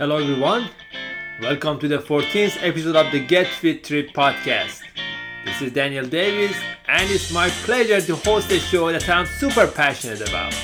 Hello, 0.00 0.16
everyone. 0.16 0.70
Welcome 1.42 1.78
to 1.80 1.86
the 1.86 1.98
14th 1.98 2.66
episode 2.66 2.96
of 2.96 3.12
the 3.12 3.20
Get 3.20 3.46
Fit 3.46 3.84
Trip 3.84 4.08
podcast. 4.14 4.80
This 5.44 5.60
is 5.60 5.72
Daniel 5.72 6.06
Davis, 6.06 6.56
and 6.88 7.10
it's 7.10 7.30
my 7.30 7.50
pleasure 7.66 8.00
to 8.00 8.16
host 8.16 8.50
a 8.50 8.58
show 8.58 8.90
that 8.90 9.06
I'm 9.10 9.26
super 9.26 9.66
passionate 9.66 10.26
about. 10.26 10.54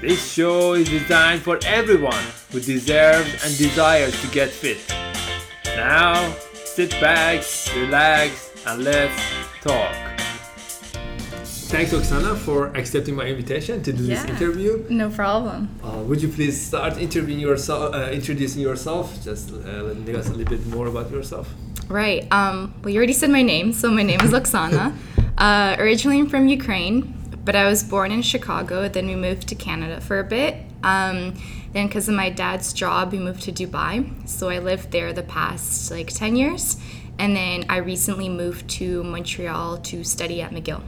This 0.00 0.32
show 0.32 0.72
is 0.72 0.88
designed 0.88 1.42
for 1.42 1.60
everyone 1.64 2.24
who 2.50 2.58
deserves 2.58 3.30
and 3.44 3.56
desires 3.56 4.20
to 4.22 4.26
get 4.32 4.50
fit. 4.50 4.80
Now, 5.76 6.34
sit 6.52 6.90
back, 7.00 7.44
relax, 7.76 8.50
and 8.66 8.82
let's 8.82 9.22
talk. 9.62 10.07
Thanks, 11.68 11.92
Oksana, 11.92 12.34
for 12.34 12.68
accepting 12.74 13.14
my 13.14 13.24
invitation 13.26 13.82
to 13.82 13.92
do 13.92 14.02
this 14.06 14.24
Yeah. 14.24 14.30
interview. 14.34 14.84
No 14.88 15.10
problem. 15.10 15.68
Uh, 15.84 15.98
would 16.08 16.22
you 16.22 16.28
please 16.28 16.56
start 16.58 16.96
interviewing 16.96 17.40
yourself, 17.40 17.94
uh, 17.94 18.08
introducing 18.10 18.62
yourself? 18.62 19.04
Just 19.22 19.50
uh, 19.52 19.82
letting 19.88 20.16
us 20.16 20.28
a 20.28 20.32
little 20.32 20.50
bit 20.56 20.66
more 20.74 20.86
about 20.86 21.10
yourself. 21.10 21.46
Right. 21.88 22.26
Um, 22.32 22.72
well, 22.82 22.90
you 22.92 22.96
already 22.96 23.12
said 23.12 23.28
my 23.30 23.42
name, 23.42 23.74
so 23.74 23.90
my 23.90 24.02
name 24.02 24.20
is 24.22 24.32
Oksana. 24.32 24.94
uh, 25.38 25.76
originally, 25.78 26.18
I'm 26.20 26.28
from 26.30 26.48
Ukraine, 26.48 26.98
but 27.44 27.54
I 27.54 27.64
was 27.72 27.82
born 27.84 28.12
in 28.12 28.22
Chicago. 28.22 28.88
Then 28.88 29.06
we 29.06 29.16
moved 29.28 29.46
to 29.48 29.54
Canada 29.54 30.00
for 30.00 30.18
a 30.18 30.24
bit. 30.24 30.52
Um, 30.82 31.34
then, 31.74 31.86
because 31.88 32.08
of 32.08 32.14
my 32.14 32.30
dad's 32.30 32.72
job, 32.72 33.12
we 33.12 33.18
moved 33.18 33.42
to 33.42 33.52
Dubai. 33.52 33.94
So 34.26 34.48
I 34.48 34.58
lived 34.58 34.90
there 34.90 35.12
the 35.12 35.22
past 35.38 35.90
like 35.90 36.08
10 36.10 36.34
years. 36.34 36.78
And 37.18 37.36
then 37.36 37.66
I 37.68 37.76
recently 37.78 38.30
moved 38.30 38.68
to 38.78 39.02
Montreal 39.02 39.78
to 39.90 40.02
study 40.02 40.40
at 40.40 40.50
McGill. 40.50 40.82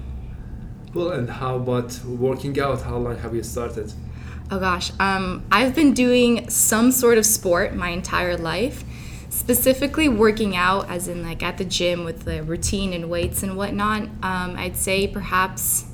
Cool. 0.92 1.12
And 1.12 1.30
how 1.30 1.56
about 1.56 1.98
working 2.04 2.58
out? 2.60 2.82
How 2.82 2.96
long 2.96 3.16
have 3.18 3.34
you 3.34 3.42
started? 3.42 3.92
Oh 4.50 4.58
gosh, 4.58 4.90
um, 4.98 5.44
I've 5.52 5.76
been 5.76 5.94
doing 5.94 6.50
some 6.50 6.90
sort 6.90 7.18
of 7.18 7.24
sport 7.24 7.74
my 7.74 7.90
entire 7.90 8.36
life. 8.36 8.82
Specifically, 9.28 10.08
working 10.08 10.56
out, 10.56 10.90
as 10.90 11.06
in 11.06 11.22
like 11.22 11.40
at 11.42 11.56
the 11.56 11.64
gym 11.64 12.04
with 12.04 12.24
the 12.24 12.42
routine 12.42 12.92
and 12.92 13.08
weights 13.08 13.44
and 13.44 13.56
whatnot. 13.56 14.02
Um, 14.22 14.56
I'd 14.56 14.76
say 14.76 15.06
perhaps, 15.06 15.86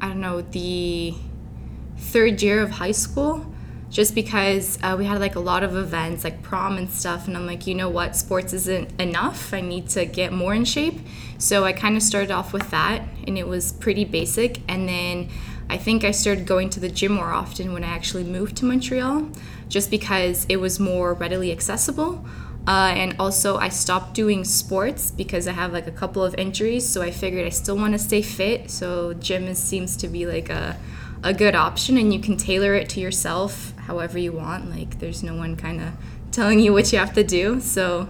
I 0.00 0.08
don't 0.08 0.20
know, 0.20 0.40
the 0.40 1.14
third 1.98 2.40
year 2.42 2.62
of 2.62 2.70
high 2.70 2.92
school, 2.92 3.52
just 3.90 4.14
because 4.14 4.78
uh, 4.84 4.94
we 4.96 5.04
had 5.04 5.18
like 5.18 5.34
a 5.34 5.40
lot 5.40 5.64
of 5.64 5.76
events 5.76 6.22
like 6.22 6.42
prom 6.42 6.78
and 6.78 6.88
stuff, 6.88 7.26
and 7.26 7.36
I'm 7.36 7.46
like, 7.46 7.66
you 7.66 7.74
know 7.74 7.90
what, 7.90 8.14
sports 8.14 8.52
isn't 8.52 9.00
enough. 9.00 9.52
I 9.52 9.60
need 9.60 9.88
to 9.90 10.06
get 10.06 10.32
more 10.32 10.54
in 10.54 10.64
shape. 10.64 11.00
So 11.38 11.64
I 11.64 11.72
kind 11.72 11.96
of 11.96 12.04
started 12.04 12.30
off 12.30 12.52
with 12.52 12.70
that, 12.70 13.02
and 13.26 13.36
it 13.38 13.46
was 13.46 13.72
pretty 13.72 14.04
basic. 14.04 14.60
And 14.68 14.88
then 14.88 15.28
I 15.68 15.76
think 15.78 16.04
I 16.04 16.10
started 16.10 16.46
going 16.46 16.70
to 16.70 16.80
the 16.80 16.88
gym 16.88 17.12
more 17.12 17.32
often 17.32 17.72
when 17.72 17.84
I 17.84 17.88
actually 17.88 18.24
moved 18.24 18.56
to 18.56 18.64
Montreal, 18.64 19.28
just 19.68 19.90
because 19.90 20.46
it 20.48 20.56
was 20.56 20.78
more 20.78 21.14
readily 21.14 21.50
accessible. 21.52 22.24
Uh, 22.66 22.92
and 22.94 23.16
also, 23.18 23.58
I 23.58 23.68
stopped 23.68 24.14
doing 24.14 24.44
sports 24.44 25.10
because 25.10 25.46
I 25.46 25.52
have 25.52 25.72
like 25.72 25.86
a 25.86 25.92
couple 25.92 26.24
of 26.24 26.34
injuries. 26.36 26.88
So 26.88 27.02
I 27.02 27.10
figured 27.10 27.46
I 27.46 27.50
still 27.50 27.76
want 27.76 27.92
to 27.92 27.98
stay 27.98 28.22
fit. 28.22 28.70
So 28.70 29.12
gym 29.14 29.44
is, 29.44 29.58
seems 29.58 29.96
to 29.98 30.08
be 30.08 30.26
like 30.26 30.48
a, 30.48 30.76
a 31.22 31.34
good 31.34 31.54
option, 31.54 31.98
and 31.98 32.12
you 32.12 32.20
can 32.20 32.36
tailor 32.36 32.74
it 32.74 32.88
to 32.90 33.00
yourself 33.00 33.74
however 33.80 34.18
you 34.18 34.32
want. 34.32 34.70
Like 34.70 34.98
there's 34.98 35.22
no 35.22 35.34
one 35.34 35.56
kind 35.56 35.80
of 35.80 35.92
telling 36.30 36.60
you 36.60 36.72
what 36.72 36.92
you 36.92 36.98
have 36.98 37.12
to 37.14 37.24
do. 37.24 37.60
So 37.60 38.08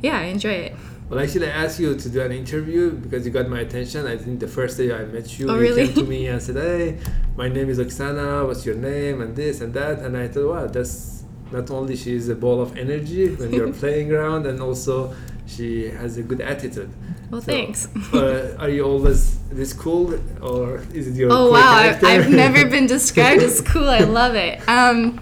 yeah, 0.00 0.18
I 0.18 0.24
enjoy 0.24 0.50
it. 0.50 0.76
Well, 1.08 1.20
actually, 1.20 1.46
I 1.46 1.64
asked 1.64 1.80
you 1.80 1.94
to 1.96 2.08
do 2.10 2.20
an 2.20 2.32
interview 2.32 2.90
because 2.90 3.24
you 3.24 3.32
got 3.32 3.48
my 3.48 3.60
attention. 3.60 4.06
I 4.06 4.16
think 4.18 4.40
the 4.40 4.48
first 4.48 4.76
day 4.76 4.92
I 4.92 5.04
met 5.06 5.38
you, 5.38 5.48
Oh, 5.50 5.54
you 5.54 5.60
really? 5.60 5.86
came 5.86 5.94
to 5.94 6.04
me 6.04 6.26
and 6.32 6.40
said, 6.42 6.56
"Hey, 6.56 6.98
my 7.36 7.48
name 7.48 7.70
is 7.70 7.78
Oksana. 7.78 8.46
What's 8.46 8.66
your 8.66 8.74
name?" 8.76 9.22
and 9.22 9.34
this 9.34 9.60
and 9.62 9.72
that. 9.74 10.00
And 10.00 10.16
I 10.16 10.28
thought, 10.28 10.48
wow, 10.54 10.66
that's 10.66 11.24
not 11.50 11.70
only 11.70 11.96
she 11.96 12.14
is 12.14 12.28
a 12.28 12.34
ball 12.34 12.60
of 12.60 12.76
energy 12.76 13.34
when 13.34 13.52
you're 13.54 13.72
playing 13.82 14.12
around, 14.12 14.46
and 14.46 14.60
also 14.60 15.14
she 15.46 15.88
has 15.88 16.18
a 16.18 16.22
good 16.22 16.42
attitude. 16.42 16.90
Well, 17.30 17.40
So, 17.40 17.52
thanks. 17.52 17.88
uh, 18.12 18.56
are 18.58 18.68
you 18.68 18.84
always 18.84 19.38
this 19.48 19.72
cool, 19.72 20.12
or 20.42 20.82
is 20.92 21.08
it 21.08 21.14
your? 21.14 21.30
Oh 21.32 21.50
wow, 21.50 21.72
I've, 21.72 22.00
character? 22.00 22.06
I've 22.06 22.30
never 22.30 22.68
been 22.68 22.86
described 22.96 23.42
as 23.42 23.62
cool. 23.62 23.88
I 23.88 24.00
love 24.00 24.34
it. 24.34 24.60
Um, 24.68 25.18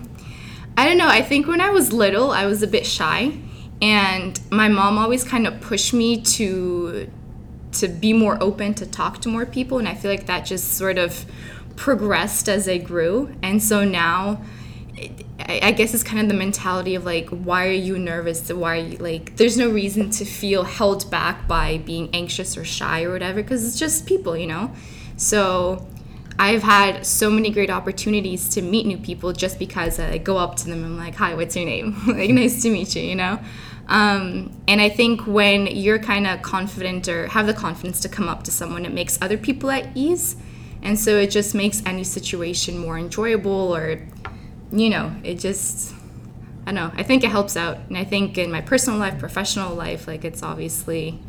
I 0.77 0.85
don't 0.89 0.99
know. 0.99 1.09
I 1.09 1.23
think 1.23 1.47
when 1.47 1.61
I 1.61 1.71
was 1.71 1.93
little, 1.93 2.33
I 2.33 2.47
was 2.47 2.61
a 2.65 2.67
bit 2.67 2.85
shy, 2.87 3.33
and 3.81 4.41
my 4.51 4.69
mom 4.69 4.99
always 4.99 5.25
kind 5.25 5.47
of 5.47 5.61
pushed 5.61 5.93
me 5.95 6.21
to 6.23 7.11
to 7.73 7.89
be 7.89 8.13
more 8.13 8.39
open, 8.43 8.75
to 8.75 8.87
talk 8.87 9.21
to 9.23 9.29
more 9.29 9.45
people, 9.45 9.79
and 9.79 9.89
I 9.89 9.95
feel 9.95 10.11
like 10.11 10.27
that 10.27 10.47
just 10.47 10.75
sort 10.75 10.99
of 10.99 11.27
progressed 11.77 12.49
as 12.49 12.69
I 12.69 12.79
grew, 12.79 13.35
and 13.43 13.63
so 13.63 13.85
now. 13.85 14.43
I 15.39 15.73
guess 15.73 15.93
it's 15.93 16.03
kind 16.03 16.21
of 16.21 16.29
the 16.29 16.35
mentality 16.35 16.95
of 16.95 17.05
like, 17.05 17.29
why 17.29 17.67
are 17.67 17.71
you 17.71 17.99
nervous? 17.99 18.51
Why 18.51 18.79
are 18.79 18.81
you 18.81 18.97
like, 18.97 19.37
there's 19.37 19.59
no 19.59 19.69
reason 19.69 20.09
to 20.11 20.25
feel 20.25 20.65
held 20.65 21.11
back 21.11 21.47
by 21.47 21.77
being 21.79 22.09
anxious 22.15 22.57
or 22.57 22.65
shy 22.65 23.05
or 23.05 23.13
whatever, 23.13 23.43
because 23.43 23.63
it's 23.65 23.79
just 23.79 24.07
people, 24.07 24.37
you 24.37 24.47
know? 24.47 24.73
So 25.19 25.87
I've 26.39 26.63
had 26.63 27.07
so 27.07 27.31
many 27.31 27.51
great 27.51 27.71
opportunities 27.71 28.49
to 28.51 28.63
meet 28.63 28.87
new 28.87 28.99
people 28.99 29.33
just 29.33 29.59
because 29.59 29.99
I 29.99 30.19
go 30.19 30.37
up 30.37 30.57
to 30.57 30.65
them 30.67 30.85
and 30.85 30.87
I'm 30.87 30.99
like, 30.99 31.15
hi, 31.15 31.35
what's 31.35 31.57
your 31.57 31.65
name? 31.65 31.97
like, 32.07 32.31
nice 32.31 32.63
to 32.63 32.71
meet 32.71 32.95
you, 32.95 33.03
you 33.03 33.15
know? 33.15 33.39
Um, 33.89 34.53
and 34.67 34.81
I 34.81 34.89
think 34.89 35.27
when 35.27 35.67
you're 35.67 35.99
kind 35.99 36.27
of 36.27 36.43
confident 36.43 37.09
or 37.09 37.29
have 37.29 37.47
the 37.47 37.55
confidence 37.55 38.01
to 38.01 38.09
come 38.09 38.29
up 38.29 38.43
to 38.45 38.51
someone, 38.51 38.85
it 38.85 38.93
makes 38.93 39.21
other 39.23 39.39
people 39.39 39.71
at 39.71 39.89
ease. 39.97 40.37
And 40.83 40.99
so 40.99 41.17
it 41.17 41.31
just 41.31 41.55
makes 41.55 41.83
any 41.87 42.05
situation 42.05 42.79
more 42.79 42.99
enjoyable 42.99 43.75
or 43.75 44.01
you 44.73 44.91
know, 44.91 45.15
it 45.23 45.39
just 45.39 45.95
I 46.67 46.73
don't 46.73 46.75
know. 46.75 46.93
I 46.97 47.05
think 47.05 47.23
it 47.23 47.31
helps 47.31 47.57
out. 47.57 47.79
And 47.89 47.97
I 47.97 48.05
think 48.05 48.37
in 48.39 48.51
my 48.51 48.61
personal 48.61 48.99
life, 48.99 49.19
professional 49.19 49.75
life, 49.75 50.09
like 50.09 50.25
it's 50.25 50.43
obviously 50.43 51.21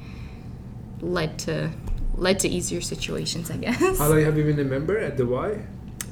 led 1.00 1.38
to 1.40 1.72
led 2.18 2.40
to 2.40 2.50
easier 2.50 2.82
situations, 2.82 3.50
I 3.52 3.58
guess. 3.58 4.00
How 4.00 4.10
long 4.10 4.24
have 4.24 4.38
you 4.38 4.44
been 4.44 4.60
a 4.60 4.64
member 4.64 4.98
at 4.98 5.18
the 5.18 5.26
Y? 5.26 5.64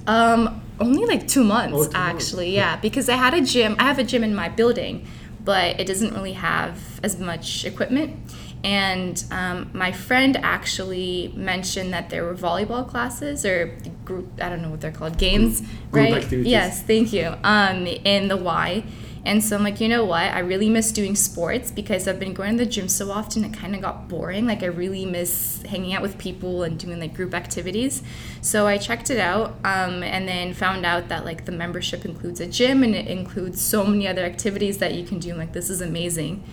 Um, 0.08 0.62
only 0.80 1.06
like 1.06 1.28
two 1.28 1.44
months 1.44 1.74
Oh, 1.76 1.86
two 1.86 1.92
months. 1.92 1.96
actually, 1.96 2.54
yeah. 2.56 2.76
Because 2.78 3.10
I 3.10 3.16
had 3.16 3.34
a 3.34 3.42
gym. 3.42 3.76
I 3.80 3.84
have 3.84 3.98
a 4.00 4.04
gym 4.04 4.24
in 4.24 4.36
my 4.36 4.50
building, 4.50 5.08
but 5.44 5.80
it 5.80 5.88
doesn't 5.88 6.14
really 6.14 6.34
have 6.34 7.00
as 7.04 7.20
much 7.20 7.66
equipment. 7.66 8.16
And 8.64 9.24
um, 9.32 9.70
my 9.74 9.92
friend 9.92 10.38
actually 10.38 11.32
mentioned 11.36 11.94
that 11.94 12.10
there 12.10 12.24
were 12.24 12.34
volleyball 12.36 12.88
classes 12.88 13.46
or 13.46 13.76
group. 14.04 14.28
I 14.42 14.50
don't 14.50 14.62
know 14.64 14.70
what 14.70 14.82
they're 14.82 14.92
called. 14.92 15.18
Games, 15.18 15.62
Group 15.92 16.06
right? 16.12 16.14
activities. 16.24 16.48
Yes, 16.48 16.82
thank 16.84 17.14
you. 17.14 17.36
Um, 17.44 17.86
in 17.88 18.28
the 18.28 18.38
Y. 18.38 18.84
And 19.25 19.44
so 19.44 19.56
I'm 19.56 19.63
like, 19.63 19.81
you 19.81 19.90
know 19.90 20.06
what? 20.06 20.22
I 20.22 20.40
really 20.40 20.69
miss 20.69 20.91
doing 20.91 21.16
sports 21.16 21.72
because 21.72 22.08
I've 22.08 22.19
been 22.19 22.34
going 22.34 22.58
to 22.58 22.63
the 22.63 22.69
gym 22.69 22.88
so 22.88 23.12
often. 23.12 23.44
It 23.44 23.53
kind 23.53 23.74
of 23.74 23.81
got 23.81 24.08
boring. 24.08 24.46
Like 24.46 24.62
I 24.62 24.68
really 24.68 25.03
miss 25.06 25.63
hanging 25.63 25.94
out 25.94 26.03
with 26.03 26.18
people 26.19 26.62
and 26.62 26.78
doing 26.78 27.00
like 27.00 27.16
group 27.16 27.34
activities. 27.34 28.03
So 28.41 28.68
I 28.68 28.78
checked 28.78 29.09
it 29.09 29.18
out 29.19 29.56
um, 29.64 30.03
and 30.03 30.28
then 30.28 30.53
found 30.53 30.85
out 30.85 31.09
that 31.09 31.25
like 31.25 31.46
the 31.46 31.52
membership 31.52 32.06
includes 32.06 32.40
a 32.40 32.46
gym 32.46 32.84
and 32.84 32.94
it 32.94 33.08
includes 33.08 33.59
so 33.62 33.84
many 33.84 34.08
other 34.08 34.24
activities 34.24 34.78
that 34.78 34.94
you 34.94 35.03
can 35.03 35.18
do. 35.18 35.31
I'm 35.31 35.38
like 35.40 35.53
this 35.53 35.69
is 35.72 35.81
amazing. 35.81 36.44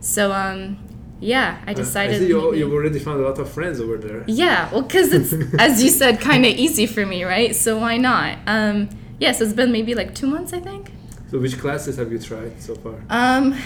So 0.00 0.32
um, 0.32 0.78
yeah, 1.20 1.60
I 1.66 1.72
Uh, 1.72 1.74
decided. 1.74 2.16
I 2.16 2.18
see 2.20 2.28
you, 2.28 2.54
you've 2.54 2.72
already 2.72 2.98
found 2.98 3.20
a 3.20 3.28
lot 3.28 3.38
of 3.38 3.48
friends 3.50 3.78
over 3.78 3.98
there. 3.98 4.24
yeah, 4.26 4.70
well, 4.72 4.82
because 4.82 5.12
it's 5.12 5.32
as 5.58 5.84
you 5.84 5.90
said, 5.90 6.18
kind 6.20 6.46
of 6.46 6.52
easy 6.52 6.86
for 6.86 7.04
me, 7.04 7.24
right? 7.24 7.54
So 7.54 7.78
why 7.78 7.98
not? 7.98 8.38
Um, 8.46 8.88
yes, 9.20 9.40
it's 9.42 9.52
been 9.52 9.70
maybe 9.70 9.94
like 9.94 10.14
two 10.14 10.26
months, 10.26 10.54
I 10.54 10.60
think. 10.60 10.90
So, 11.32 11.38
which 11.38 11.58
classes 11.58 11.96
have 11.96 12.12
you 12.12 12.18
tried 12.18 12.60
so 12.60 12.74
far? 12.74 13.02
Um, 13.08 13.58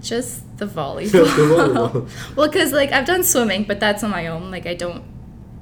just 0.00 0.58
the 0.58 0.66
volleyball. 0.66 1.12
The 1.12 1.42
volleyball. 1.42 2.10
well, 2.36 2.48
because 2.48 2.72
like 2.72 2.90
I've 2.90 3.06
done 3.06 3.22
swimming, 3.22 3.62
but 3.64 3.78
that's 3.78 4.02
on 4.02 4.10
my 4.10 4.26
own. 4.26 4.50
Like 4.50 4.66
I 4.66 4.74
don't 4.74 5.04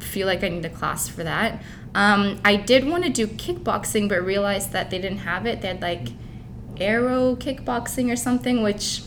feel 0.01 0.27
like 0.27 0.43
I 0.43 0.49
need 0.49 0.65
a 0.65 0.71
class 0.71 1.07
for 1.07 1.23
that. 1.23 1.63
Um, 1.95 2.41
I 2.43 2.57
did 2.57 2.87
want 2.87 3.05
to 3.05 3.11
do 3.11 3.27
kickboxing, 3.27 4.09
but 4.09 4.25
realized 4.25 4.73
that 4.73 4.89
they 4.91 4.99
didn't 4.99 5.19
have 5.19 5.45
it. 5.45 5.61
They 5.61 5.69
had 5.69 5.83
like 5.83 6.09
aero 6.79 7.37
kickboxing 7.37 8.11
or 8.11 8.17
something, 8.17 8.63
which, 8.63 9.03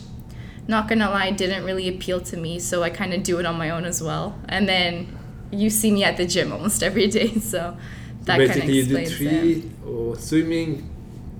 not 0.68 0.88
gonna 0.88 1.10
lie, 1.10 1.31
didn't 1.31 1.63
really 1.63 1.89
appeal 1.89 2.22
to 2.22 2.38
me. 2.38 2.60
So 2.60 2.83
I 2.83 2.92
kind 2.92 3.12
of 3.16 3.24
do 3.24 3.39
it 3.39 3.48
on 3.48 3.57
my 3.57 3.72
own 3.72 3.86
as 3.86 4.04
well. 4.04 4.39
And 4.48 4.69
then 4.69 5.18
you 5.50 5.72
see 5.72 5.89
me 5.92 6.04
at 6.04 6.16
the 6.18 6.27
gym 6.27 6.51
almost 6.51 6.83
every 6.89 7.07
day, 7.07 7.39
so 7.39 7.75
that 8.25 8.38
kind 8.38 8.42
of 8.42 8.56
Basically, 8.56 8.74
you 8.77 8.86
do 8.86 8.98
explains 8.98 9.12
it. 9.12 9.62
three 9.62 9.72
or 9.83 10.16
swimming, 10.16 10.89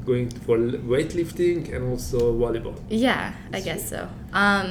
going 0.08 0.30
for 0.46 0.58
weightlifting, 0.58 1.72
and 1.76 1.92
also 1.92 2.34
volleyball. 2.34 2.76
Yeah, 2.90 3.34
I 3.54 3.60
guess 3.60 3.90
so. 3.90 4.10
Um, 4.34 4.70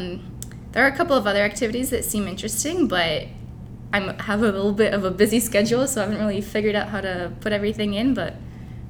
there 0.73 0.83
are 0.85 0.89
a 0.89 0.97
couple 0.97 1.15
of 1.17 1.27
other 1.27 1.43
activities 1.43 1.91
that 1.91 2.05
seem 2.05 2.27
interesting, 2.27 2.89
but 2.89 3.25
I 3.93 3.99
have 4.23 4.41
a 4.43 4.47
little 4.51 4.73
bit 4.73 4.93
of 4.95 5.05
a 5.05 5.11
busy 5.11 5.39
schedule, 5.41 5.87
so 5.87 6.01
I 6.01 6.05
haven't 6.05 6.19
really 6.27 6.41
figured 6.41 6.75
out 6.75 6.89
how 6.89 7.01
to 7.03 7.33
put 7.41 7.53
everything 7.53 7.95
in. 7.95 8.15
But 8.15 8.35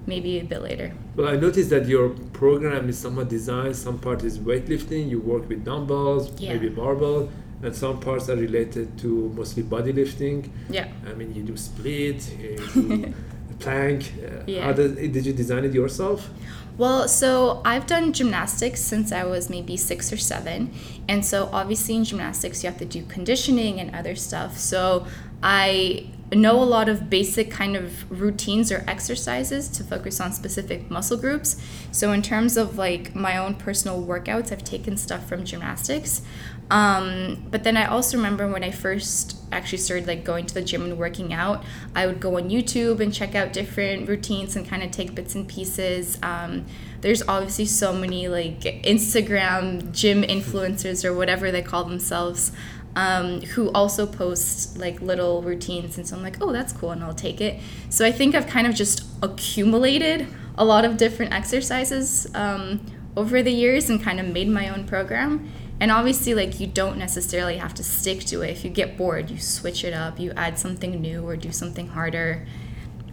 maybe 0.06 0.38
a 0.38 0.44
bit 0.44 0.62
later. 0.62 0.92
Well, 1.16 1.28
I 1.28 1.36
noticed 1.36 1.70
that 1.70 1.86
your 1.86 2.10
program 2.32 2.88
is 2.88 2.96
somewhat 2.96 3.28
designed. 3.28 3.74
Some 3.76 3.98
part 3.98 4.22
is 4.22 4.38
weightlifting. 4.38 5.10
You 5.10 5.18
work 5.20 5.48
with 5.48 5.64
dumbbells, 5.64 6.30
Yeah. 6.40 6.52
maybe 6.52 6.68
barbell, 6.68 7.28
and 7.62 7.74
some 7.74 7.98
parts 7.98 8.28
are 8.30 8.36
related 8.36 8.96
to 9.02 9.08
mostly 9.34 9.64
body 9.64 9.92
lifting. 9.92 10.52
Yeah. 10.70 10.86
I 11.10 11.14
mean, 11.14 11.34
you 11.34 11.42
do 11.42 11.56
split, 11.56 12.20
you 12.40 12.56
do 12.74 13.14
plank. 13.58 14.12
Uh, 14.22 14.42
Yeah. 14.46 14.64
How 14.64 14.72
does, 14.72 14.92
did 14.94 15.26
you 15.26 15.32
design 15.32 15.64
it 15.64 15.72
yourself? 15.72 16.30
Well, 16.78 17.08
so 17.08 17.62
I've 17.64 17.86
done 17.86 18.12
gymnastics 18.12 18.80
since 18.82 19.10
I 19.10 19.24
was 19.24 19.48
maybe 19.48 19.76
six 19.78 20.12
or 20.12 20.18
seven. 20.18 20.70
And 21.08 21.24
so 21.24 21.48
obviously 21.52 21.96
in 21.96 22.04
gymnastics, 22.04 22.62
you 22.62 22.68
have 22.70 22.78
to 22.78 22.84
do 22.84 23.02
conditioning 23.06 23.80
and 23.80 23.94
other 23.94 24.14
stuff. 24.14 24.58
So 24.58 25.06
I 25.42 26.06
know 26.32 26.60
a 26.60 26.64
lot 26.64 26.88
of 26.88 27.08
basic 27.08 27.50
kind 27.50 27.76
of 27.76 28.10
routines 28.10 28.72
or 28.72 28.84
exercises 28.88 29.68
to 29.68 29.84
focus 29.84 30.20
on 30.20 30.32
specific 30.32 30.90
muscle 30.90 31.16
groups. 31.16 31.60
So 31.92 32.12
in 32.12 32.22
terms 32.22 32.56
of 32.56 32.76
like 32.76 33.14
my 33.14 33.36
own 33.38 33.54
personal 33.54 34.02
workouts, 34.02 34.50
I've 34.50 34.64
taken 34.64 34.96
stuff 34.96 35.28
from 35.28 35.44
gymnastics. 35.44 36.22
Um, 36.68 37.46
but 37.48 37.62
then 37.62 37.76
I 37.76 37.86
also 37.86 38.16
remember 38.16 38.48
when 38.48 38.64
I 38.64 38.72
first 38.72 39.36
actually 39.52 39.78
started 39.78 40.08
like 40.08 40.24
going 40.24 40.46
to 40.46 40.54
the 40.54 40.62
gym 40.62 40.82
and 40.82 40.98
working 40.98 41.32
out, 41.32 41.64
I 41.94 42.06
would 42.06 42.18
go 42.18 42.38
on 42.38 42.50
YouTube 42.50 42.98
and 42.98 43.14
check 43.14 43.36
out 43.36 43.52
different 43.52 44.08
routines 44.08 44.56
and 44.56 44.66
kind 44.66 44.82
of 44.82 44.90
take 44.90 45.14
bits 45.14 45.36
and 45.36 45.46
pieces. 45.46 46.18
Um, 46.24 46.66
there's 47.02 47.22
obviously 47.28 47.66
so 47.66 47.92
many 47.92 48.26
like 48.26 48.60
Instagram 48.60 49.92
gym 49.92 50.22
influencers 50.22 51.04
or 51.04 51.14
whatever 51.14 51.52
they 51.52 51.62
call 51.62 51.84
themselves 51.84 52.50
um, 52.96 53.42
who 53.42 53.70
also 53.72 54.06
posts 54.06 54.76
like 54.76 55.00
little 55.00 55.42
routines. 55.42 55.98
And 55.98 56.08
so 56.08 56.16
I'm 56.16 56.22
like, 56.22 56.38
oh, 56.40 56.50
that's 56.50 56.72
cool, 56.72 56.90
and 56.90 57.04
I'll 57.04 57.14
take 57.14 57.40
it. 57.40 57.60
So 57.90 58.04
I 58.04 58.10
think 58.10 58.34
I've 58.34 58.48
kind 58.48 58.66
of 58.66 58.74
just 58.74 59.04
accumulated 59.22 60.26
a 60.58 60.64
lot 60.64 60.84
of 60.84 60.96
different 60.96 61.32
exercises 61.32 62.26
um, 62.34 62.84
over 63.14 63.42
the 63.42 63.52
years 63.52 63.90
and 63.90 64.02
kind 64.02 64.18
of 64.18 64.26
made 64.26 64.48
my 64.48 64.70
own 64.70 64.86
program. 64.86 65.52
And 65.78 65.90
obviously, 65.90 66.32
like, 66.34 66.58
you 66.58 66.66
don't 66.66 66.96
necessarily 66.96 67.58
have 67.58 67.74
to 67.74 67.84
stick 67.84 68.20
to 68.26 68.40
it. 68.40 68.48
If 68.48 68.64
you 68.64 68.70
get 68.70 68.96
bored, 68.96 69.30
you 69.30 69.38
switch 69.38 69.84
it 69.84 69.92
up, 69.92 70.18
you 70.18 70.32
add 70.34 70.58
something 70.58 70.98
new 71.02 71.22
or 71.28 71.36
do 71.36 71.52
something 71.52 71.88
harder. 71.88 72.46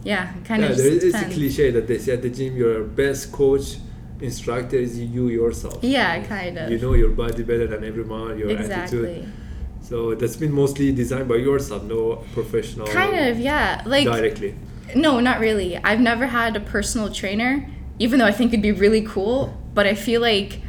Yeah, 0.02 0.32
kind 0.44 0.62
yeah, 0.62 0.70
of. 0.70 0.78
there 0.78 0.86
is 0.86 1.14
a 1.14 1.24
cliche 1.26 1.70
that 1.72 1.86
they 1.86 1.98
say 1.98 2.14
at 2.14 2.22
the 2.22 2.30
gym 2.30 2.56
your 2.56 2.84
best 2.84 3.32
coach 3.32 3.76
instructor 4.20 4.76
is 4.76 4.98
you 4.98 5.28
yourself. 5.28 5.84
Yeah, 5.84 6.24
kind 6.24 6.56
of. 6.56 6.70
You 6.70 6.78
know 6.78 6.94
your 6.94 7.10
body 7.10 7.42
better 7.42 7.66
than 7.66 7.84
everyone, 7.84 8.38
your 8.38 8.48
exactly. 8.48 9.16
attitude. 9.16 9.32
So 9.84 10.14
that's 10.14 10.36
been 10.36 10.52
mostly 10.52 10.92
designed 10.92 11.28
by 11.28 11.36
yourself, 11.36 11.82
no 11.82 12.24
professional 12.32 12.86
Kind 12.86 13.28
of, 13.28 13.38
yeah. 13.38 13.82
Like, 13.84 14.06
directly. 14.06 14.54
No, 14.96 15.20
not 15.20 15.40
really. 15.40 15.76
I've 15.76 16.00
never 16.00 16.26
had 16.26 16.56
a 16.56 16.60
personal 16.60 17.12
trainer, 17.12 17.68
even 17.98 18.18
though 18.18 18.24
I 18.24 18.32
think 18.32 18.52
it'd 18.52 18.62
be 18.62 18.72
really 18.72 19.02
cool. 19.02 19.54
But 19.74 19.86
I 19.86 19.94
feel 19.94 20.22
like 20.22 20.62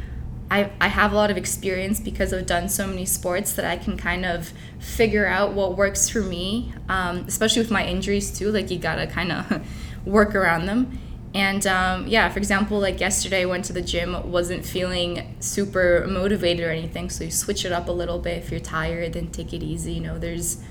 I, 0.50 0.70
I 0.82 0.88
have 0.88 1.12
a 1.12 1.16
lot 1.16 1.30
of 1.30 1.38
experience 1.38 1.98
because 1.98 2.34
I've 2.34 2.44
done 2.44 2.68
so 2.68 2.86
many 2.86 3.06
sports 3.06 3.54
that 3.54 3.64
I 3.64 3.78
can 3.78 3.96
kind 3.96 4.26
of 4.26 4.52
figure 4.78 5.26
out 5.26 5.54
what 5.54 5.78
works 5.78 6.10
for 6.10 6.20
me, 6.20 6.74
um, 6.90 7.24
especially 7.26 7.62
with 7.62 7.70
my 7.70 7.86
injuries 7.86 8.36
too. 8.36 8.52
Like, 8.52 8.70
you 8.70 8.78
gotta 8.78 9.06
kind 9.06 9.32
of 9.32 9.66
work 10.04 10.34
around 10.34 10.66
them. 10.66 10.98
And 11.36 11.66
um, 11.66 12.06
yeah, 12.06 12.30
for 12.30 12.38
example, 12.38 12.78
like 12.80 12.98
yesterday, 12.98 13.42
I 13.42 13.44
went 13.44 13.66
to 13.66 13.74
the 13.74 13.82
gym, 13.82 14.30
wasn't 14.32 14.64
feeling 14.64 15.36
super 15.38 16.06
motivated 16.08 16.64
or 16.64 16.70
anything. 16.70 17.10
So 17.10 17.24
you 17.24 17.30
switch 17.30 17.66
it 17.66 17.72
up 17.72 17.88
a 17.88 17.92
little 17.92 18.18
bit. 18.18 18.38
If 18.38 18.50
you're 18.50 18.58
tired, 18.58 19.12
then 19.12 19.30
take 19.30 19.52
it 19.52 19.62
easy. 19.62 19.92
You 19.92 20.00
know, 20.00 20.18
there's 20.18 20.64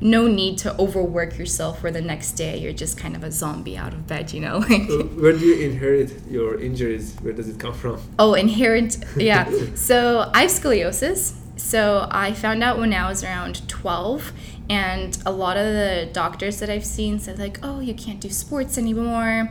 no 0.00 0.28
need 0.28 0.58
to 0.58 0.78
overwork 0.78 1.36
yourself 1.38 1.82
where 1.82 1.90
the 1.90 2.00
next 2.00 2.32
day 2.34 2.56
you're 2.56 2.72
just 2.72 2.96
kind 2.96 3.16
of 3.16 3.24
a 3.24 3.32
zombie 3.32 3.76
out 3.76 3.92
of 3.92 4.06
bed, 4.06 4.32
you 4.32 4.40
know? 4.40 4.60
Where 5.22 5.32
do 5.32 5.44
you 5.44 5.64
inherit 5.68 6.12
your 6.30 6.60
injuries? 6.60 7.16
Where 7.20 7.32
does 7.32 7.48
it 7.48 7.58
come 7.58 7.74
from? 7.74 8.00
oh, 8.18 8.34
inherent, 8.34 9.04
yeah. 9.16 9.50
so 9.74 10.30
I 10.32 10.42
have 10.42 10.50
scoliosis. 10.50 11.34
So 11.56 12.08
I 12.10 12.32
found 12.32 12.62
out 12.62 12.78
when 12.78 12.92
I 12.92 13.08
was 13.08 13.22
around 13.22 13.68
12, 13.68 14.32
and 14.68 15.16
a 15.24 15.30
lot 15.30 15.56
of 15.56 15.66
the 15.66 16.08
doctors 16.12 16.58
that 16.60 16.70
I've 16.70 16.86
seen 16.86 17.18
said, 17.18 17.38
like, 17.38 17.58
oh, 17.62 17.78
you 17.80 17.94
can't 17.94 18.20
do 18.20 18.30
sports 18.30 18.78
anymore, 18.78 19.50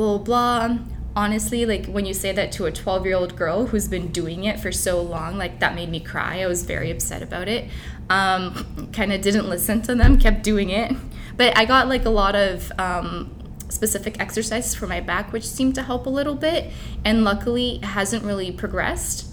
blah, 0.00 0.18
blah. 0.18 0.78
Honestly, 1.14 1.66
like 1.66 1.86
when 1.86 2.06
you 2.06 2.14
say 2.14 2.32
that 2.32 2.52
to 2.52 2.64
a 2.64 2.72
12 2.72 3.04
year 3.04 3.16
old 3.16 3.36
girl 3.36 3.66
who's 3.66 3.86
been 3.86 4.08
doing 4.08 4.44
it 4.44 4.58
for 4.58 4.72
so 4.72 5.02
long, 5.02 5.36
like 5.36 5.58
that 5.60 5.74
made 5.74 5.90
me 5.90 6.00
cry. 6.00 6.40
I 6.40 6.46
was 6.46 6.62
very 6.62 6.90
upset 6.90 7.22
about 7.22 7.48
it. 7.48 7.68
Um, 8.08 8.88
kind 8.94 9.12
of 9.12 9.20
didn't 9.20 9.48
listen 9.48 9.82
to 9.82 9.94
them, 9.94 10.18
kept 10.18 10.42
doing 10.42 10.70
it. 10.70 10.96
But 11.36 11.56
I 11.56 11.66
got 11.66 11.88
like 11.88 12.06
a 12.06 12.10
lot 12.10 12.34
of 12.34 12.72
um, 12.78 13.34
specific 13.68 14.18
exercises 14.18 14.74
for 14.74 14.86
my 14.86 15.00
back, 15.00 15.32
which 15.32 15.46
seemed 15.46 15.74
to 15.74 15.82
help 15.82 16.06
a 16.06 16.10
little 16.10 16.34
bit. 16.34 16.72
And 17.04 17.22
luckily, 17.22 17.80
hasn't 17.82 18.24
really 18.24 18.52
progressed. 18.52 19.26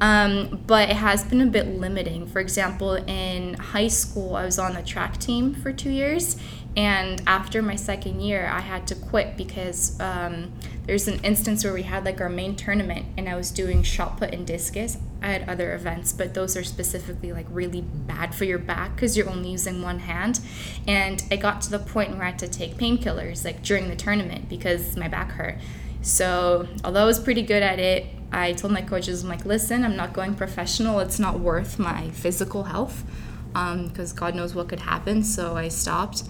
Um, 0.00 0.62
but 0.66 0.90
it 0.90 0.96
has 0.96 1.24
been 1.24 1.40
a 1.40 1.46
bit 1.46 1.66
limiting. 1.66 2.26
For 2.26 2.40
example, 2.40 2.94
in 2.94 3.54
high 3.54 3.88
school, 3.88 4.36
I 4.36 4.44
was 4.44 4.58
on 4.58 4.74
the 4.74 4.82
track 4.82 5.18
team 5.18 5.54
for 5.54 5.72
two 5.72 5.90
years, 5.90 6.36
and 6.76 7.22
after 7.26 7.60
my 7.60 7.74
second 7.76 8.20
year, 8.20 8.46
I 8.46 8.60
had 8.60 8.86
to 8.88 8.94
quit 8.94 9.36
because 9.36 9.98
um, 10.00 10.52
there's 10.86 11.08
an 11.08 11.18
instance 11.24 11.64
where 11.64 11.72
we 11.72 11.82
had 11.82 12.04
like 12.04 12.20
our 12.20 12.28
main 12.28 12.54
tournament, 12.54 13.06
and 13.16 13.28
I 13.28 13.36
was 13.36 13.50
doing 13.50 13.82
shot 13.82 14.18
put 14.18 14.32
and 14.32 14.46
discus. 14.46 14.96
I 15.20 15.28
had 15.28 15.48
other 15.48 15.74
events, 15.74 16.12
but 16.12 16.34
those 16.34 16.56
are 16.56 16.62
specifically 16.62 17.32
like 17.32 17.46
really 17.50 17.80
bad 17.80 18.34
for 18.34 18.44
your 18.44 18.58
back 18.58 18.94
because 18.94 19.16
you're 19.16 19.28
only 19.28 19.50
using 19.50 19.82
one 19.82 19.98
hand. 20.00 20.40
And 20.86 21.22
it 21.30 21.38
got 21.38 21.60
to 21.62 21.70
the 21.70 21.80
point 21.80 22.12
where 22.12 22.22
I 22.22 22.30
had 22.30 22.38
to 22.40 22.48
take 22.48 22.76
painkillers 22.76 23.44
like 23.44 23.62
during 23.62 23.88
the 23.88 23.96
tournament 23.96 24.48
because 24.48 24.96
my 24.96 25.08
back 25.08 25.32
hurt. 25.32 25.56
So, 26.02 26.68
although 26.84 27.02
I 27.02 27.06
was 27.06 27.18
pretty 27.18 27.42
good 27.42 27.62
at 27.62 27.80
it, 27.80 28.06
I 28.30 28.52
told 28.52 28.72
my 28.72 28.82
coaches, 28.82 29.24
I'm 29.24 29.28
like, 29.28 29.44
listen, 29.44 29.84
I'm 29.84 29.96
not 29.96 30.12
going 30.12 30.34
professional. 30.34 31.00
It's 31.00 31.18
not 31.18 31.40
worth 31.40 31.78
my 31.78 32.10
physical 32.10 32.64
health 32.64 33.04
because 33.52 34.12
God 34.12 34.36
knows 34.36 34.54
what 34.54 34.68
could 34.68 34.80
happen. 34.80 35.24
So 35.24 35.56
I 35.56 35.68
stopped. 35.68 36.22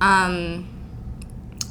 Um, 0.00 0.68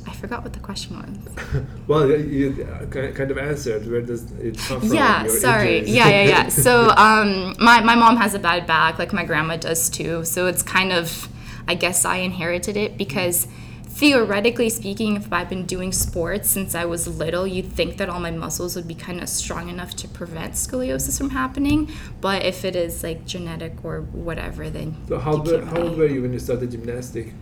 I 0.08 0.14
forgot 0.14 0.44
what 0.44 0.54
the 0.54 0.60
question 0.60 0.98
was. 0.98 1.64
Well, 1.88 2.10
you- 2.10 2.18
you 2.18 2.88
kind 2.92 3.32
of 3.32 3.38
answered. 3.38 3.90
Where 3.90 4.02
does 4.02 4.24
it 4.34 4.58
come 4.58 4.80
from? 4.82 4.94
Yeah, 4.94 5.28
sorry. 5.28 5.78
injuries? 5.80 5.96
Yeah, 5.96 6.10
yeah, 6.10 6.24
yeah. 6.24 6.48
So 6.50 6.90
um, 6.98 7.56
my, 7.60 7.82
my 7.82 7.96
mom 7.96 8.18
has 8.18 8.34
a 8.34 8.40
bad 8.40 8.68
back, 8.68 9.00
like 9.00 9.14
my 9.14 9.24
grandma 9.24 9.56
does 9.58 9.90
too. 9.90 10.26
So 10.26 10.48
it's 10.48 10.62
kind 10.64 10.92
of, 10.92 11.30
I 11.68 11.76
guess 11.76 12.04
I 12.04 12.18
inherited 12.18 12.76
it 12.76 12.98
because 12.98 13.48
theoretically 13.86 14.70
speaking, 14.70 15.16
if 15.16 15.32
I've 15.34 15.50
been 15.50 15.66
doing 15.66 15.92
sports 15.92 16.50
since 16.50 16.76
I 16.76 16.86
was 16.86 17.08
little, 17.08 17.48
you'd 17.48 17.72
think 17.72 17.98
that 17.98 18.10
all 18.10 18.20
my 18.20 18.32
muscles 18.32 18.76
would 18.76 18.88
be 18.88 18.94
kind 18.96 19.22
of 19.22 19.30
strong 19.30 19.70
enough 19.70 19.96
to 19.96 20.08
prevent 20.10 20.54
scoliosis 20.54 21.18
from 21.18 21.30
happening. 21.32 21.90
But 22.22 22.44
if 22.46 22.64
it 22.66 22.76
is 22.76 23.02
like 23.02 23.26
genetic 23.26 23.84
or 23.84 24.02
whatever, 24.02 24.70
then 24.70 24.98
So 25.08 25.18
how, 25.20 25.32
you 25.32 25.38
old- 25.40 25.50
can't 25.50 25.64
how 25.68 25.82
old 25.82 25.98
were 25.98 26.06
you 26.08 26.22
when 26.22 26.34
you 26.34 26.40
started 26.40 26.70
gymnastic? 26.72 27.34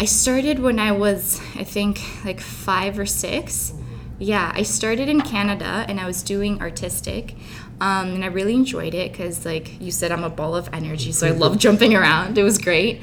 I 0.00 0.04
started 0.04 0.60
when 0.60 0.78
I 0.78 0.92
was, 0.92 1.40
I 1.56 1.64
think, 1.64 2.00
like 2.24 2.40
five 2.40 3.00
or 3.00 3.06
six. 3.06 3.72
Yeah, 4.20 4.52
I 4.54 4.62
started 4.62 5.08
in 5.08 5.20
Canada 5.22 5.84
and 5.88 5.98
I 5.98 6.06
was 6.06 6.22
doing 6.22 6.60
artistic. 6.60 7.34
Um, 7.80 8.14
and 8.14 8.24
I 8.24 8.28
really 8.28 8.54
enjoyed 8.54 8.94
it 8.94 9.10
because, 9.10 9.44
like 9.44 9.80
you 9.80 9.90
said, 9.90 10.12
I'm 10.12 10.22
a 10.22 10.30
ball 10.30 10.54
of 10.54 10.68
energy, 10.72 11.10
so 11.10 11.26
I 11.26 11.30
love 11.30 11.58
jumping 11.66 11.94
around. 11.94 12.38
It 12.38 12.44
was 12.44 12.58
great. 12.58 13.00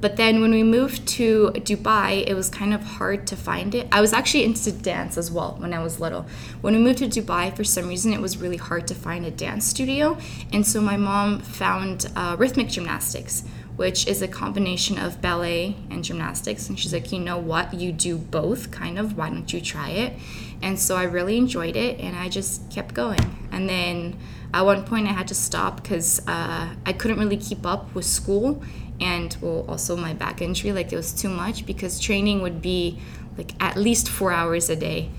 But 0.00 0.16
then 0.16 0.40
when 0.40 0.52
we 0.52 0.62
moved 0.62 1.08
to 1.08 1.52
Dubai, 1.54 2.24
it 2.26 2.34
was 2.34 2.48
kind 2.48 2.74
of 2.74 2.82
hard 2.82 3.26
to 3.28 3.36
find 3.36 3.74
it. 3.74 3.88
I 3.90 4.00
was 4.00 4.12
actually 4.12 4.44
into 4.44 4.70
dance 4.70 5.16
as 5.16 5.32
well 5.32 5.56
when 5.58 5.72
I 5.72 5.82
was 5.82 5.98
little. 6.00 6.26
When 6.60 6.74
we 6.74 6.80
moved 6.80 6.98
to 6.98 7.08
Dubai, 7.08 7.56
for 7.56 7.64
some 7.64 7.88
reason, 7.88 8.12
it 8.12 8.20
was 8.20 8.36
really 8.36 8.58
hard 8.58 8.86
to 8.88 8.94
find 8.94 9.24
a 9.24 9.30
dance 9.30 9.64
studio. 9.66 10.18
And 10.52 10.66
so 10.66 10.80
my 10.80 10.96
mom 10.96 11.40
found 11.40 12.10
uh, 12.14 12.36
rhythmic 12.38 12.68
gymnastics, 12.68 13.44
which 13.76 14.06
is 14.06 14.22
a 14.22 14.28
combination 14.28 14.98
of 14.98 15.20
ballet 15.20 15.76
and 15.90 16.02
gymnastics. 16.02 16.68
And 16.68 16.78
she's 16.78 16.92
like, 16.92 17.12
you 17.12 17.20
know 17.20 17.38
what? 17.38 17.74
You 17.74 17.92
do 17.92 18.16
both, 18.16 18.70
kind 18.70 18.98
of. 18.98 19.16
Why 19.16 19.28
don't 19.28 19.52
you 19.52 19.60
try 19.60 19.90
it? 19.90 20.14
And 20.62 20.78
so 20.78 20.96
I 20.96 21.04
really 21.04 21.36
enjoyed 21.36 21.76
it 21.76 22.00
and 22.00 22.16
I 22.16 22.28
just 22.28 22.70
kept 22.70 22.94
going. 22.94 23.48
And 23.52 23.68
then 23.68 24.16
at 24.54 24.62
one 24.62 24.84
point 24.84 25.06
I 25.06 25.12
had 25.12 25.28
to 25.28 25.34
stop 25.34 25.82
because 25.82 26.26
uh, 26.26 26.74
I 26.86 26.92
couldn't 26.94 27.18
really 27.18 27.36
keep 27.36 27.66
up 27.66 27.94
with 27.94 28.06
school 28.06 28.62
and 28.98 29.36
well, 29.42 29.66
also 29.68 29.94
my 29.94 30.14
back 30.14 30.40
injury. 30.40 30.72
Like 30.72 30.92
it 30.92 30.96
was 30.96 31.12
too 31.12 31.28
much 31.28 31.66
because 31.66 32.00
training 32.00 32.40
would 32.40 32.62
be 32.62 32.98
like 33.36 33.52
at 33.60 33.76
least 33.76 34.08
four 34.08 34.32
hours 34.32 34.70
a 34.70 34.76
day. 34.76 35.10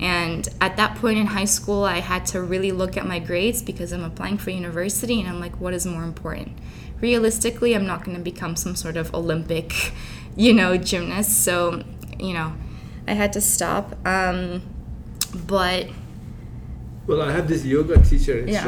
And 0.00 0.46
at 0.60 0.76
that 0.76 0.96
point 0.96 1.18
in 1.18 1.26
high 1.26 1.44
school, 1.44 1.84
I 1.84 2.00
had 2.00 2.26
to 2.26 2.42
really 2.42 2.72
look 2.72 2.96
at 2.96 3.06
my 3.06 3.20
grades 3.20 3.62
because 3.62 3.92
I'm 3.92 4.02
applying 4.02 4.38
for 4.38 4.50
university 4.50 5.20
and 5.20 5.28
I'm 5.28 5.40
like, 5.40 5.60
what 5.60 5.72
is 5.72 5.86
more 5.86 6.02
important? 6.02 6.58
Realistically, 7.00 7.74
I'm 7.74 7.86
not 7.86 8.04
going 8.04 8.16
to 8.16 8.22
become 8.22 8.56
some 8.56 8.76
sort 8.76 8.96
of 8.96 9.14
Olympic, 9.14 9.92
you 10.36 10.52
know, 10.54 10.76
gymnast. 10.76 11.44
So, 11.44 11.82
you 12.18 12.34
know, 12.34 12.54
I 13.06 13.12
had 13.12 13.32
to 13.34 13.40
stop. 13.40 13.94
Um, 14.06 14.62
but 15.46 15.88
Well, 17.06 17.20
I 17.20 17.32
have 17.32 17.48
this 17.48 17.64
yoga 17.64 17.98
teacher, 18.02 18.44
Yeah. 18.46 18.64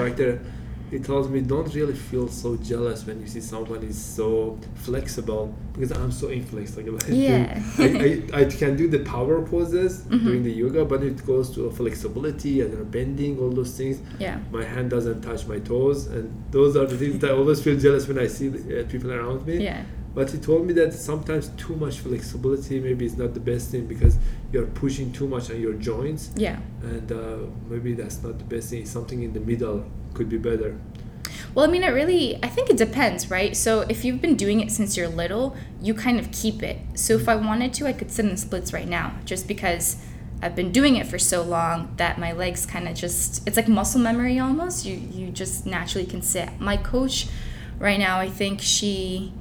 He 0.90 0.98
tells 1.00 1.28
me 1.28 1.40
don't 1.40 1.72
really 1.74 1.94
feel 1.94 2.28
so 2.28 2.56
jealous 2.56 3.04
when 3.06 3.20
you 3.20 3.26
see 3.26 3.40
someone 3.40 3.82
is 3.82 3.98
so 4.02 4.58
flexible 4.76 5.52
because 5.72 5.90
I'm 5.92 6.12
so 6.12 6.28
inflexible. 6.28 6.96
I 7.08 7.12
Yeah. 7.12 7.62
I, 7.78 8.22
I, 8.32 8.40
I 8.40 8.44
can 8.44 8.76
do 8.76 8.86
the 8.88 9.00
power 9.00 9.42
poses 9.42 9.92
Mm-hmm. 10.06 10.24
during 10.26 10.42
the 10.44 10.52
yoga, 10.52 10.84
but 10.84 11.02
it 11.02 11.24
goes 11.26 11.52
to 11.56 11.70
flexibility 11.70 12.60
and 12.60 12.90
bending, 12.90 13.38
all 13.40 13.50
those 13.50 13.76
things. 13.76 13.96
yeah. 14.20 14.38
My 14.52 14.64
hand 14.64 14.90
doesn't 14.90 15.20
touch 15.22 15.46
my 15.46 15.58
toes, 15.58 16.06
and 16.06 16.24
those 16.50 16.76
are 16.76 16.86
the 16.86 16.96
things 16.96 17.18
that 17.20 17.30
I 17.30 17.34
always 17.34 17.60
feel 17.62 17.78
jealous 17.78 18.06
when 18.08 18.18
I 18.18 18.28
see 18.28 18.48
uh, 18.48 18.84
people 18.92 19.10
around 19.12 19.46
me. 19.46 19.56
Yeah. 19.64 19.82
But 20.16 20.30
he 20.30 20.38
told 20.38 20.66
me 20.66 20.72
that 20.80 20.94
sometimes 20.94 21.50
too 21.58 21.76
much 21.76 21.96
flexibility 22.00 22.80
maybe 22.80 23.04
is 23.04 23.18
not 23.18 23.34
the 23.34 23.40
best 23.52 23.70
thing 23.70 23.84
because 23.86 24.16
you're 24.50 24.64
pushing 24.82 25.12
too 25.12 25.28
much 25.28 25.50
on 25.50 25.60
your 25.60 25.74
joints, 25.74 26.30
Yeah. 26.36 26.58
and 26.82 27.12
uh, 27.12 27.36
maybe 27.68 27.92
that's 27.92 28.22
not 28.22 28.38
the 28.38 28.44
best 28.54 28.70
thing. 28.70 28.86
Something 28.86 29.22
in 29.22 29.34
the 29.34 29.40
middle 29.40 29.84
could 30.14 30.30
be 30.30 30.38
better. 30.38 30.70
Well, 31.54 31.66
I 31.68 31.70
mean, 31.70 31.82
it 31.82 31.88
really, 31.90 32.38
I 32.42 32.48
think 32.48 32.70
it 32.70 32.78
depends, 32.78 33.30
right? 33.30 33.54
So 33.54 33.80
if 33.90 34.06
you've 34.06 34.22
been 34.22 34.36
doing 34.36 34.60
it 34.60 34.70
since 34.70 34.96
you're 34.96 35.08
little, 35.22 35.54
you 35.82 35.92
kind 35.92 36.18
of 36.18 36.30
keep 36.32 36.62
it. 36.62 36.78
So 36.94 37.14
if 37.14 37.28
I 37.28 37.36
wanted 37.36 37.74
to, 37.74 37.86
I 37.86 37.92
could 37.92 38.10
sit 38.10 38.24
in 38.24 38.38
splits 38.38 38.72
right 38.72 38.88
now 38.88 39.16
just 39.26 39.46
because 39.46 39.96
I've 40.40 40.56
been 40.56 40.72
doing 40.72 40.96
it 40.96 41.06
for 41.06 41.18
so 41.18 41.42
long 41.42 41.92
that 41.98 42.18
my 42.18 42.32
legs 42.32 42.64
kind 42.64 42.88
of 42.88 42.94
just, 42.94 43.46
it's 43.46 43.56
like 43.58 43.68
muscle 43.68 44.00
memory 44.00 44.38
almost. 44.38 44.86
You, 44.86 44.96
you 44.96 45.28
just 45.30 45.66
naturally 45.66 46.06
can 46.06 46.22
sit. 46.22 46.58
My 46.58 46.78
coach 46.78 47.26
right 47.78 47.98
now, 47.98 48.18
I 48.18 48.30
think 48.30 48.60
she 48.62 49.32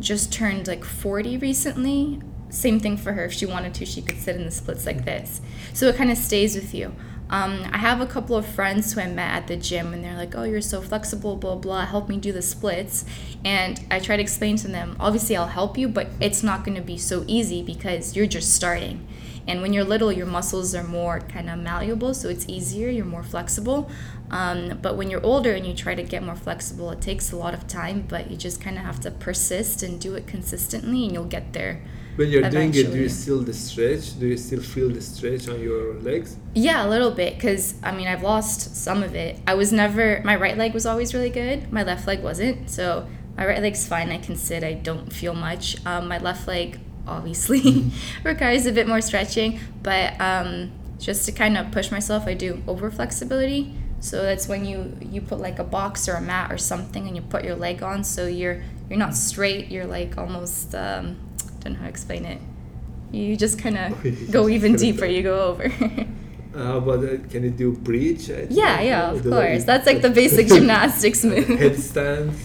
just 0.00 0.32
turned 0.32 0.66
like 0.66 0.84
40 0.84 1.38
recently. 1.38 2.20
Same 2.50 2.80
thing 2.80 2.96
for 2.96 3.12
her. 3.12 3.24
If 3.24 3.32
she 3.32 3.46
wanted 3.46 3.74
to, 3.74 3.86
she 3.86 4.02
could 4.02 4.18
sit 4.18 4.36
in 4.36 4.44
the 4.44 4.50
splits 4.50 4.84
like 4.84 5.04
this. 5.04 5.40
So 5.72 5.86
it 5.86 5.96
kind 5.96 6.10
of 6.10 6.18
stays 6.18 6.54
with 6.54 6.74
you. 6.74 6.94
Um, 7.30 7.64
I 7.72 7.78
have 7.78 8.02
a 8.02 8.06
couple 8.06 8.36
of 8.36 8.44
friends 8.44 8.92
who 8.92 9.00
I 9.00 9.06
met 9.06 9.34
at 9.34 9.46
the 9.46 9.56
gym, 9.56 9.94
and 9.94 10.04
they're 10.04 10.18
like, 10.18 10.34
"Oh, 10.36 10.42
you're 10.42 10.60
so 10.60 10.82
flexible, 10.82 11.36
blah 11.36 11.54
blah. 11.54 11.86
Help 11.86 12.10
me 12.10 12.18
do 12.18 12.30
the 12.30 12.42
splits." 12.42 13.06
And 13.42 13.80
I 13.90 14.00
try 14.00 14.16
to 14.16 14.22
explain 14.22 14.56
to 14.56 14.68
them, 14.68 14.96
obviously, 15.00 15.34
I'll 15.34 15.46
help 15.46 15.78
you, 15.78 15.88
but 15.88 16.08
it's 16.20 16.42
not 16.42 16.62
going 16.62 16.76
to 16.76 16.82
be 16.82 16.98
so 16.98 17.24
easy 17.26 17.62
because 17.62 18.14
you're 18.14 18.26
just 18.26 18.54
starting. 18.54 19.06
And 19.48 19.62
when 19.62 19.72
you're 19.72 19.82
little, 19.84 20.12
your 20.12 20.26
muscles 20.26 20.74
are 20.74 20.84
more 20.84 21.20
kind 21.20 21.48
of 21.48 21.58
malleable, 21.58 22.12
so 22.12 22.28
it's 22.28 22.46
easier. 22.48 22.90
You're 22.90 23.06
more 23.06 23.24
flexible. 23.24 23.90
Um, 24.32 24.78
but 24.80 24.96
when 24.96 25.10
you're 25.10 25.24
older 25.24 25.52
and 25.52 25.66
you 25.66 25.74
try 25.74 25.94
to 25.94 26.02
get 26.02 26.22
more 26.22 26.36
flexible, 26.36 26.90
it 26.90 27.00
takes 27.00 27.32
a 27.32 27.36
lot 27.36 27.54
of 27.54 27.68
time. 27.68 28.06
But 28.08 28.30
you 28.30 28.36
just 28.36 28.60
kind 28.60 28.78
of 28.78 28.84
have 28.84 28.98
to 29.00 29.10
persist 29.10 29.82
and 29.82 30.00
do 30.00 30.14
it 30.14 30.26
consistently, 30.26 31.04
and 31.04 31.12
you'll 31.12 31.24
get 31.24 31.52
there. 31.52 31.82
When 32.16 32.28
you're 32.28 32.48
doing 32.50 32.74
it, 32.74 32.92
do 32.92 32.98
you 32.98 33.08
still 33.08 33.40
the 33.40 33.54
stretch? 33.54 34.18
Do 34.18 34.26
you 34.26 34.36
still 34.36 34.60
feel 34.60 34.90
the 34.90 35.00
stretch 35.00 35.48
on 35.48 35.60
your 35.60 35.94
legs? 35.94 36.36
Yeah, 36.54 36.86
a 36.86 36.88
little 36.88 37.10
bit 37.10 37.34
because 37.34 37.74
I 37.82 37.92
mean 37.92 38.06
I've 38.06 38.22
lost 38.22 38.76
some 38.76 39.02
of 39.02 39.14
it. 39.14 39.38
I 39.46 39.54
was 39.54 39.72
never 39.72 40.20
my 40.22 40.36
right 40.36 40.56
leg 40.58 40.74
was 40.74 40.84
always 40.84 41.14
really 41.14 41.30
good. 41.30 41.72
My 41.72 41.82
left 41.82 42.06
leg 42.06 42.22
wasn't. 42.22 42.68
So 42.68 43.08
my 43.36 43.46
right 43.46 43.62
leg's 43.62 43.86
fine. 43.86 44.10
I 44.10 44.18
can 44.18 44.36
sit. 44.36 44.62
I 44.62 44.74
don't 44.74 45.10
feel 45.10 45.34
much. 45.34 45.76
Um, 45.86 46.08
my 46.08 46.18
left 46.18 46.46
leg 46.46 46.80
obviously 47.06 47.90
requires 48.24 48.66
a 48.66 48.72
bit 48.72 48.86
more 48.86 49.00
stretching, 49.00 49.58
but 49.82 50.20
um, 50.20 50.70
just 50.98 51.24
to 51.26 51.32
kind 51.32 51.56
of 51.56 51.70
push 51.70 51.90
myself, 51.90 52.26
I 52.26 52.34
do 52.34 52.62
over 52.66 52.90
flexibility. 52.90 53.74
So 54.02 54.20
that's 54.22 54.48
when 54.48 54.64
you 54.64 54.98
you 55.00 55.20
put 55.20 55.38
like 55.38 55.58
a 55.60 55.64
box 55.64 56.08
or 56.08 56.14
a 56.14 56.20
mat 56.20 56.50
or 56.52 56.58
something, 56.58 57.06
and 57.06 57.14
you 57.16 57.22
put 57.22 57.44
your 57.44 57.54
leg 57.54 57.82
on, 57.84 58.02
so 58.02 58.26
you're 58.26 58.60
you're 58.90 58.98
not 58.98 59.14
straight. 59.14 59.70
You're 59.70 59.86
like 59.86 60.18
almost 60.18 60.74
um, 60.74 61.16
don't 61.60 61.74
know 61.74 61.78
how 61.78 61.84
to 61.84 61.88
explain 61.88 62.24
it. 62.26 62.40
You 63.12 63.36
just 63.36 63.58
kind 63.60 63.78
of 63.82 64.30
go 64.32 64.48
even 64.48 64.74
deeper. 64.74 65.06
You 65.06 65.22
go 65.22 65.38
over. 65.50 65.72
Uh, 66.54 66.78
but 66.80 67.00
uh, 67.00 67.16
can 67.30 67.44
you 67.44 67.50
do 67.50 67.72
bridge? 67.72 68.28
Yeah, 68.28 68.78
yeah, 68.82 69.08
Uh, 69.08 69.14
of 69.14 69.22
course. 69.24 69.64
That's 69.64 69.86
like 69.86 70.02
the 70.02 70.10
basic 70.10 70.48
gymnastics 70.54 71.24
move. 71.24 71.46
Headstands. 71.48 72.36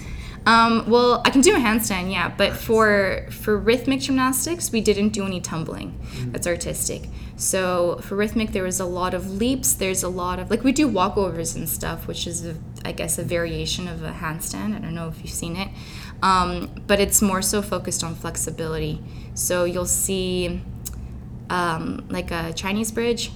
Um, 0.47 0.89
well, 0.89 1.21
I 1.25 1.29
can 1.29 1.41
do 1.41 1.53
a 1.55 1.59
handstand, 1.59 2.09
yeah, 2.09 2.29
but 2.29 2.53
for 2.53 3.25
for 3.29 3.57
rhythmic 3.57 3.99
gymnastics, 3.99 4.71
we 4.71 4.79
didn't 4.79 5.09
do 5.09 5.25
any 5.25 5.41
tumbling. 5.41 5.99
That's 6.31 6.47
artistic. 6.47 7.09
So 7.35 7.97
for 8.01 8.15
rhythmic, 8.15 8.53
there 8.53 8.63
was 8.63 8.79
a 8.79 8.85
lot 8.85 9.13
of 9.13 9.29
leaps. 9.29 9.73
There's 9.73 10.03
a 10.03 10.07
lot 10.09 10.39
of 10.39 10.49
like 10.49 10.63
we 10.63 10.71
do 10.71 10.89
walkovers 10.89 11.53
and 11.57 11.67
stuff, 11.67 12.07
which 12.07 12.25
is 12.25 12.45
a, 12.45 12.55
I 12.85 12.93
guess 12.93 13.17
a 13.17 13.23
variation 13.23 13.89
of 13.89 14.03
a 14.03 14.11
handstand. 14.11 14.73
I 14.73 14.79
don't 14.79 14.95
know 14.95 15.09
if 15.09 15.19
you've 15.21 15.33
seen 15.33 15.57
it, 15.57 15.67
um, 16.23 16.71
but 16.87 17.01
it's 17.01 17.21
more 17.21 17.41
so 17.41 17.61
focused 17.61 18.01
on 18.01 18.15
flexibility. 18.15 19.03
So 19.33 19.65
you'll 19.65 19.85
see 19.85 20.61
um, 21.49 22.05
like 22.09 22.31
a 22.31 22.53
Chinese 22.53 22.93
bridge, 22.93 23.33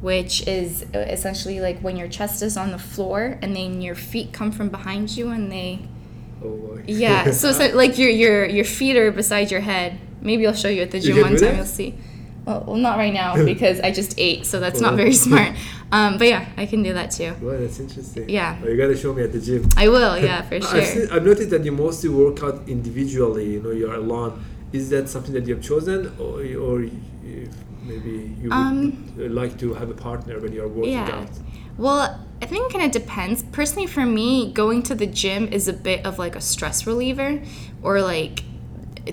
which 0.00 0.48
is 0.48 0.86
essentially 0.94 1.60
like 1.60 1.80
when 1.80 1.98
your 1.98 2.08
chest 2.08 2.42
is 2.42 2.56
on 2.56 2.70
the 2.70 2.78
floor 2.78 3.38
and 3.42 3.54
then 3.54 3.82
your 3.82 3.94
feet 3.94 4.32
come 4.32 4.50
from 4.50 4.70
behind 4.70 5.14
you 5.14 5.28
and 5.28 5.52
they 5.52 5.80
Oh 6.44 6.50
boy. 6.56 6.84
yeah, 6.86 7.30
so 7.42 7.50
like- 7.74 7.98
your 7.98 8.10
your 8.10 8.46
your 8.46 8.64
feet 8.64 8.96
are 8.96 9.10
beside 9.10 9.50
your 9.50 9.60
head. 9.60 9.98
Maybe 10.20 10.46
I'll 10.46 10.54
show 10.54 10.68
you 10.68 10.82
at 10.82 10.90
the 10.90 11.00
gym 11.00 11.20
one 11.20 11.36
time. 11.36 11.56
You'll 11.56 11.64
see. 11.66 11.94
Well, 12.46 12.62
well, 12.66 12.76
not 12.76 12.98
right 12.98 13.12
now 13.12 13.42
because 13.52 13.80
I 13.80 13.90
just 13.90 14.14
ate, 14.18 14.44
so 14.44 14.60
that's 14.60 14.80
not 14.80 14.94
very 14.96 15.14
smart. 15.26 15.50
Um, 15.92 16.18
but 16.18 16.28
yeah, 16.28 16.46
I 16.56 16.66
can 16.66 16.82
do 16.82 16.92
that 16.92 17.10
too. 17.10 17.32
Well, 17.40 17.58
that's 17.58 17.78
interesting. 17.80 18.28
Yeah. 18.28 18.58
Oh, 18.62 18.68
you 18.68 18.76
gotta 18.76 18.96
show 18.96 19.12
me 19.14 19.22
at 19.22 19.32
the 19.32 19.40
gym. 19.40 19.68
I 19.76 19.88
will, 19.88 20.18
yeah, 20.18 20.42
for 20.42 20.56
I've, 20.56 20.64
sure. 20.64 20.82
seen, 20.84 21.08
I've 21.10 21.24
noticed 21.24 21.50
that 21.50 21.64
you 21.64 21.72
mostly 21.72 22.10
work 22.10 22.42
out 22.42 22.68
individually. 22.68 23.52
You 23.54 23.62
know, 23.62 23.70
you're 23.70 23.94
alone. 23.94 24.44
Is 24.72 24.90
that 24.90 25.08
something 25.08 25.32
that 25.34 25.46
you 25.46 25.54
have 25.54 25.62
chosen, 25.64 26.12
or, 26.18 26.40
or 26.66 26.80
maybe 27.82 28.34
you 28.40 28.48
would 28.48 28.52
Um, 28.52 29.12
like 29.16 29.58
to 29.58 29.74
have 29.74 29.90
a 29.90 29.94
partner 29.94 30.38
when 30.40 30.52
you're 30.52 30.68
working 30.68 30.92
Yeah. 30.94 31.20
out? 31.20 31.30
Well, 31.78 32.18
I 32.44 32.46
think 32.46 32.68
it 32.68 32.72
kind 32.74 32.84
of 32.84 32.92
depends. 32.92 33.42
Personally, 33.42 33.86
for 33.86 34.04
me, 34.04 34.52
going 34.52 34.82
to 34.82 34.94
the 34.94 35.06
gym 35.06 35.48
is 35.48 35.66
a 35.66 35.72
bit 35.72 36.04
of 36.04 36.18
like 36.18 36.36
a 36.36 36.42
stress 36.42 36.86
reliever 36.86 37.40
or 37.82 38.02
like 38.02 38.42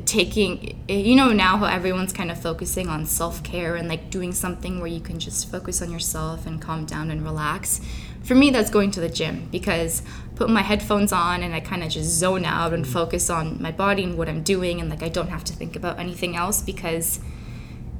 taking, 0.03 0.83
you 0.89 1.15
know, 1.15 1.31
now 1.31 1.55
how 1.55 1.67
everyone's 1.67 2.11
kind 2.11 2.29
of 2.29 2.41
focusing 2.41 2.89
on 2.89 3.05
self 3.05 3.41
care 3.41 3.77
and 3.77 3.87
like 3.87 4.09
doing 4.09 4.33
something 4.33 4.81
where 4.81 4.89
you 4.89 4.99
can 4.99 5.17
just 5.17 5.49
focus 5.49 5.81
on 5.81 5.89
yourself 5.89 6.45
and 6.45 6.61
calm 6.61 6.83
down 6.83 7.09
and 7.09 7.23
relax. 7.23 7.79
For 8.21 8.35
me, 8.35 8.49
that's 8.49 8.69
going 8.69 8.91
to 8.91 8.99
the 8.99 9.07
gym 9.07 9.47
because 9.49 10.01
I 10.01 10.35
put 10.35 10.49
my 10.49 10.61
headphones 10.61 11.13
on 11.13 11.41
and 11.41 11.55
I 11.55 11.61
kind 11.61 11.85
of 11.85 11.89
just 11.89 12.09
zone 12.09 12.43
out 12.43 12.73
and 12.73 12.85
focus 12.85 13.29
on 13.29 13.61
my 13.61 13.71
body 13.71 14.03
and 14.03 14.17
what 14.17 14.27
I'm 14.27 14.43
doing 14.43 14.81
and 14.81 14.89
like 14.89 15.03
I 15.03 15.09
don't 15.09 15.29
have 15.29 15.45
to 15.45 15.53
think 15.53 15.77
about 15.77 15.99
anything 15.99 16.35
else 16.35 16.61
because 16.61 17.21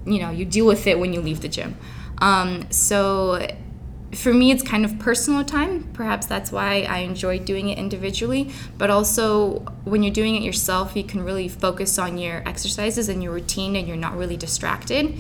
you 0.05 0.19
know 0.19 0.29
you 0.29 0.43
deal 0.43 0.65
with 0.65 0.88
it 0.88 1.00
when 1.00 1.13
you 1.13 1.21
leave 1.21 1.39
the 1.39 1.47
gym 1.47 1.77
um, 2.17 2.69
so 2.69 3.47
for 4.13 4.34
me 4.34 4.51
it's 4.51 4.63
kind 4.63 4.84
of 4.84 5.00
personal 5.00 5.44
time. 5.44 5.84
Perhaps 5.94 6.25
that's 6.25 6.51
why 6.51 6.82
i 6.89 7.00
enjoy 7.00 7.39
doing 7.39 7.70
it 7.70 7.77
individually 7.77 8.51
but 8.77 8.89
also 8.89 9.60
when 9.84 10.03
you're 10.03 10.13
doing 10.13 10.36
it 10.36 10.44
yourself 10.44 10.96
you 10.96 11.03
can 11.03 11.24
really 11.24 11.48
focus 11.48 11.98
on 11.98 12.18
your 12.18 12.48
exercises 12.48 13.10
and 13.10 13.24
your 13.24 13.34
routine 13.34 13.75
and 13.75 13.88
you're 13.88 13.98
not 13.98 14.18
really 14.18 14.38
distracted. 14.38 15.18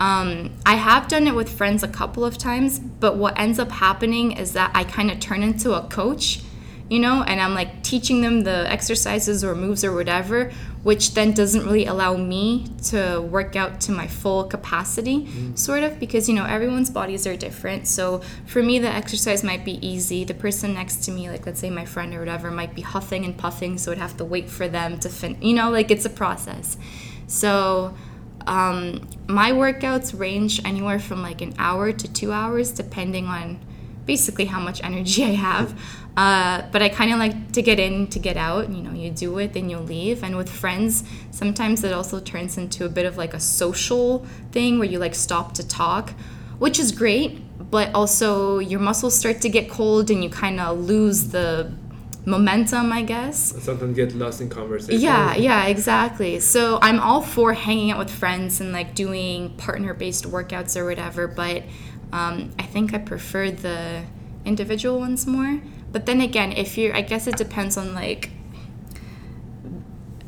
Um, 0.00 0.52
i 0.64 0.76
have 0.76 1.08
done 1.08 1.26
it 1.26 1.34
with 1.34 1.48
friends 1.48 1.82
a 1.82 1.88
couple 1.88 2.24
of 2.24 2.38
times 2.38 2.78
but 2.78 3.16
what 3.16 3.38
ends 3.38 3.58
up 3.58 3.72
happening 3.72 4.30
is 4.32 4.52
that 4.52 4.70
i 4.72 4.84
kind 4.84 5.10
of 5.10 5.18
turn 5.18 5.42
into 5.42 5.74
a 5.74 5.82
coach 5.88 6.40
you 6.88 6.98
know, 6.98 7.22
and 7.22 7.40
I'm 7.40 7.54
like 7.54 7.82
teaching 7.82 8.22
them 8.22 8.42
the 8.42 8.70
exercises 8.70 9.44
or 9.44 9.54
moves 9.54 9.84
or 9.84 9.92
whatever, 9.92 10.50
which 10.82 11.14
then 11.14 11.32
doesn't 11.32 11.64
really 11.64 11.86
allow 11.86 12.16
me 12.16 12.66
to 12.84 13.20
work 13.20 13.56
out 13.56 13.80
to 13.80 13.92
my 13.92 14.06
full 14.06 14.44
capacity, 14.44 15.26
sort 15.56 15.82
of, 15.82 15.98
because 15.98 16.28
you 16.28 16.34
know, 16.34 16.44
everyone's 16.44 16.90
bodies 16.90 17.26
are 17.26 17.36
different. 17.36 17.86
So 17.88 18.22
for 18.46 18.62
me, 18.62 18.78
the 18.78 18.88
exercise 18.88 19.42
might 19.42 19.64
be 19.64 19.84
easy. 19.86 20.24
The 20.24 20.34
person 20.34 20.74
next 20.74 21.04
to 21.04 21.10
me, 21.10 21.28
like 21.28 21.46
let's 21.46 21.60
say 21.60 21.70
my 21.70 21.84
friend 21.84 22.14
or 22.14 22.20
whatever, 22.20 22.50
might 22.50 22.74
be 22.74 22.82
huffing 22.82 23.24
and 23.24 23.36
puffing, 23.36 23.76
so 23.78 23.92
I'd 23.92 23.98
have 23.98 24.16
to 24.18 24.24
wait 24.24 24.48
for 24.48 24.68
them 24.68 24.98
to 25.00 25.08
fin, 25.08 25.36
you 25.42 25.54
know, 25.54 25.70
like 25.70 25.90
it's 25.90 26.04
a 26.04 26.10
process. 26.10 26.76
So 27.26 27.94
um, 28.46 29.06
my 29.26 29.50
workouts 29.50 30.18
range 30.18 30.64
anywhere 30.64 30.98
from 30.98 31.22
like 31.22 31.42
an 31.42 31.54
hour 31.58 31.92
to 31.92 32.12
two 32.12 32.32
hours, 32.32 32.72
depending 32.72 33.26
on 33.26 33.58
basically 34.08 34.46
how 34.46 34.58
much 34.58 34.82
energy 34.82 35.22
I 35.22 35.36
have. 35.50 35.78
Uh, 36.16 36.62
but 36.72 36.82
I 36.82 36.88
kind 36.88 37.12
of 37.12 37.18
like 37.20 37.52
to 37.52 37.62
get 37.62 37.78
in 37.78 38.08
to 38.08 38.18
get 38.18 38.36
out. 38.36 38.70
You 38.70 38.82
know, 38.82 38.92
you 38.92 39.10
do 39.10 39.38
it, 39.38 39.52
then 39.52 39.70
you 39.70 39.78
leave. 39.78 40.24
And 40.24 40.36
with 40.36 40.50
friends, 40.50 41.04
sometimes 41.30 41.84
it 41.84 41.92
also 41.92 42.18
turns 42.18 42.58
into 42.58 42.84
a 42.84 42.88
bit 42.88 43.06
of 43.06 43.16
like 43.16 43.34
a 43.34 43.38
social 43.40 44.26
thing 44.50 44.80
where 44.80 44.88
you 44.88 44.98
like 44.98 45.14
stop 45.14 45.54
to 45.54 45.68
talk, 45.82 46.14
which 46.58 46.80
is 46.80 46.90
great. 46.90 47.30
But 47.70 47.94
also 47.94 48.58
your 48.58 48.80
muscles 48.80 49.14
start 49.16 49.40
to 49.42 49.48
get 49.48 49.70
cold 49.70 50.10
and 50.10 50.24
you 50.24 50.30
kind 50.30 50.58
of 50.58 50.80
lose 50.80 51.28
the 51.28 51.70
momentum, 52.24 52.92
I 52.92 53.02
guess. 53.02 53.38
Sometimes 53.62 53.94
get 53.94 54.14
lost 54.14 54.40
in 54.40 54.48
conversation. 54.48 55.00
Yeah, 55.00 55.36
yeah, 55.36 55.66
exactly. 55.66 56.40
So 56.40 56.78
I'm 56.80 56.98
all 57.00 57.22
for 57.22 57.52
hanging 57.52 57.90
out 57.92 57.98
with 57.98 58.10
friends 58.10 58.60
and 58.60 58.72
like 58.72 58.94
doing 58.94 59.50
partner 59.56 59.94
based 59.94 60.24
workouts 60.24 60.76
or 60.76 60.84
whatever, 60.84 61.26
but 61.26 61.62
um, 62.12 62.52
I 62.58 62.62
think 62.62 62.94
I 62.94 62.98
prefer 62.98 63.50
the 63.50 64.04
individual 64.44 64.98
ones 64.98 65.26
more. 65.26 65.60
But 65.92 66.06
then 66.06 66.20
again, 66.20 66.52
if 66.52 66.76
you're, 66.76 66.94
I 66.94 67.02
guess 67.02 67.26
it 67.26 67.36
depends 67.36 67.76
on 67.76 67.94
like 67.94 68.30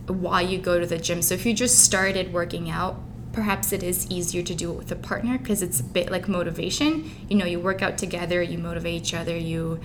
why 0.07 0.41
you 0.41 0.59
go 0.59 0.81
to 0.81 0.87
the 0.87 0.99
gym. 0.99 1.23
So 1.23 1.35
if 1.35 1.47
you 1.47 1.55
just 1.55 1.79
started 1.79 2.33
working 2.33 2.71
out, 2.71 3.01
perhaps 3.33 3.73
it 3.73 3.83
is 3.83 4.11
easier 4.11 4.43
to 4.43 4.55
do 4.55 4.73
it 4.73 4.75
with 4.75 4.93
a 4.93 4.97
partner 4.97 5.39
because 5.39 5.63
it's 5.63 5.81
a 5.81 5.85
bit 5.85 6.11
like 6.11 6.29
motivation. 6.29 7.11
You 7.29 7.37
know, 7.37 7.45
you 7.45 7.61
work 7.61 7.83
out 7.83 7.97
together, 7.99 8.43
you 8.43 8.59
motivate 8.59 8.95
each 8.95 9.15
other, 9.15 9.37
you, 9.37 9.81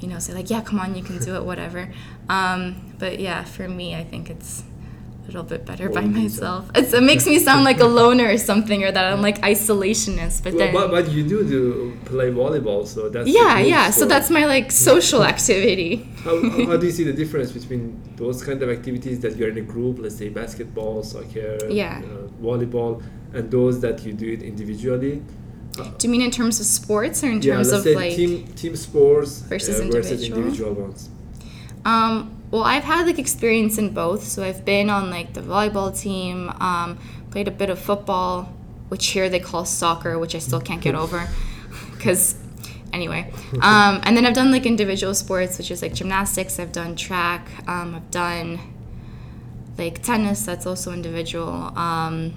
you 0.00 0.08
know, 0.08 0.18
say 0.18 0.34
like, 0.34 0.50
yeah, 0.50 0.60
come 0.60 0.78
on, 0.78 0.94
you 0.94 1.02
can 1.02 1.18
do 1.18 1.34
it, 1.36 1.44
whatever. 1.44 1.90
Um, 2.28 2.94
but 2.98 3.18
yeah, 3.18 3.44
for 3.44 3.68
me, 3.68 3.94
I 3.94 4.04
think 4.04 4.28
it's 4.30 4.64
little 5.30 5.48
bit 5.54 5.62
better 5.70 5.88
by 5.88 6.02
myself. 6.20 6.62
It's, 6.74 6.92
it 6.92 7.02
makes 7.02 7.24
me 7.26 7.38
sound 7.38 7.62
like 7.70 7.80
a 7.80 7.86
loner 8.00 8.28
or 8.34 8.38
something, 8.50 8.80
or 8.84 8.90
that 8.96 9.04
I'm 9.12 9.22
like 9.28 9.38
isolationist. 9.52 10.42
But 10.44 10.52
Well, 10.54 10.58
then, 10.64 10.74
but, 10.74 10.90
but 10.90 11.04
you 11.14 11.22
do 11.32 11.38
do 11.54 11.62
play 12.04 12.28
volleyball, 12.30 12.82
so 12.94 13.08
that's 13.08 13.28
yeah, 13.28 13.58
yeah. 13.74 13.90
So 13.90 14.04
that's 14.12 14.28
my 14.30 14.44
like 14.54 14.66
social 14.72 15.22
activity. 15.24 15.90
How, 16.24 16.34
how 16.68 16.76
do 16.76 16.84
you 16.84 16.92
see 16.98 17.04
the 17.04 17.16
difference 17.22 17.50
between 17.58 17.82
those 18.16 18.38
kind 18.48 18.60
of 18.62 18.68
activities 18.68 19.20
that 19.20 19.32
you're 19.36 19.48
in 19.54 19.56
a 19.56 19.66
group, 19.74 19.94
let's 20.04 20.16
say 20.22 20.28
basketball, 20.28 21.02
soccer, 21.02 21.56
Yeah. 21.70 22.02
uh, 22.04 22.28
volleyball, 22.46 23.02
and 23.32 23.50
those 23.50 23.80
that 23.80 23.96
you 24.04 24.12
do 24.12 24.28
it 24.36 24.42
individually? 24.42 25.22
Do 25.98 26.06
you 26.06 26.10
mean 26.10 26.20
in 26.28 26.30
terms 26.30 26.60
of 26.60 26.66
sports 26.66 27.24
or 27.24 27.28
in 27.28 27.40
yeah, 27.40 27.54
terms 27.54 27.72
let's 27.72 27.78
of 27.78 27.82
say 27.84 27.94
like? 27.94 28.14
team 28.20 28.32
team 28.60 28.74
sports 28.76 29.32
versus 29.52 29.80
uh, 29.80 29.84
versus 29.96 30.22
individual? 30.22 30.38
individual 30.42 30.72
ones. 30.86 31.08
Um, 31.84 32.36
well, 32.50 32.64
I've 32.64 32.84
had 32.84 33.06
like 33.06 33.18
experience 33.18 33.78
in 33.78 33.94
both. 33.94 34.24
So 34.24 34.42
I've 34.42 34.64
been 34.64 34.90
on 34.90 35.10
like 35.10 35.34
the 35.34 35.40
volleyball 35.40 35.98
team, 35.98 36.50
um, 36.60 36.98
played 37.30 37.48
a 37.48 37.52
bit 37.52 37.70
of 37.70 37.78
football, 37.78 38.44
which 38.88 39.08
here 39.08 39.28
they 39.28 39.40
call 39.40 39.64
soccer, 39.64 40.18
which 40.18 40.34
I 40.34 40.38
still 40.38 40.60
can't 40.60 40.80
get 40.80 40.94
over. 41.04 41.28
Because, 41.92 42.34
anyway. 42.92 43.32
Um, 43.60 44.00
and 44.04 44.16
then 44.16 44.26
I've 44.26 44.34
done 44.34 44.50
like 44.50 44.66
individual 44.66 45.14
sports, 45.14 45.58
which 45.58 45.70
is 45.70 45.82
like 45.82 45.94
gymnastics. 45.94 46.58
I've 46.58 46.72
done 46.72 46.96
track. 46.96 47.46
Um, 47.68 47.94
I've 47.94 48.10
done 48.10 48.58
like 49.78 50.02
tennis, 50.02 50.44
that's 50.44 50.66
also 50.66 50.92
individual. 50.92 51.52
Um, 51.76 52.34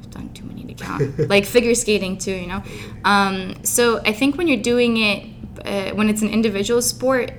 I've 0.00 0.10
done 0.10 0.32
too 0.32 0.44
many 0.44 0.64
to 0.64 0.74
count. 0.74 1.18
like 1.28 1.44
figure 1.44 1.74
skating 1.74 2.18
too, 2.18 2.32
you 2.32 2.46
know? 2.46 2.62
Um, 3.04 3.62
so 3.64 4.00
I 4.00 4.12
think 4.12 4.36
when 4.36 4.48
you're 4.48 4.62
doing 4.62 4.96
it, 4.96 5.26
uh, 5.64 5.94
when 5.94 6.08
it's 6.08 6.22
an 6.22 6.30
individual 6.30 6.82
sport, 6.82 7.30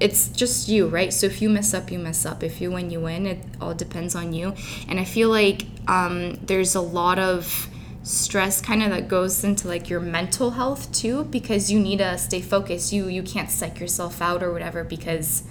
it's 0.00 0.28
just 0.28 0.68
you, 0.68 0.88
right? 0.88 1.12
So 1.12 1.26
if 1.26 1.42
you 1.42 1.50
mess 1.50 1.74
up, 1.74 1.92
you 1.92 1.98
mess 1.98 2.24
up. 2.24 2.42
If 2.42 2.60
you 2.60 2.70
win, 2.70 2.90
you 2.90 3.00
win. 3.00 3.26
It 3.26 3.38
all 3.60 3.74
depends 3.74 4.14
on 4.14 4.32
you. 4.32 4.54
And 4.88 4.98
I 4.98 5.04
feel 5.04 5.28
like 5.28 5.66
um, 5.86 6.34
there's 6.42 6.74
a 6.74 6.80
lot 6.80 7.18
of 7.18 7.68
stress 8.02 8.62
kind 8.62 8.82
of 8.82 8.88
that 8.90 9.08
goes 9.08 9.44
into 9.44 9.68
like 9.68 9.90
your 9.90 10.00
mental 10.00 10.52
health 10.52 10.90
too 10.90 11.24
because 11.24 11.70
you 11.70 11.78
need 11.78 11.98
to 11.98 12.16
stay 12.16 12.40
focused. 12.40 12.92
You 12.92 13.08
you 13.08 13.22
can't 13.22 13.50
psych 13.50 13.78
yourself 13.78 14.22
out 14.22 14.42
or 14.42 14.52
whatever 14.52 14.82
because 14.84 15.44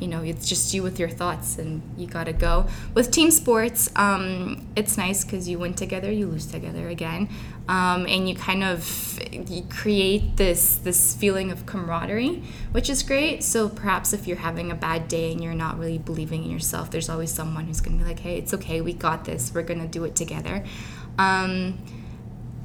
you 0.00 0.08
know 0.08 0.22
it's 0.22 0.48
just 0.48 0.74
you 0.74 0.82
with 0.82 0.98
your 0.98 1.08
thoughts 1.08 1.58
and 1.58 1.82
you 1.96 2.06
gotta 2.06 2.32
go 2.32 2.66
with 2.94 3.10
team 3.10 3.30
sports 3.30 3.90
um, 3.96 4.66
it's 4.74 4.96
nice 4.96 5.24
because 5.24 5.48
you 5.48 5.58
win 5.58 5.72
together 5.74 6.10
you 6.10 6.26
lose 6.26 6.46
together 6.46 6.88
again 6.88 7.28
um, 7.66 8.06
and 8.06 8.28
you 8.28 8.34
kind 8.34 8.62
of 8.62 9.18
you 9.32 9.62
create 9.62 10.36
this 10.36 10.76
this 10.76 11.14
feeling 11.14 11.50
of 11.50 11.64
camaraderie 11.64 12.42
which 12.72 12.90
is 12.90 13.02
great. 13.02 13.42
So 13.42 13.68
perhaps 13.68 14.12
if 14.12 14.26
you're 14.26 14.36
having 14.36 14.70
a 14.70 14.74
bad 14.74 15.08
day 15.08 15.32
and 15.32 15.42
you're 15.42 15.54
not 15.54 15.78
really 15.78 15.98
believing 15.98 16.44
in 16.44 16.50
yourself 16.50 16.90
there's 16.90 17.08
always 17.08 17.32
someone 17.32 17.66
who's 17.66 17.80
gonna 17.80 17.96
be 17.96 18.04
like 18.04 18.20
hey 18.20 18.36
it's 18.36 18.52
okay 18.54 18.80
we 18.80 18.92
got 18.92 19.24
this 19.24 19.54
we're 19.54 19.62
gonna 19.62 19.88
do 19.88 20.04
it 20.04 20.14
together. 20.14 20.64
Um, 21.18 21.78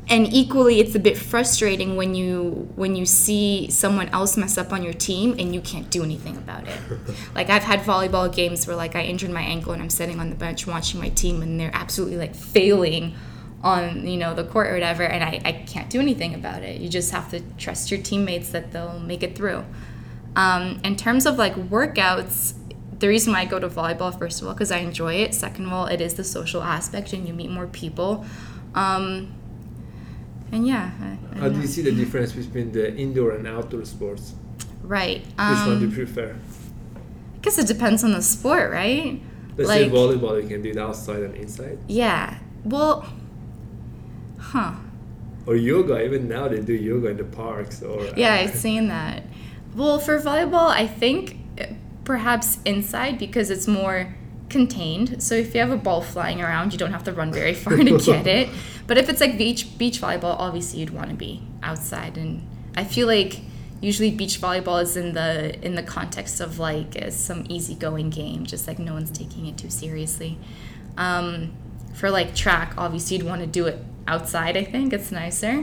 and 0.10 0.26
equally 0.34 0.80
it's 0.80 0.96
a 0.96 1.00
bit 1.00 1.18
frustrating 1.18 1.96
when 1.96 2.16
you 2.16 2.68
when 2.76 2.96
you 2.96 3.06
see 3.06 3.70
someone 3.70 4.10
else 4.10 4.36
mess 4.36 4.58
up 4.58 4.74
on 4.74 4.84
your 4.84 4.94
team 4.94 5.36
and 5.38 5.54
you 5.54 5.62
can't 5.62 5.90
do 5.92 6.04
anything 6.04 6.36
about 6.36 6.68
it. 6.68 6.78
Like 7.36 7.50
i've 7.50 7.64
had 7.64 7.82
volleyball 7.82 8.34
games 8.34 8.68
where 8.68 8.76
like 8.76 8.96
i 8.96 9.02
injured 9.04 9.30
my 9.30 9.42
ankle 9.42 9.72
and 9.72 9.82
i'm 9.82 9.90
sitting 9.90 10.20
on 10.20 10.30
the 10.30 10.36
bench 10.36 10.66
watching 10.68 11.00
my 11.00 11.10
team 11.10 11.42
and 11.42 11.60
they're 11.60 11.72
absolutely 11.74 12.18
like 12.18 12.36
failing 12.36 13.16
on 13.62 14.08
you 14.08 14.16
know 14.18 14.34
the 14.34 14.44
court 14.46 14.68
or 14.68 14.74
whatever 14.74 15.04
and 15.04 15.22
i, 15.24 15.42
I 15.44 15.52
can't 15.52 15.90
do 15.90 16.00
anything 16.00 16.34
about 16.34 16.64
it 16.64 16.80
you 16.80 16.88
just 16.88 17.12
have 17.12 17.30
to 17.32 17.42
trust 17.58 17.92
your 17.92 18.02
teammates 18.02 18.50
that 18.52 18.72
they'll 18.72 19.00
make 19.00 19.22
it 19.24 19.36
through 19.36 19.66
um, 20.36 20.80
in 20.84 20.96
terms 20.96 21.26
of 21.26 21.38
like 21.38 21.56
workouts 21.56 22.54
the 23.00 23.08
reason 23.10 23.34
why 23.34 23.42
i 23.42 23.46
go 23.46 23.60
to 23.60 23.68
volleyball 23.68 24.18
first 24.18 24.42
of 24.42 24.48
all 24.48 24.54
because 24.54 24.72
i 24.72 24.78
enjoy 24.78 25.16
it 25.16 25.34
second 25.34 25.66
of 25.66 25.74
all 25.74 25.86
it 25.88 26.00
is 26.00 26.14
the 26.14 26.24
social 26.24 26.64
aspect 26.64 27.12
and 27.12 27.28
you 27.28 27.34
meet 27.34 27.50
more 27.50 27.68
people 27.68 28.26
um, 28.76 29.34
and 30.52 30.66
yeah 30.66 30.92
I, 31.02 31.06
I 31.06 31.40
How 31.40 31.46
don't 31.46 31.56
do 31.56 31.60
you 31.62 31.68
see 31.68 31.82
the 31.82 31.92
difference 31.92 32.32
between 32.32 32.72
the 32.72 32.96
indoor 32.96 33.32
and 33.32 33.46
outdoor 33.48 33.84
sports? 33.86 34.34
right 34.84 35.22
Which 35.22 35.36
one 35.38 35.80
do 35.80 35.86
you 35.86 35.88
um, 35.90 35.94
prefer? 35.96 36.36
i 36.96 37.38
guess 37.42 37.58
it 37.58 37.68
depends 37.68 38.04
on 38.06 38.14
the 38.14 38.22
sport 38.22 38.72
right 38.72 39.22
Let's 39.58 39.70
say 39.70 39.84
like- 39.84 39.92
volleyball, 39.92 40.42
you 40.42 40.48
can 40.48 40.62
do 40.62 40.70
it 40.70 40.78
outside 40.78 41.24
and 41.24 41.36
inside. 41.36 41.78
yeah 41.90 42.38
well 42.64 43.06
huh 44.50 44.74
Or 45.46 45.56
yoga, 45.56 46.04
even 46.04 46.28
now 46.28 46.48
they 46.48 46.62
do 46.62 46.74
yoga 46.74 47.08
in 47.10 47.18
the 47.18 47.24
parks. 47.24 47.82
Or 47.82 48.06
Yeah, 48.16 48.34
I've 48.34 48.56
seen 48.56 48.88
that. 48.90 49.24
Well, 49.76 50.00
for 50.00 50.20
volleyball, 50.20 50.70
I 50.70 50.88
think 50.88 51.38
uh, 51.60 51.66
perhaps 52.04 52.60
inside 52.66 53.18
because 53.18 53.50
it's 53.50 53.68
more 53.68 54.16
contained. 54.50 55.22
So 55.22 55.36
if 55.36 55.54
you 55.54 55.62
have 55.62 55.72
a 55.72 55.78
ball 55.78 56.02
flying 56.02 56.42
around, 56.42 56.74
you 56.74 56.80
don't 56.80 56.92
have 56.92 57.04
to 57.06 57.14
run 57.14 57.32
very 57.32 57.54
far 57.54 57.78
to 57.78 57.98
get 58.06 58.28
it. 58.28 58.50
But 58.88 58.98
if 58.98 59.10
it's 59.10 59.22
like 59.22 59.38
beach 59.38 59.78
beach 59.78 60.02
volleyball, 60.02 60.36
obviously 60.38 60.80
you'd 60.80 60.90
want 60.90 61.10
to 61.10 61.16
be 61.16 61.44
outside. 61.62 62.18
And 62.18 62.48
I 62.76 62.84
feel 62.84 63.08
like 63.08 63.42
usually 63.82 64.12
beach 64.12 64.42
volleyball 64.42 64.82
is 64.82 64.98
in 64.98 65.14
the 65.14 65.64
in 65.66 65.76
the 65.76 65.84
context 65.84 66.42
of 66.42 66.60
like 66.60 67.02
uh, 67.02 67.12
some 67.12 67.46
easygoing 67.50 68.10
game, 68.10 68.46
just 68.46 68.68
like 68.68 68.80
no 68.80 68.94
one's 68.94 69.12
taking 69.12 69.46
it 69.46 69.58
too 69.58 69.70
seriously. 69.70 70.38
Um, 70.98 71.54
for 71.94 72.10
like 72.10 72.34
track, 72.36 72.74
obviously 72.78 73.18
you'd 73.18 73.26
want 73.26 73.42
to 73.42 73.48
do 73.48 73.68
it 73.68 73.78
outside. 74.14 74.54
I 74.64 74.66
think 74.74 74.86
it's 74.98 75.12
nicer. 75.24 75.56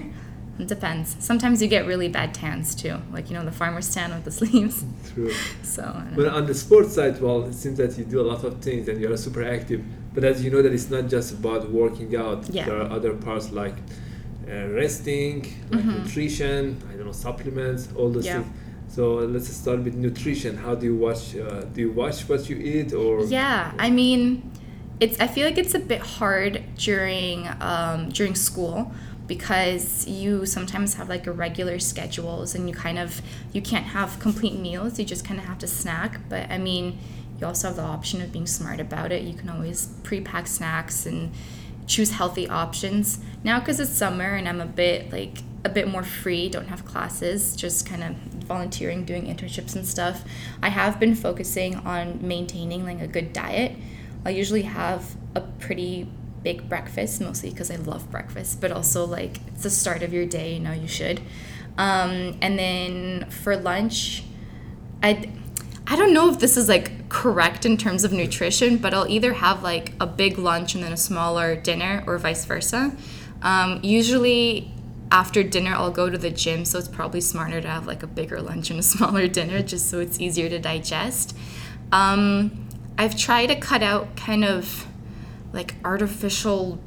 It 0.63 0.69
depends. 0.69 1.17
Sometimes 1.31 1.57
you 1.63 1.69
get 1.77 1.83
really 1.93 2.09
bad 2.19 2.31
tans 2.41 2.75
too, 2.83 2.97
like 3.15 3.25
you 3.29 3.35
know 3.37 3.45
the 3.51 3.57
farmer's 3.63 3.89
tan 3.95 4.09
with 4.17 4.25
the 4.29 4.35
sleeves. 4.41 4.77
True. 5.13 5.33
So 5.63 5.85
But 6.19 6.29
on 6.39 6.45
the 6.51 6.55
sports 6.65 6.93
side, 6.97 7.15
well, 7.25 7.41
it 7.51 7.55
seems 7.63 7.77
that 7.83 7.93
you 7.99 8.05
do 8.15 8.19
a 8.25 8.29
lot 8.33 8.43
of 8.49 8.53
things 8.67 8.89
and 8.89 8.97
you're 9.01 9.17
super 9.27 9.45
active. 9.59 9.81
But 10.15 10.23
as 10.31 10.37
you 10.43 10.51
know, 10.53 10.63
that 10.63 10.73
it's 10.79 10.89
not 10.97 11.05
just 11.17 11.29
about 11.39 11.63
working 11.83 12.11
out. 12.25 12.41
Yeah. 12.49 12.65
There 12.69 12.79
are 12.83 12.91
other 12.99 13.13
parts 13.27 13.47
like 13.63 13.77
uh, 14.49 14.69
resting, 14.81 15.37
like 15.73 15.85
Mhm. 15.85 15.95
nutrition, 16.05 16.59
I 16.91 16.93
don't 16.97 17.07
know, 17.11 17.19
supplements, 17.29 17.83
all 17.97 18.11
those 18.17 18.25
Yeah. 18.27 18.35
things. 18.43 18.53
So 18.97 19.03
let's 19.35 19.49
start 19.63 19.81
with 19.87 19.95
nutrition. 20.07 20.53
How 20.65 20.75
do 20.81 20.85
you 20.91 20.97
watch? 21.07 21.23
Uh, 21.37 21.63
do 21.75 21.79
you 21.85 21.93
watch 22.03 22.19
what 22.31 22.43
you 22.51 22.57
eat, 22.73 22.89
or 23.03 23.13
yeah, 23.41 23.73
I 23.87 23.89
mean, 24.01 24.25
it's. 25.01 25.19
I 25.21 25.27
feel 25.27 25.47
like 25.47 25.59
it's 25.59 25.75
a 25.75 25.79
bit 25.79 26.01
hard 26.01 26.63
during 26.77 27.49
um, 27.61 28.11
during 28.11 28.35
school 28.35 28.93
because 29.27 30.07
you 30.07 30.47
sometimes 30.47 30.95
have 30.95 31.09
like 31.09 31.27
irregular 31.27 31.79
schedules 31.79 32.55
and 32.55 32.69
you 32.69 32.75
kind 32.75 32.99
of 32.99 33.21
you 33.53 33.61
can't 33.61 33.87
have 33.87 34.19
complete 34.21 34.55
meals. 34.59 34.99
You 34.99 35.05
just 35.05 35.25
kind 35.25 35.41
of 35.41 35.47
have 35.47 35.59
to 35.59 35.67
snack. 35.67 36.21
But 36.29 36.51
I 36.51 36.59
mean, 36.59 36.99
you 37.41 37.47
also 37.47 37.69
have 37.69 37.77
the 37.77 37.83
option 37.83 38.23
of 38.23 38.33
being 38.33 38.47
smart 38.47 38.81
about 38.81 39.13
it. 39.13 39.23
You 39.23 39.35
can 39.35 39.49
always 39.49 39.89
pre-pack 40.03 40.47
snacks 40.47 41.07
and 41.07 41.33
choose 41.87 42.13
healthy 42.13 42.49
options. 42.49 43.19
Now, 43.45 43.61
because 43.61 43.81
it's 43.81 43.91
summer 43.91 44.35
and 44.35 44.49
I'm 44.49 44.61
a 44.61 44.67
bit 44.67 45.13
like 45.13 45.39
a 45.65 45.69
bit 45.69 45.89
more 45.89 46.05
free, 46.05 46.49
don't 46.49 46.69
have 46.69 46.85
classes, 46.85 47.57
just 47.57 47.87
kind 47.87 48.03
of 48.05 48.15
volunteering, 48.45 49.05
doing 49.05 49.25
internships 49.27 49.75
and 49.75 49.85
stuff. 49.85 50.25
I 50.63 50.69
have 50.69 51.01
been 51.01 51.15
focusing 51.15 51.75
on 51.77 52.27
maintaining 52.27 52.85
like 52.85 53.01
a 53.01 53.09
good 53.09 53.33
diet. 53.33 53.73
I 54.27 54.31
usually 54.31 54.63
have 54.63 55.17
a 55.35 55.41
pretty 55.41 56.09
big 56.43 56.69
breakfast, 56.69 57.21
mostly 57.21 57.51
because 57.51 57.71
I 57.71 57.77
love 57.77 58.11
breakfast, 58.11 58.61
but 58.61 58.71
also 58.71 59.05
like 59.05 59.39
it's 59.49 59.63
the 59.63 59.71
start 59.71 60.03
of 60.03 60.13
your 60.13 60.27
day, 60.27 60.55
you 60.55 60.61
know, 60.61 60.73
you 60.73 60.89
should. 60.89 61.21
Um, 61.79 62.39
and 62.41 62.59
then 62.59 63.31
for 63.31 63.57
lunch, 63.57 64.25
I 65.03 65.31
I 65.87 65.95
don't 65.95 66.13
know 66.13 66.31
if 66.31 66.41
this 66.41 66.57
is 66.57 66.69
like 66.69 67.09
correct 67.09 67.65
in 67.65 67.77
terms 67.77 68.03
of 68.03 68.13
nutrition, 68.13 68.79
but 68.79 68.93
I'll 68.93 69.09
either 69.09 69.35
have 69.35 69.63
like 69.63 69.93
a 70.01 70.07
big 70.07 70.39
lunch 70.39 70.75
and 70.75 70.83
then 70.83 70.93
a 70.93 70.97
smaller 70.97 71.55
dinner, 71.55 72.03
or 72.07 72.19
vice 72.19 72.45
versa. 72.45 72.97
Um, 73.43 73.81
usually, 73.85 74.73
after 75.13 75.45
dinner, 75.45 75.73
I'll 75.75 75.93
go 75.93 76.11
to 76.11 76.19
the 76.19 76.31
gym, 76.31 76.65
so 76.65 76.79
it's 76.79 76.89
probably 76.89 77.21
smarter 77.21 77.61
to 77.61 77.69
have 77.69 77.87
like 77.87 78.03
a 78.03 78.09
bigger 78.09 78.43
lunch 78.51 78.71
and 78.71 78.81
a 78.81 78.83
smaller 78.83 79.29
dinner, 79.29 79.63
just 79.63 79.89
so 79.89 80.01
it's 80.01 80.21
easier 80.21 80.49
to 80.49 80.59
digest. 80.59 81.37
Um, 81.93 82.66
I've 82.99 83.17
tried 83.17 83.47
to 83.47 83.57
cut 83.57 83.83
out 83.83 84.17
kind 84.17 84.45
of 84.45 84.87
like 85.53 85.75
artificial 85.85 86.81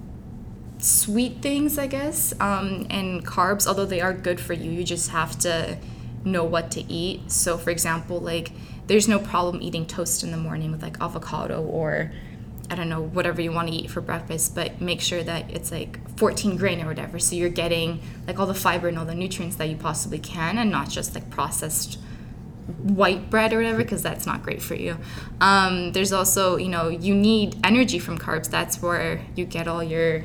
sweet 0.80 1.42
things, 1.42 1.78
I 1.78 1.88
guess, 1.88 2.34
um, 2.40 2.88
and 2.90 3.26
carbs, 3.26 3.68
although 3.68 3.86
they 3.86 4.02
are 4.02 4.14
good 4.14 4.40
for 4.40 4.54
you. 4.54 4.72
You 4.72 4.84
just 4.84 5.10
have 5.12 5.38
to 5.40 5.78
know 6.24 6.44
what 6.44 6.72
to 6.72 6.92
eat. 6.92 7.32
So, 7.32 7.58
for 7.58 7.70
example, 7.70 8.20
like 8.20 8.52
there's 8.88 9.08
no 9.08 9.20
problem 9.20 9.62
eating 9.62 9.86
toast 9.86 10.24
in 10.24 10.32
the 10.32 10.38
morning 10.38 10.72
with 10.72 10.82
like 10.82 11.00
avocado 11.02 11.62
or 11.62 12.12
I 12.72 12.76
don't 12.76 12.90
know, 12.90 13.02
whatever 13.02 13.42
you 13.42 13.52
want 13.52 13.68
to 13.70 13.74
eat 13.74 13.90
for 13.90 14.00
breakfast, 14.00 14.54
but 14.54 14.80
make 14.80 15.02
sure 15.02 15.24
that 15.24 15.50
it's 15.50 15.72
like 15.72 16.00
14 16.18 16.56
grain 16.56 16.82
or 16.82 16.86
whatever. 16.86 17.18
So 17.18 17.36
you're 17.36 17.50
getting 17.50 18.00
like 18.28 18.38
all 18.38 18.46
the 18.46 18.54
fiber 18.54 18.88
and 18.88 18.98
all 19.00 19.06
the 19.06 19.16
nutrients 19.16 19.56
that 19.56 19.70
you 19.70 19.76
possibly 19.76 20.20
can 20.20 20.58
and 20.60 20.70
not 20.70 20.90
just 20.90 21.16
like 21.16 21.30
processed 21.32 21.98
white 22.78 23.30
bread 23.30 23.54
or 23.54 23.58
whatever 23.58 23.78
because 23.80 24.02
that's 24.02 24.26
not 24.26 24.44
great 24.44 24.62
for 24.62 24.76
you 24.76 24.98
um, 25.42 25.92
there's 25.94 26.12
also 26.14 26.56
you 26.58 26.70
know 26.70 26.88
you 26.90 27.14
need 27.16 27.56
energy 27.64 28.00
from 28.00 28.18
carbs 28.18 28.50
that's 28.50 28.82
where 28.82 29.22
you 29.36 29.46
get 29.46 29.68
all 29.68 29.84
your 29.84 30.24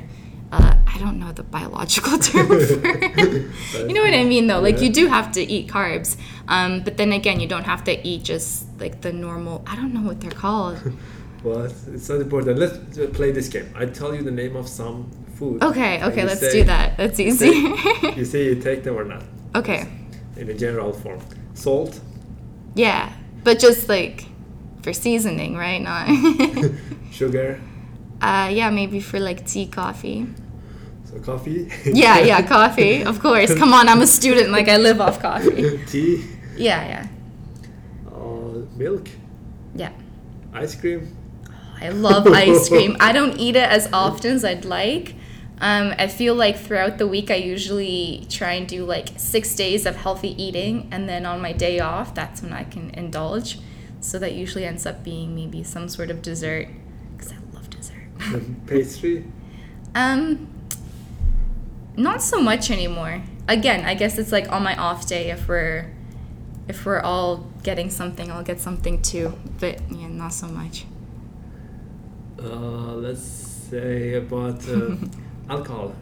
uh, 0.51 0.75
i 0.87 0.97
don't 0.99 1.19
know 1.19 1.31
the 1.31 1.43
biological 1.43 2.17
term 2.27 2.47
for 2.47 2.55
it. 2.57 3.87
you 3.87 3.93
know 3.93 4.01
what 4.01 4.13
i 4.13 4.23
mean 4.23 4.47
though 4.47 4.59
like 4.59 4.79
you 4.81 4.91
do 4.91 5.07
have 5.07 5.31
to 5.31 5.41
eat 5.41 5.67
carbs 5.67 6.17
um, 6.47 6.81
but 6.83 6.97
then 6.97 7.11
again 7.11 7.39
you 7.39 7.47
don't 7.47 7.65
have 7.65 7.83
to 7.83 8.07
eat 8.07 8.23
just 8.23 8.65
like 8.79 9.01
the 9.01 9.11
normal 9.11 9.63
i 9.67 9.75
don't 9.75 9.93
know 9.93 10.01
what 10.01 10.21
they're 10.21 10.31
called 10.31 10.77
well, 11.43 11.65
it's 11.65 12.09
not 12.09 12.21
important. 12.21 12.57
Let's 12.57 12.97
uh, 12.97 13.05
play 13.13 13.29
this 13.31 13.49
game. 13.49 13.71
I 13.75 13.85
tell 13.85 14.15
you 14.15 14.23
the 14.23 14.31
name 14.31 14.55
of 14.55 14.67
some 14.67 15.11
food. 15.35 15.63
Okay, 15.63 16.03
okay, 16.03 16.25
let's 16.25 16.39
say- 16.39 16.51
do 16.51 16.63
that. 16.63 16.97
That's 16.97 17.19
you 17.19 17.27
easy. 17.27 17.51
say- 17.77 18.13
You 18.17 18.25
say 18.25 18.45
you 18.45 18.55
take 18.55 18.83
them 18.83 18.95
or 18.95 19.03
not 19.03 19.21
okay. 19.55 19.87
in 20.37 20.49
a 20.49 20.55
general 20.55 20.91
form. 20.91 21.19
Salt, 21.53 21.99
Yeah, 22.75 23.11
but 23.43 23.59
just 23.59 23.89
like 23.89 24.25
for 24.81 24.93
seasoning, 24.93 25.55
right? 25.55 25.81
Not. 25.81 26.07
sugar, 27.11 27.59
uh, 28.21 28.49
yeah, 28.51 28.69
maybe 28.69 28.99
for 28.99 29.19
like 29.19 29.45
tea, 29.47 29.65
coffee. 29.67 30.27
so 31.05 31.19
coffee. 31.19 31.71
Yeah, 31.85 32.19
yeah, 32.19 32.41
coffee. 32.45 33.03
Of 33.03 33.19
course. 33.21 33.53
Come 33.55 33.73
on, 33.73 33.87
I'm 33.87 34.01
a 34.01 34.07
student. 34.07 34.51
Like 34.51 34.67
I 34.67 34.77
live 34.77 34.99
off 35.01 35.21
coffee. 35.21 35.79
Tea, 35.87 36.23
Yeah, 36.57 36.85
yeah, 36.87 37.07
uh, 38.11 38.65
milk, 38.75 39.07
yeah. 39.75 39.91
ice 40.53 40.75
cream. 40.75 41.15
I 41.81 41.89
love 41.89 42.25
ice 42.27 42.69
cream. 42.69 42.95
I 42.99 43.11
don't 43.11 43.37
eat 43.37 43.55
it 43.55 43.69
as 43.69 43.87
often 43.93 44.31
as 44.35 44.45
I'd 44.45 44.65
like. 44.65 45.15
Um, 45.61 45.93
I 45.97 46.07
feel 46.07 46.35
like 46.35 46.57
throughout 46.57 46.97
the 46.97 47.07
week, 47.07 47.31
I 47.31 47.35
usually 47.35 48.25
try 48.29 48.53
and 48.53 48.67
do 48.67 48.83
like 48.85 49.09
six 49.17 49.55
days 49.55 49.85
of 49.85 49.95
healthy 49.95 50.41
eating, 50.41 50.87
and 50.91 51.07
then 51.07 51.25
on 51.25 51.41
my 51.41 51.53
day 51.53 51.79
off, 51.79 52.13
that's 52.13 52.41
when 52.41 52.51
I 52.53 52.63
can 52.65 52.89
indulge. 52.91 53.59
So 54.01 54.19
that 54.19 54.33
usually 54.33 54.65
ends 54.65 54.85
up 54.85 55.03
being 55.03 55.33
maybe 55.33 55.63
some 55.63 55.87
sort 55.89 56.11
of 56.11 56.21
dessert, 56.21 56.67
because 57.15 57.31
I 57.31 57.37
love 57.53 57.69
dessert. 57.69 58.09
Pastry. 58.67 59.23
um, 59.95 60.47
not 61.95 62.21
so 62.21 62.41
much 62.41 62.69
anymore. 62.69 63.21
Again, 63.47 63.85
I 63.85 63.93
guess 63.95 64.17
it's 64.17 64.31
like 64.31 64.51
on 64.51 64.61
my 64.63 64.75
off 64.75 65.07
day 65.07 65.29
if 65.31 65.47
we're 65.47 65.91
if 66.67 66.85
we're 66.85 66.99
all 66.99 67.45
getting 67.63 67.89
something, 67.89 68.31
I'll 68.31 68.43
get 68.43 68.59
something 68.59 69.01
too. 69.01 69.37
But 69.59 69.79
yeah, 69.91 70.07
not 70.07 70.33
so 70.33 70.47
much. 70.47 70.85
Uh, 72.41 72.95
let's 72.95 73.21
say 73.21 74.15
about 74.15 74.67
uh, 74.67 74.95
alcohol. 75.49 75.95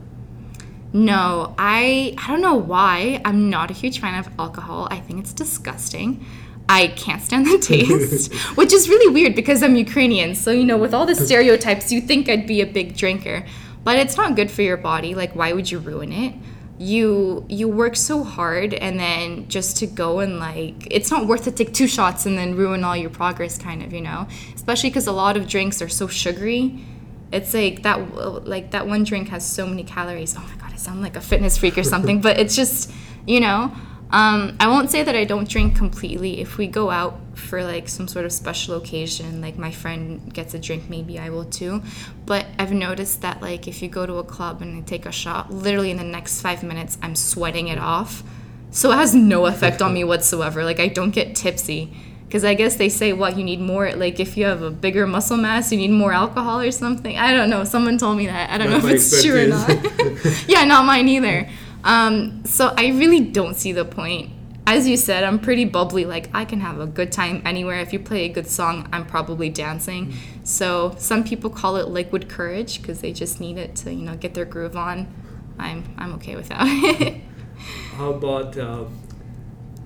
No, 0.93 1.55
I 1.57 2.13
I 2.19 2.27
don't 2.27 2.41
know 2.41 2.55
why. 2.55 3.19
I'm 3.25 3.49
not 3.49 3.71
a 3.71 3.73
huge 3.73 3.99
fan 3.99 4.17
of 4.17 4.29
alcohol. 4.37 4.87
I 4.91 4.99
think 4.99 5.19
it's 5.19 5.33
disgusting. 5.33 6.23
I 6.69 6.87
can't 6.87 7.21
stand 7.21 7.47
the 7.47 7.57
taste, 7.57 8.33
which 8.55 8.71
is 8.71 8.87
really 8.87 9.11
weird 9.11 9.35
because 9.35 9.61
I'm 9.63 9.75
Ukrainian. 9.75 10.33
So, 10.35 10.51
you 10.51 10.63
know, 10.63 10.77
with 10.77 10.93
all 10.93 11.05
the 11.05 11.15
stereotypes, 11.27 11.91
you 11.91 11.99
think 11.99 12.29
I'd 12.29 12.47
be 12.47 12.61
a 12.61 12.65
big 12.65 12.95
drinker. 12.95 13.45
But 13.83 13.97
it's 13.97 14.15
not 14.15 14.35
good 14.35 14.49
for 14.49 14.61
your 14.61 14.77
body. 14.77 15.13
Like 15.15 15.35
why 15.35 15.51
would 15.51 15.69
you 15.69 15.79
ruin 15.79 16.11
it? 16.11 16.35
You 16.77 17.45
you 17.49 17.67
work 17.67 17.95
so 17.95 18.23
hard 18.23 18.73
and 18.73 18.99
then 18.99 19.47
just 19.47 19.77
to 19.77 19.87
go 19.87 20.19
and 20.19 20.39
like 20.39 20.87
it's 20.91 21.11
not 21.11 21.27
worth 21.27 21.43
to 21.45 21.51
take 21.51 21.73
two 21.73 21.87
shots 21.87 22.25
and 22.25 22.37
then 22.37 22.55
ruin 22.55 22.83
all 22.83 22.95
your 22.95 23.09
progress 23.09 23.57
kind 23.57 23.83
of, 23.83 23.93
you 23.93 24.01
know? 24.01 24.27
Especially 24.53 24.91
cuz 24.91 25.07
a 25.07 25.11
lot 25.11 25.37
of 25.37 25.47
drinks 25.47 25.81
are 25.81 25.89
so 25.89 26.07
sugary 26.07 26.85
it's 27.33 27.53
like 27.53 27.83
that 27.83 28.45
like 28.45 28.71
that 28.71 28.87
one 28.87 29.03
drink 29.03 29.29
has 29.29 29.45
so 29.45 29.65
many 29.65 29.83
calories. 29.83 30.35
Oh 30.37 30.41
my 30.41 30.55
god 30.61 30.71
i 30.71 30.75
sound 30.75 31.01
like 31.01 31.15
a 31.15 31.21
fitness 31.21 31.57
freak 31.57 31.77
or 31.77 31.83
something 31.83 32.21
but 32.21 32.39
it's 32.39 32.55
just 32.55 32.91
you 33.25 33.39
know 33.39 33.71
um, 34.11 34.55
i 34.59 34.67
won't 34.67 34.91
say 34.91 35.01
that 35.01 35.15
i 35.15 35.23
don't 35.23 35.49
drink 35.49 35.75
completely. 35.75 36.39
If 36.39 36.57
we 36.57 36.67
go 36.67 36.91
out 36.91 37.19
for 37.33 37.63
like 37.63 37.89
some 37.89 38.07
sort 38.07 38.25
of 38.25 38.31
special 38.31 38.75
occasion 38.75 39.41
like 39.41 39.57
my 39.57 39.71
friend 39.71 40.31
gets 40.31 40.53
a 40.53 40.59
drink 40.59 40.89
maybe 40.89 41.17
i 41.17 41.29
will 41.29 41.45
too. 41.45 41.81
But 42.25 42.45
i've 42.59 42.71
noticed 42.71 43.21
that 43.21 43.41
like 43.41 43.67
if 43.67 43.81
you 43.81 43.89
go 43.89 44.05
to 44.05 44.15
a 44.15 44.23
club 44.23 44.61
and 44.61 44.77
you 44.77 44.83
take 44.83 45.05
a 45.07 45.11
shot 45.11 45.51
literally 45.51 45.89
in 45.89 45.97
the 45.97 46.03
next 46.03 46.41
five 46.41 46.63
minutes 46.63 46.97
i'm 47.01 47.15
sweating 47.15 47.67
it 47.67 47.79
off. 47.79 48.23
So 48.69 48.91
it 48.91 48.95
has 48.95 49.13
no 49.13 49.45
effect 49.47 49.81
on 49.81 49.93
me 49.93 50.03
whatsoever. 50.11 50.63
Like 50.63 50.79
i 50.79 50.87
don't 50.87 51.11
get 51.11 51.35
tipsy 51.35 51.93
because 52.33 52.43
I 52.43 52.55
guess 52.55 52.77
they 52.77 52.89
say 52.89 53.13
what 53.13 53.37
you 53.37 53.43
need 53.43 53.59
more 53.59 53.91
like 53.91 54.19
if 54.19 54.35
you 54.37 54.45
have 54.45 54.63
a 54.63 54.71
bigger 54.71 55.05
muscle 55.05 55.37
mass 55.37 55.71
you 55.71 55.77
need 55.77 55.91
more 55.91 56.11
alcohol 56.11 56.61
or 56.61 56.71
something. 56.71 57.15
I 57.15 57.31
don't 57.31 57.47
know. 57.47 57.63
Someone 57.63 57.99
told 57.99 58.17
me 58.17 58.25
that. 58.25 58.49
I 58.49 58.57
don't 58.57 58.71
Not 58.71 58.81
know 58.81 58.89
if 58.89 58.95
it's 58.95 59.23
true 59.23 59.43
or 59.43 59.47
not. 59.49 59.69
yeah, 60.49 60.63
not 60.63 60.83
mine 60.83 61.07
either. 61.09 61.47
Um, 61.83 62.43
so 62.43 62.73
I 62.75 62.87
really 62.87 63.19
don't 63.19 63.55
see 63.55 63.71
the 63.71 63.85
point. 63.85 64.31
As 64.65 64.87
you 64.87 64.97
said, 64.97 65.23
I'm 65.23 65.37
pretty 65.37 65.65
bubbly. 65.65 66.05
Like 66.05 66.31
I 66.33 66.43
can 66.43 66.59
have 66.61 66.79
a 66.79 66.87
good 66.87 67.11
time 67.11 67.43
anywhere. 67.45 67.79
If 67.81 67.93
you 67.93 67.99
play 67.99 68.25
a 68.25 68.29
good 68.29 68.47
song, 68.47 68.89
I'm 68.91 69.05
probably 69.05 69.49
dancing. 69.49 70.15
So 70.43 70.95
some 70.97 71.23
people 71.23 71.51
call 71.51 71.75
it 71.75 71.87
liquid 71.87 72.29
courage 72.29 72.81
because 72.81 73.01
they 73.01 73.13
just 73.13 73.41
need 73.41 73.59
it 73.59 73.75
to 73.75 73.93
you 73.93 74.05
know 74.05 74.15
get 74.15 74.33
their 74.33 74.45
groove 74.45 74.75
on. 74.75 75.13
I'm 75.59 75.83
I'm 75.99 76.15
okay 76.15 76.35
with 76.35 76.49
that. 76.49 76.65
How 77.97 78.13
about 78.13 78.57
uh, 78.57 78.85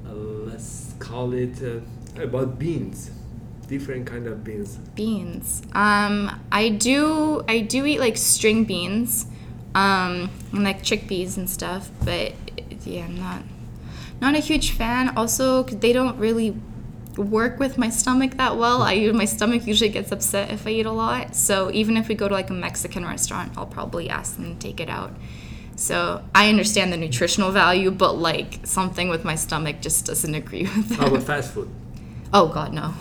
uh, 0.07 0.13
let's 0.13 0.93
call 0.97 1.33
it 1.33 1.61
uh, 1.61 1.81
about 2.19 2.57
beans, 2.59 3.11
different 3.67 4.05
kind 4.07 4.27
of 4.27 4.43
beans. 4.43 4.77
beans. 4.95 5.61
Um, 5.73 6.39
I 6.51 6.69
do 6.69 7.43
I 7.47 7.59
do 7.61 7.85
eat 7.85 7.99
like 7.99 8.17
string 8.17 8.63
beans, 8.65 9.25
um, 9.75 10.29
and 10.51 10.63
like 10.63 10.81
chickpeas 10.83 11.37
and 11.37 11.49
stuff. 11.49 11.89
But 12.03 12.33
yeah, 12.85 13.05
I'm 13.05 13.17
not 13.17 13.41
not 14.21 14.35
a 14.35 14.39
huge 14.39 14.71
fan. 14.71 15.15
Also, 15.17 15.63
'cause 15.63 15.77
they 15.77 15.93
don't 15.93 16.17
really 16.17 16.55
work 17.17 17.59
with 17.59 17.77
my 17.79 17.89
stomach 17.89 18.37
that 18.37 18.57
well. 18.57 18.81
I 18.83 19.11
my 19.11 19.25
stomach 19.25 19.65
usually 19.67 19.89
gets 19.89 20.11
upset 20.11 20.51
if 20.51 20.67
I 20.67 20.71
eat 20.71 20.85
a 20.85 20.91
lot. 20.91 21.35
So 21.35 21.71
even 21.73 21.97
if 21.97 22.07
we 22.07 22.15
go 22.15 22.27
to 22.27 22.33
like 22.33 22.49
a 22.49 22.53
Mexican 22.53 23.03
restaurant, 23.05 23.53
I'll 23.57 23.65
probably 23.65 24.09
ask 24.09 24.35
them 24.35 24.53
to 24.53 24.59
take 24.59 24.79
it 24.79 24.89
out. 24.89 25.11
So 25.75 26.23
I 26.33 26.49
understand 26.49 26.91
the 26.91 26.97
nutritional 26.97 27.51
value, 27.51 27.91
but 27.91 28.17
like 28.17 28.59
something 28.63 29.09
with 29.09 29.23
my 29.23 29.35
stomach 29.35 29.81
just 29.81 30.05
doesn't 30.05 30.33
agree 30.33 30.63
with 30.75 30.95
How 30.95 31.07
about 31.07 31.23
fast 31.23 31.53
food? 31.53 31.69
Oh 32.33 32.47
God, 32.47 32.73
no. 32.73 32.93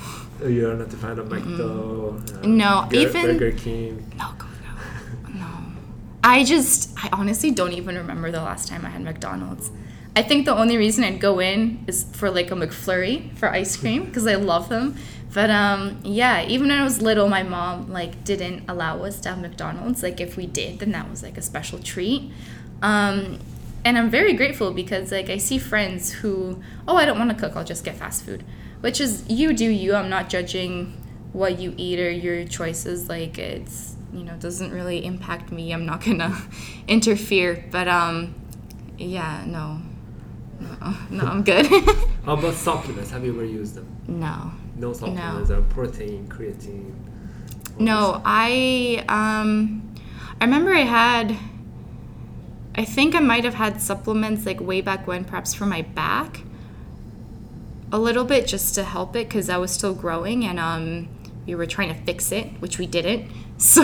Uh, 0.42 0.48
You're 0.48 0.74
not 0.74 0.92
a 0.92 0.96
fan 0.96 1.18
of 1.18 1.28
McDo, 1.28 2.44
uh, 2.44 2.46
No, 2.46 2.86
Gur- 2.90 2.96
even- 2.98 3.38
Burger 3.38 3.52
King. 3.52 4.12
No, 4.18 4.26
God, 4.38 4.48
no. 4.64 5.40
No. 5.40 5.46
I 6.22 6.44
just, 6.44 6.90
I 7.02 7.08
honestly 7.12 7.50
don't 7.50 7.72
even 7.72 7.96
remember 7.96 8.30
the 8.30 8.42
last 8.42 8.68
time 8.68 8.84
I 8.84 8.90
had 8.90 9.02
McDonald's. 9.02 9.70
I 10.14 10.22
think 10.22 10.46
the 10.46 10.54
only 10.54 10.76
reason 10.78 11.04
I'd 11.04 11.20
go 11.20 11.40
in 11.40 11.84
is 11.86 12.04
for 12.12 12.30
like 12.30 12.50
a 12.50 12.54
McFlurry 12.54 13.36
for 13.36 13.50
ice 13.50 13.76
cream 13.76 14.06
because 14.06 14.26
I 14.26 14.34
love 14.36 14.68
them. 14.70 14.96
But 15.34 15.50
um, 15.50 16.00
yeah, 16.02 16.46
even 16.46 16.68
when 16.68 16.78
I 16.78 16.82
was 16.84 17.02
little, 17.02 17.28
my 17.28 17.42
mom 17.42 17.92
like 17.92 18.24
didn't 18.24 18.64
allow 18.68 19.02
us 19.04 19.20
to 19.20 19.28
have 19.30 19.40
McDonald's. 19.40 20.02
Like 20.02 20.18
if 20.18 20.36
we 20.38 20.46
did, 20.46 20.78
then 20.78 20.92
that 20.92 21.10
was 21.10 21.22
like 21.22 21.36
a 21.36 21.42
special 21.42 21.78
treat. 21.78 22.30
Um, 22.80 23.38
and 23.84 23.98
I'm 23.98 24.08
very 24.08 24.32
grateful 24.32 24.72
because 24.72 25.12
like 25.12 25.28
I 25.28 25.36
see 25.36 25.58
friends 25.58 26.12
who, 26.12 26.62
oh, 26.88 26.96
I 26.96 27.04
don't 27.04 27.18
want 27.18 27.30
to 27.30 27.36
cook, 27.36 27.54
I'll 27.54 27.64
just 27.64 27.84
get 27.84 27.96
fast 27.96 28.24
food. 28.24 28.42
Which 28.86 29.00
is 29.00 29.24
you 29.28 29.52
do 29.52 29.68
you. 29.68 29.96
I'm 29.96 30.08
not 30.08 30.28
judging 30.28 30.92
what 31.32 31.58
you 31.58 31.74
eat 31.76 31.98
or 31.98 32.08
your 32.08 32.44
choices. 32.44 33.08
Like 33.08 33.36
it's 33.36 33.96
you 34.12 34.22
know 34.22 34.36
doesn't 34.36 34.70
really 34.70 35.04
impact 35.04 35.50
me. 35.50 35.72
I'm 35.72 35.84
not 35.84 36.04
gonna 36.04 36.40
interfere. 36.86 37.64
But 37.72 37.88
um, 37.88 38.32
yeah, 38.96 39.42
no, 39.44 39.80
no, 40.60 40.94
no, 41.10 41.24
I'm 41.24 41.42
good. 41.42 41.66
How 42.24 42.34
about 42.34 42.54
supplements? 42.54 43.10
Have 43.10 43.24
you 43.24 43.32
ever 43.32 43.44
used 43.44 43.74
them? 43.74 43.88
no. 44.06 44.52
No 44.76 44.92
supplements. 44.92 45.50
Uh, 45.50 45.62
protein, 45.62 46.28
creatine. 46.28 46.94
No, 47.80 48.22
I 48.24 49.04
um 49.08 49.96
I 50.40 50.44
remember 50.44 50.72
I 50.72 50.82
had 50.82 51.36
I 52.76 52.84
think 52.84 53.16
I 53.16 53.18
might 53.18 53.42
have 53.42 53.54
had 53.54 53.82
supplements 53.82 54.46
like 54.46 54.60
way 54.60 54.80
back 54.80 55.08
when 55.08 55.24
perhaps 55.24 55.54
for 55.54 55.66
my 55.66 55.82
back 55.82 56.42
a 57.96 58.00
little 58.06 58.24
bit 58.34 58.42
just 58.54 58.68
to 58.76 58.82
help 58.94 59.10
it 59.20 59.26
cuz 59.34 59.44
I 59.56 59.58
was 59.64 59.70
still 59.78 59.94
growing 60.04 60.38
and 60.48 60.58
um 60.70 60.82
we 61.46 61.54
were 61.60 61.66
trying 61.76 61.90
to 61.94 61.98
fix 62.08 62.20
it, 62.38 62.46
which 62.62 62.76
we 62.82 62.86
didn't. 62.96 63.22
So 63.58 63.82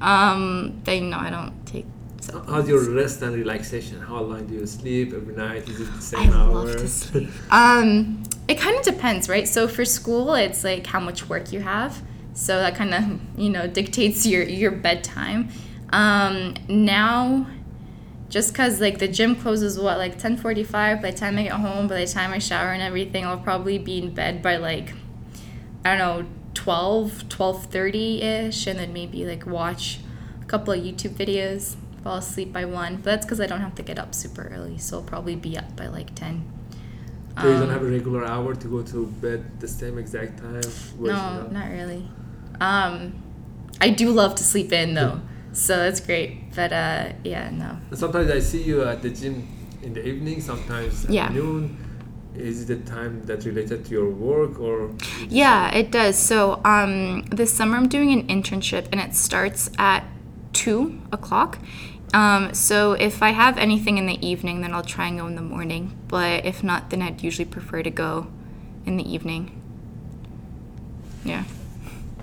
um 0.00 0.80
then 0.84 1.10
no, 1.10 1.18
I 1.26 1.30
don't 1.36 1.54
take 1.66 1.86
supplements. 2.20 2.52
How's 2.52 2.68
your 2.68 2.82
rest 3.00 3.22
and 3.22 3.34
relaxation? 3.34 3.96
How 4.00 4.20
long 4.30 4.42
do 4.46 4.54
you 4.54 4.66
sleep 4.66 5.12
every 5.20 5.34
night? 5.34 5.68
Is 5.68 5.80
it 5.80 5.90
the 5.98 5.98
I 5.98 6.00
same 6.00 6.32
hour? 6.32 6.52
love 6.64 6.76
to 6.76 6.88
sleep. 7.02 7.28
Um, 7.50 8.22
it 8.46 8.56
kind 8.64 8.76
of 8.78 8.84
depends, 8.92 9.28
right? 9.34 9.48
So 9.48 9.60
for 9.76 9.84
school, 9.84 10.34
it's 10.34 10.62
like 10.70 10.86
how 10.86 11.00
much 11.08 11.28
work 11.28 11.52
you 11.54 11.60
have. 11.60 11.92
So 12.34 12.52
that 12.64 12.74
kind 12.76 12.92
of 12.98 13.02
you 13.44 13.50
know 13.50 13.66
dictates 13.66 14.24
your 14.32 14.42
your 14.44 14.70
bedtime. 14.86 15.40
Um, 15.90 16.54
now, 16.68 17.46
just 18.28 18.54
cause 18.54 18.80
like 18.80 18.98
the 18.98 19.08
gym 19.08 19.34
closes 19.36 19.78
what 19.78 19.98
like 19.98 20.18
ten 20.18 20.36
forty 20.36 20.64
five. 20.64 21.00
By 21.02 21.10
the 21.12 21.16
time 21.18 21.38
I 21.38 21.44
get 21.44 21.52
home, 21.52 21.88
by 21.88 22.04
the 22.04 22.10
time 22.12 22.32
I 22.32 22.38
shower 22.38 22.72
and 22.72 22.82
everything, 22.82 23.24
I'll 23.24 23.38
probably 23.38 23.78
be 23.78 23.98
in 23.98 24.14
bed 24.14 24.42
by 24.42 24.56
like 24.56 24.92
I 25.84 25.96
don't 25.96 25.98
know 25.98 26.28
12 26.54 27.28
12:30 27.28 28.22
ish, 28.22 28.66
and 28.66 28.78
then 28.78 28.92
maybe 28.92 29.24
like 29.24 29.46
watch 29.46 30.00
a 30.42 30.44
couple 30.46 30.72
of 30.72 30.80
YouTube 30.80 31.14
videos. 31.14 31.76
Fall 32.04 32.18
asleep 32.18 32.52
by 32.52 32.64
one, 32.64 32.96
but 32.96 33.04
that's 33.04 33.26
because 33.26 33.40
I 33.40 33.46
don't 33.46 33.60
have 33.60 33.74
to 33.74 33.82
get 33.82 33.98
up 33.98 34.14
super 34.14 34.48
early, 34.54 34.78
so 34.78 34.98
I'll 34.98 35.02
probably 35.02 35.34
be 35.34 35.56
up 35.58 35.74
by 35.76 35.88
like 35.88 36.14
ten. 36.14 36.44
So 37.40 37.46
you 37.46 37.54
don't 37.54 37.62
Um, 37.64 37.70
have 37.70 37.82
a 37.82 37.86
regular 37.86 38.24
hour 38.24 38.54
to 38.54 38.68
go 38.68 38.82
to 38.82 39.06
bed 39.06 39.60
the 39.60 39.68
same 39.68 39.96
exact 39.98 40.38
time? 40.38 40.60
No, 40.98 41.48
not 41.50 41.70
really. 41.70 42.08
Um, 42.60 43.14
I 43.80 43.90
do 43.90 44.10
love 44.10 44.34
to 44.36 44.44
sleep 44.44 44.72
in 44.72 44.94
though, 44.94 45.20
so 45.52 45.76
that's 45.76 46.00
great. 46.00 46.54
But 46.54 46.72
uh, 46.72 47.12
yeah, 47.24 47.50
no. 47.50 47.78
Sometimes 47.96 48.30
I 48.30 48.40
see 48.40 48.62
you 48.62 48.82
at 48.84 49.02
the 49.02 49.10
gym 49.10 49.46
in 49.82 49.94
the 49.94 50.06
evening, 50.06 50.40
sometimes 50.40 51.04
at 51.04 51.10
Yeah. 51.10 51.28
noon. 51.28 51.84
is 52.36 52.66
the 52.66 52.76
time 52.76 53.20
that 53.26 53.44
related 53.44 53.84
to 53.86 53.90
your 53.90 54.10
work 54.10 54.60
or? 54.60 54.90
Yeah, 55.28 55.74
it 55.74 55.90
does. 55.90 56.16
So 56.16 56.60
um, 56.64 57.24
this 57.34 57.52
summer 57.52 57.76
I'm 57.76 57.88
doing 57.88 58.12
an 58.12 58.28
internship 58.28 58.86
and 58.92 59.00
it 59.00 59.14
starts 59.16 59.70
at 59.76 60.04
two 60.52 61.00
o'clock. 61.10 61.58
Um, 62.14 62.54
so 62.54 62.92
if 62.92 63.22
I 63.22 63.30
have 63.30 63.58
anything 63.58 63.98
in 63.98 64.06
the 64.06 64.24
evening, 64.24 64.60
then 64.60 64.72
I'll 64.72 64.84
try 64.96 65.08
and 65.08 65.18
go 65.18 65.26
in 65.26 65.34
the 65.34 65.42
morning. 65.42 65.98
But 66.06 66.44
if 66.46 66.62
not, 66.62 66.90
then 66.90 67.02
I'd 67.02 67.22
usually 67.24 67.44
prefer 67.44 67.82
to 67.82 67.90
go 67.90 68.28
in 68.86 68.96
the 68.98 69.12
evening. 69.12 69.50
Yeah. 71.24 71.42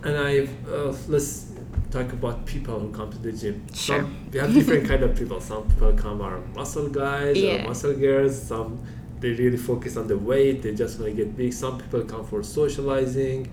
And 0.03 0.17
I 0.17 0.47
uh, 0.71 0.95
let's 1.07 1.51
talk 1.95 2.11
about 2.13 2.45
people 2.45 2.77
who 2.79 2.91
come 2.91 3.09
to 3.11 3.17
the 3.17 3.31
gym. 3.31 3.65
Sure. 3.73 4.01
Some, 4.01 4.29
we 4.31 4.39
have 4.39 4.53
different 4.53 4.87
kind 4.87 5.03
of 5.03 5.15
people. 5.17 5.39
Some 5.39 5.63
people 5.69 5.93
come 5.93 6.21
are 6.21 6.39
muscle 6.53 6.89
guys 6.89 7.37
Yeah. 7.37 7.63
or 7.63 7.67
muscle 7.69 7.93
girls. 7.93 8.33
Some 8.51 8.79
they 9.21 9.31
really 9.31 9.57
focus 9.57 9.95
on 9.95 10.07
the 10.07 10.17
weight. 10.17 10.61
They 10.63 10.73
just 10.75 10.99
want 10.99 11.15
to 11.15 11.15
get 11.21 11.37
big. 11.37 11.53
Some 11.53 11.79
people 11.81 12.01
come 12.03 12.25
for 12.25 12.43
socializing. 12.43 13.49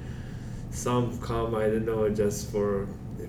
Some 0.70 1.04
come 1.28 1.54
I 1.54 1.66
don't 1.72 1.86
know 1.86 2.08
just 2.22 2.50
for 2.50 2.88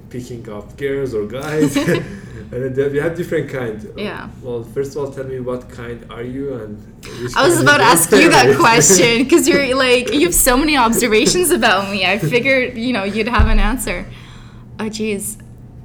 picking 0.10 0.44
up 0.50 0.76
girls 0.78 1.14
or 1.14 1.26
guys. 1.28 1.76
and 2.54 2.76
then 2.76 2.92
we 2.92 2.98
have 3.06 3.16
different 3.16 3.48
kind. 3.52 3.78
Yeah. 3.96 4.30
Well, 4.42 4.64
first 4.76 4.92
of 4.92 4.98
all, 4.98 5.12
tell 5.12 5.26
me 5.26 5.40
what 5.40 5.70
kind 5.70 6.00
are 6.10 6.24
you 6.36 6.46
and. 6.60 6.74
I 7.36 7.48
was 7.48 7.62
about 7.62 7.78
to 7.78 7.88
ask 7.94 8.12
you 8.12 8.30
that 8.38 8.50
question 8.66 9.24
because 9.24 9.48
you're 9.48 9.76
like 9.76 10.12
you 10.12 10.26
have 10.30 10.34
so 10.50 10.58
many 10.58 10.76
observations 10.88 11.52
about 11.60 11.92
me. 11.92 12.00
I 12.14 12.18
figured 12.18 12.78
you 12.86 12.94
know 12.94 13.04
you'd 13.04 13.28
have 13.28 13.48
an 13.48 13.60
answer. 13.60 14.06
Oh 14.80 14.90
geez. 14.90 15.38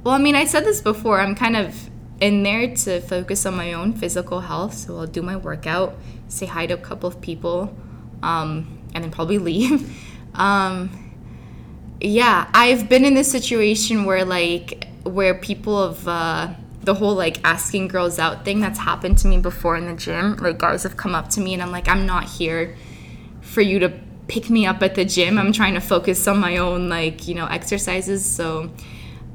Well, 0.03 0.13
I 0.13 0.17
mean, 0.17 0.35
I 0.35 0.45
said 0.45 0.65
this 0.65 0.81
before. 0.81 1.19
I'm 1.19 1.35
kind 1.35 1.55
of 1.55 1.89
in 2.21 2.43
there 2.43 2.75
to 2.75 2.99
focus 3.01 3.45
on 3.45 3.55
my 3.55 3.73
own 3.73 3.93
physical 3.93 4.41
health. 4.41 4.73
So 4.73 4.97
I'll 4.97 5.07
do 5.07 5.21
my 5.21 5.35
workout, 5.35 5.95
say 6.27 6.45
hi 6.45 6.65
to 6.67 6.73
a 6.73 6.77
couple 6.77 7.07
of 7.07 7.21
people, 7.21 7.75
um, 8.23 8.79
and 8.93 9.03
then 9.03 9.11
probably 9.11 9.37
leave. 9.49 9.97
Um, 10.35 10.89
yeah, 12.01 12.49
I've 12.53 12.87
been 12.87 13.03
in 13.03 13.13
this 13.13 13.31
situation 13.31 14.05
where 14.05 14.23
like 14.25 14.87
where 15.03 15.33
people 15.33 15.87
have 15.87 16.07
uh, 16.07 16.53
the 16.81 16.93
whole 16.93 17.15
like 17.15 17.39
asking 17.43 17.87
girls 17.87 18.19
out 18.19 18.45
thing 18.45 18.59
that's 18.61 18.79
happened 18.79 19.17
to 19.19 19.27
me 19.27 19.37
before 19.37 19.75
in 19.75 19.85
the 19.85 19.95
gym. 19.95 20.37
Like 20.37 20.57
guys 20.57 20.83
have 20.83 20.97
come 20.97 21.13
up 21.13 21.29
to 21.31 21.41
me 21.41 21.53
and 21.53 21.61
I'm 21.61 21.71
like, 21.71 21.87
I'm 21.87 22.05
not 22.05 22.25
here 22.25 22.75
for 23.41 23.61
you 23.61 23.79
to 23.79 23.89
pick 24.29 24.49
me 24.49 24.65
up 24.65 24.81
at 24.81 24.95
the 24.95 25.03
gym. 25.03 25.37
I'm 25.37 25.51
trying 25.51 25.73
to 25.73 25.81
focus 25.81 26.25
on 26.27 26.39
my 26.39 26.57
own 26.57 26.87
like 26.87 27.27
you 27.27 27.35
know 27.35 27.47
exercises. 27.47 28.23
So 28.25 28.71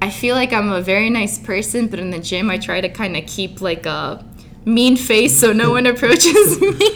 I 0.00 0.08
feel 0.10 0.34
like 0.34 0.52
I'm 0.52 0.70
a 0.70 0.80
very 0.80 1.10
nice 1.10 1.38
person, 1.38 1.88
but 1.88 1.98
in 1.98 2.10
the 2.10 2.18
gym 2.18 2.48
I 2.48 2.56
try 2.56 2.80
to 2.80 2.88
kind 2.88 3.16
of 3.16 3.26
keep 3.26 3.60
like 3.60 3.84
a 3.84 4.24
mean 4.64 4.96
face 4.96 5.38
so 5.38 5.52
no 5.52 5.70
one 5.70 5.86
approaches 5.94 6.60
me. 6.60 6.94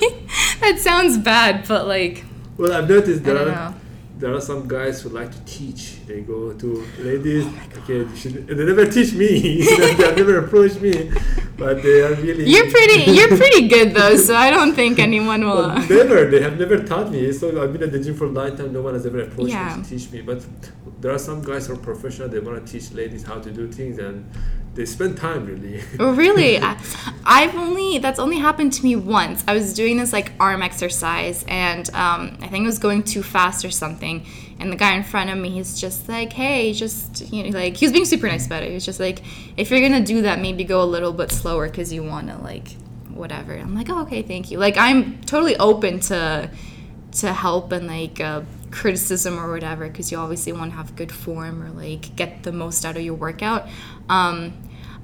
that 0.61 0.79
sounds 0.79 1.19
bad, 1.19 1.69
but 1.69 1.87
like 1.87 2.25
Well, 2.57 2.73
I've 2.73 2.89
noticed 2.89 3.25
there 3.25 3.37
are 3.37 3.75
there 4.19 4.35
are 4.35 4.41
some 4.41 4.67
guys 4.67 5.03
who 5.03 5.11
like 5.11 5.31
to 5.33 5.45
teach. 5.45 5.98
They 6.09 6.21
go 6.23 6.53
to 6.55 6.69
ladies. 7.01 7.45
okay, 7.79 7.99
you 7.99 8.17
should, 8.17 8.47
they 8.47 8.65
never 8.65 8.87
teach 8.87 9.13
me. 9.13 9.61
they 9.79 9.93
have 10.07 10.17
never 10.17 10.39
approached 10.39 10.81
me, 10.81 11.11
but 11.59 11.83
they 11.83 12.01
are 12.01 12.15
really. 12.15 12.45
You're 12.49 12.71
pretty. 12.71 13.11
You're 13.11 13.37
pretty 13.37 13.69
good 13.69 13.93
though, 13.95 14.17
so 14.17 14.35
I 14.35 14.51
don't 14.51 14.75
think 14.75 14.99
anyone 14.99 15.43
will. 15.45 15.57
Well, 15.57 15.71
uh, 15.73 15.87
never. 15.87 16.25
They 16.31 16.41
have 16.41 16.59
never 16.59 16.83
taught 16.83 17.11
me. 17.11 17.31
So 17.33 17.63
I've 17.63 17.73
been 17.75 17.83
at 17.83 17.93
the 17.93 18.01
gym 18.01 18.15
for 18.17 18.25
a 18.25 18.31
long 18.31 18.57
time. 18.57 18.73
No 18.73 18.81
one 18.81 18.95
has 18.95 19.05
ever 19.05 19.21
approached 19.21 19.51
Yeah. 19.51 19.77
me 19.77 19.83
to 19.83 19.89
teach 19.91 20.11
me. 20.11 20.23
But 20.23 20.47
there 21.03 21.13
are 21.13 21.19
some 21.19 21.43
guys 21.43 21.67
who 21.67 21.75
are 21.75 21.83
professional. 21.91 22.29
They 22.31 22.41
want 22.41 22.67
to 22.67 22.73
teach 22.73 22.91
ladies 22.93 23.23
how 23.25 23.39
to 23.41 23.51
do 23.51 23.71
things, 23.71 23.99
and 23.99 24.25
they 24.79 24.87
spend 24.87 25.17
time 25.17 25.45
really. 25.45 25.83
Oh, 25.99 26.15
really? 26.15 26.57
I, 26.63 26.81
I've 27.25 27.57
only 27.57 27.99
that's 27.99 28.21
only 28.21 28.39
happened 28.39 28.73
to 28.75 28.85
me 28.85 28.95
once. 28.95 29.43
I 29.49 29.53
was 29.53 29.75
doing 29.75 29.97
this 29.97 30.13
like 30.13 30.31
arm 30.39 30.63
exercise, 30.63 31.45
and 31.49 31.93
um, 31.95 32.39
I 32.41 32.47
think 32.47 32.63
it 32.63 32.67
was 32.67 32.79
going 32.79 33.03
too 33.03 33.25
fast 33.25 33.65
or 33.65 33.73
something. 33.73 34.25
And 34.61 34.73
the 34.73 34.77
guy 34.77 34.95
in 34.95 35.03
front 35.03 35.31
of 35.31 35.39
me, 35.39 35.51
he's 35.51 35.81
just 35.81 36.09
like, 36.09 36.33
"Hey, 36.33 36.73
just 36.73 37.33
you 37.33 37.43
know, 37.43 37.59
like 37.59 37.77
he 37.77 37.87
was 37.87 37.93
being 37.93 38.05
super 38.05 38.29
nice 38.29 38.47
about 38.47 38.63
it. 38.63 38.69
He 38.69 38.75
was 38.75 38.85
just 38.85 39.01
like, 39.01 39.21
if 39.57 39.69
you're 39.71 39.81
gonna 39.81 40.05
do 40.05 40.23
that, 40.23 40.41
maybe 40.41 40.63
go 40.63 40.81
a 40.81 40.87
little 40.87 41.13
bit 41.13 41.33
slower 41.33 41.69
because 41.69 41.93
you 41.93 42.05
wanna 42.05 42.41
like 42.41 42.69
whatever." 43.11 43.55
I'm 43.55 43.75
like, 43.75 43.91
"Oh, 43.91 44.03
okay, 44.03 44.23
thank 44.23 44.53
you." 44.53 44.59
Like 44.59 44.77
I'm 44.77 45.21
totally 45.23 45.57
open 45.57 45.99
to 46.01 46.51
to 47.11 47.33
help 47.33 47.73
and 47.73 47.89
like 47.89 48.21
uh, 48.21 48.43
criticism 48.71 49.41
or 49.41 49.51
whatever 49.51 49.89
because 49.89 50.13
you 50.13 50.19
obviously 50.19 50.53
want 50.53 50.71
to 50.71 50.77
have 50.77 50.95
good 50.95 51.11
form 51.11 51.63
or 51.65 51.71
like 51.71 52.15
get 52.15 52.45
the 52.45 52.53
most 52.53 52.85
out 52.85 52.97
of 52.97 53.03
your 53.03 53.15
workout. 53.15 53.67
Um, 54.09 54.53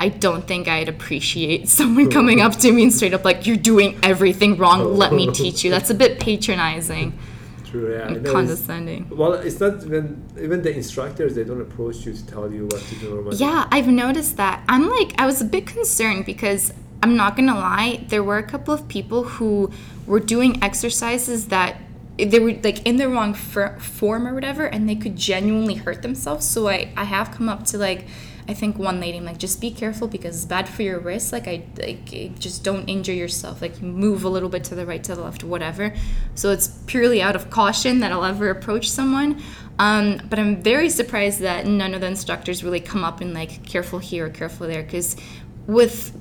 I 0.01 0.09
don't 0.09 0.47
think 0.47 0.69
I'd 0.69 0.89
appreciate 0.89 1.69
someone 1.79 2.11
coming 2.11 2.41
up 2.41 2.57
to 2.57 2.73
me 2.73 2.83
and 2.83 2.93
straight 2.93 3.15
up 3.15 3.25
like, 3.25 3.47
"You're 3.47 3.57
doing 3.57 3.99
everything 4.03 4.57
wrong. 4.57 4.95
Let 4.97 5.13
me 5.13 5.31
teach 5.43 5.65
you." 5.65 5.71
That's 5.71 5.91
a 5.91 5.95
bit 5.95 6.21
patronizing, 6.21 7.19
True. 7.65 7.93
Yeah. 7.93 8.07
And 8.07 8.11
know 8.15 8.19
it's- 8.21 8.33
condescending. 8.33 9.09
well, 9.11 9.33
it's 9.35 9.61
not 9.61 9.83
even 9.85 10.23
even 10.41 10.63
the 10.63 10.75
instructors. 10.75 11.35
They 11.35 11.45
don't 11.45 11.61
approach 11.61 12.05
you 12.07 12.13
to 12.13 12.27
tell 12.27 12.53
you 12.53 12.67
what 12.67 12.81
to 12.83 12.95
do 12.97 13.11
normally. 13.11 13.37
Yeah, 13.37 13.67
I've 13.71 13.89
noticed 13.89 14.37
that. 14.37 14.63
I'm 14.69 14.89
like, 14.89 15.15
I 15.21 15.27
was 15.27 15.41
a 15.41 15.45
bit 15.45 15.67
concerned 15.67 16.27
because 16.27 16.73
I'm 17.03 17.17
not 17.17 17.37
gonna 17.37 17.55
lie, 17.55 18.05
there 18.09 18.23
were 18.23 18.39
a 18.39 18.43
couple 18.43 18.73
of 18.73 18.89
people 18.89 19.25
who 19.25 19.71
were 20.07 20.21
doing 20.21 20.63
exercises 20.63 21.49
that 21.49 21.77
they 22.17 22.39
were 22.39 22.53
like 22.63 22.87
in 22.87 22.97
the 22.97 23.09
wrong 23.09 23.35
form 23.35 24.27
or 24.27 24.35
whatever, 24.35 24.65
and 24.65 24.89
they 24.89 24.95
could 24.95 25.17
genuinely 25.17 25.75
hurt 25.75 26.03
themselves. 26.03 26.47
So 26.47 26.69
I, 26.69 26.93
I 26.97 27.05
have 27.05 27.31
come 27.33 27.49
up 27.49 27.65
to 27.67 27.79
like, 27.79 28.07
I 28.47 28.53
think 28.55 28.79
one 28.79 29.01
lady, 29.01 29.17
I'm 29.17 29.25
like, 29.25 29.39
just 29.39 29.61
be 29.61 29.71
careful 29.71 30.07
because 30.07 30.37
it's 30.37 30.45
bad 30.45 30.69
for 30.69 30.83
your 30.83 30.99
wrist. 30.99 31.33
Like 31.33 31.49
I 31.49 31.65
like 31.79 32.39
just 32.39 32.63
don't 32.63 32.87
injure 32.89 33.13
yourself. 33.13 33.63
Like 33.63 33.81
move 33.81 34.25
a 34.25 34.29
little 34.29 34.51
bit 34.51 34.65
to 34.65 34.75
the 34.75 34.85
right, 34.85 35.03
to 35.05 35.15
the 35.15 35.23
left, 35.23 35.43
whatever. 35.45 35.95
So 36.35 36.51
it's 36.51 36.69
purely 36.87 37.23
out 37.23 37.37
of 37.37 37.49
caution 37.49 38.01
that 38.01 38.13
I'll 38.13 38.25
ever 38.25 38.51
approach 38.51 38.91
someone. 38.91 39.43
Um, 39.79 40.21
but 40.29 40.39
I'm 40.39 40.63
very 40.63 40.91
surprised 40.91 41.41
that 41.41 41.67
none 41.67 41.95
of 41.95 42.03
the 42.03 42.07
instructors 42.07 42.63
really 42.63 42.81
come 42.81 43.03
up 43.03 43.21
and 43.21 43.33
like 43.33 43.65
careful 43.65 43.99
here 43.99 44.27
or 44.27 44.31
careful 44.31 44.67
there 44.67 44.83
because 44.83 45.17
with 45.67 46.15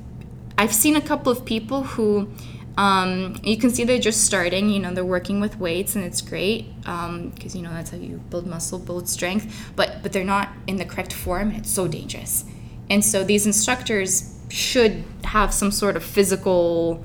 I've 0.57 0.73
seen 0.73 0.95
a 0.95 1.01
couple 1.01 1.31
of 1.31 1.45
people 1.45 1.83
who 1.83 2.29
um, 2.77 3.35
you 3.43 3.57
can 3.57 3.69
see 3.69 3.83
they're 3.83 3.99
just 3.99 4.23
starting. 4.23 4.69
You 4.69 4.79
know, 4.79 4.93
they're 4.93 5.05
working 5.05 5.39
with 5.39 5.59
weights, 5.59 5.95
and 5.95 6.03
it's 6.03 6.21
great 6.21 6.73
because 6.81 7.55
you 7.55 7.61
know 7.61 7.71
that's 7.71 7.91
how 7.91 7.97
you 7.97 8.17
build 8.29 8.47
muscle, 8.47 8.79
build 8.79 9.07
strength. 9.07 9.71
But 9.75 10.01
but 10.01 10.11
they're 10.13 10.23
not 10.23 10.49
in 10.67 10.77
the 10.77 10.85
correct 10.85 11.13
form, 11.13 11.49
and 11.49 11.57
it's 11.59 11.69
so 11.69 11.87
dangerous. 11.87 12.45
And 12.89 13.03
so 13.03 13.23
these 13.23 13.45
instructors 13.45 14.37
should 14.49 15.03
have 15.23 15.53
some 15.53 15.71
sort 15.71 15.95
of 15.95 16.03
physical, 16.03 17.03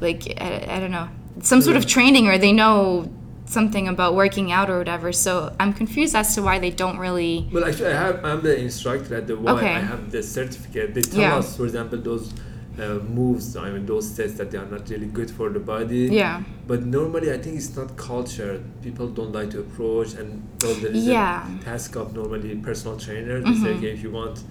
like 0.00 0.22
I, 0.40 0.66
I 0.76 0.80
don't 0.80 0.90
know, 0.90 1.08
some 1.42 1.60
sort 1.62 1.76
of 1.76 1.86
training, 1.86 2.28
or 2.28 2.38
they 2.38 2.52
know 2.52 3.10
something 3.46 3.88
about 3.88 4.14
working 4.14 4.52
out 4.52 4.68
or 4.68 4.76
whatever. 4.76 5.10
So 5.10 5.56
I'm 5.58 5.72
confused 5.72 6.14
as 6.14 6.34
to 6.34 6.42
why 6.42 6.58
they 6.58 6.70
don't 6.70 6.98
really. 6.98 7.48
Well, 7.50 7.64
actually, 7.64 7.88
I 7.92 7.96
have. 7.96 8.24
I'm 8.24 8.42
the 8.42 8.58
instructor 8.58 9.16
at 9.16 9.26
the 9.26 9.36
Y. 9.36 9.52
Okay. 9.52 9.74
I 9.74 9.80
have 9.80 10.10
the 10.10 10.22
certificate. 10.22 10.94
They 10.94 11.00
tell 11.00 11.20
Yeah. 11.20 11.36
us, 11.38 11.56
for 11.56 11.64
example, 11.64 11.98
those 11.98 12.32
uh, 12.78 12.98
moves. 13.18 13.56
I 13.56 13.70
mean, 13.70 13.86
those 13.86 14.08
sets 14.08 14.34
that 14.34 14.50
they 14.50 14.58
are 14.58 14.66
not 14.66 14.88
really 14.88 15.06
good 15.06 15.30
for 15.30 15.48
the 15.50 15.60
body. 15.60 16.08
Yeah. 16.12 16.42
But 16.66 16.84
normally, 16.84 17.32
I 17.32 17.38
think 17.38 17.56
it's 17.56 17.74
not 17.76 17.96
culture. 17.96 18.62
People 18.82 19.08
don't 19.08 19.32
like 19.32 19.50
to 19.50 19.60
approach, 19.60 20.14
and 20.14 20.42
well, 20.62 20.74
there 20.74 20.92
is 20.92 21.06
Yeah. 21.06 21.42
Mm-hmm. 21.42 21.60
a 21.60 21.64
task 21.64 21.96
of 21.96 22.14
normally 22.14 22.54
personal 22.56 22.96
trainer. 22.98 23.40
They 23.40 23.54
say, 23.54 23.70
okay, 23.76 23.90
if 23.92 24.02
you 24.02 24.10
want. 24.10 24.42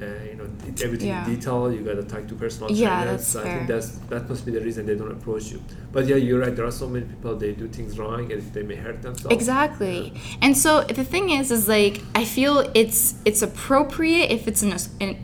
Uh, 0.00 0.04
you 0.30 0.36
know 0.36 0.44
everything 0.84 1.08
Yeah. 1.08 1.24
in 1.26 1.34
detail. 1.34 1.72
You 1.72 1.80
gotta 1.80 2.04
talk 2.04 2.28
to 2.28 2.34
personal 2.36 2.70
Yeah, 2.70 3.02
trainers. 3.02 3.10
that's 3.10 3.26
so 3.32 3.40
I 3.40 3.44
think 3.52 3.66
that's 3.66 3.88
that 4.10 4.28
must 4.28 4.46
be 4.46 4.52
the 4.52 4.60
reason 4.60 4.86
they 4.86 4.94
don't 4.94 5.10
approach 5.10 5.50
you. 5.50 5.60
But 5.90 6.06
yeah, 6.06 6.14
you're 6.14 6.38
right. 6.38 6.54
There 6.54 6.64
are 6.64 6.70
so 6.70 6.88
many 6.88 7.04
people 7.06 7.34
they 7.34 7.50
do 7.50 7.66
things 7.66 7.98
wrong 7.98 8.30
and 8.30 8.40
they 8.54 8.62
may 8.62 8.76
hurt 8.76 9.02
themselves. 9.02 9.34
Exactly. 9.34 10.12
And 10.40 10.56
so 10.56 10.84
the 10.84 11.02
thing 11.02 11.30
is, 11.30 11.50
is 11.50 11.66
like 11.66 12.00
I 12.14 12.24
feel 12.24 12.70
it's 12.74 13.16
it's 13.24 13.42
appropriate 13.42 14.30
if 14.30 14.46
it's 14.46 14.62
an, 14.62 14.72
an 15.00 15.16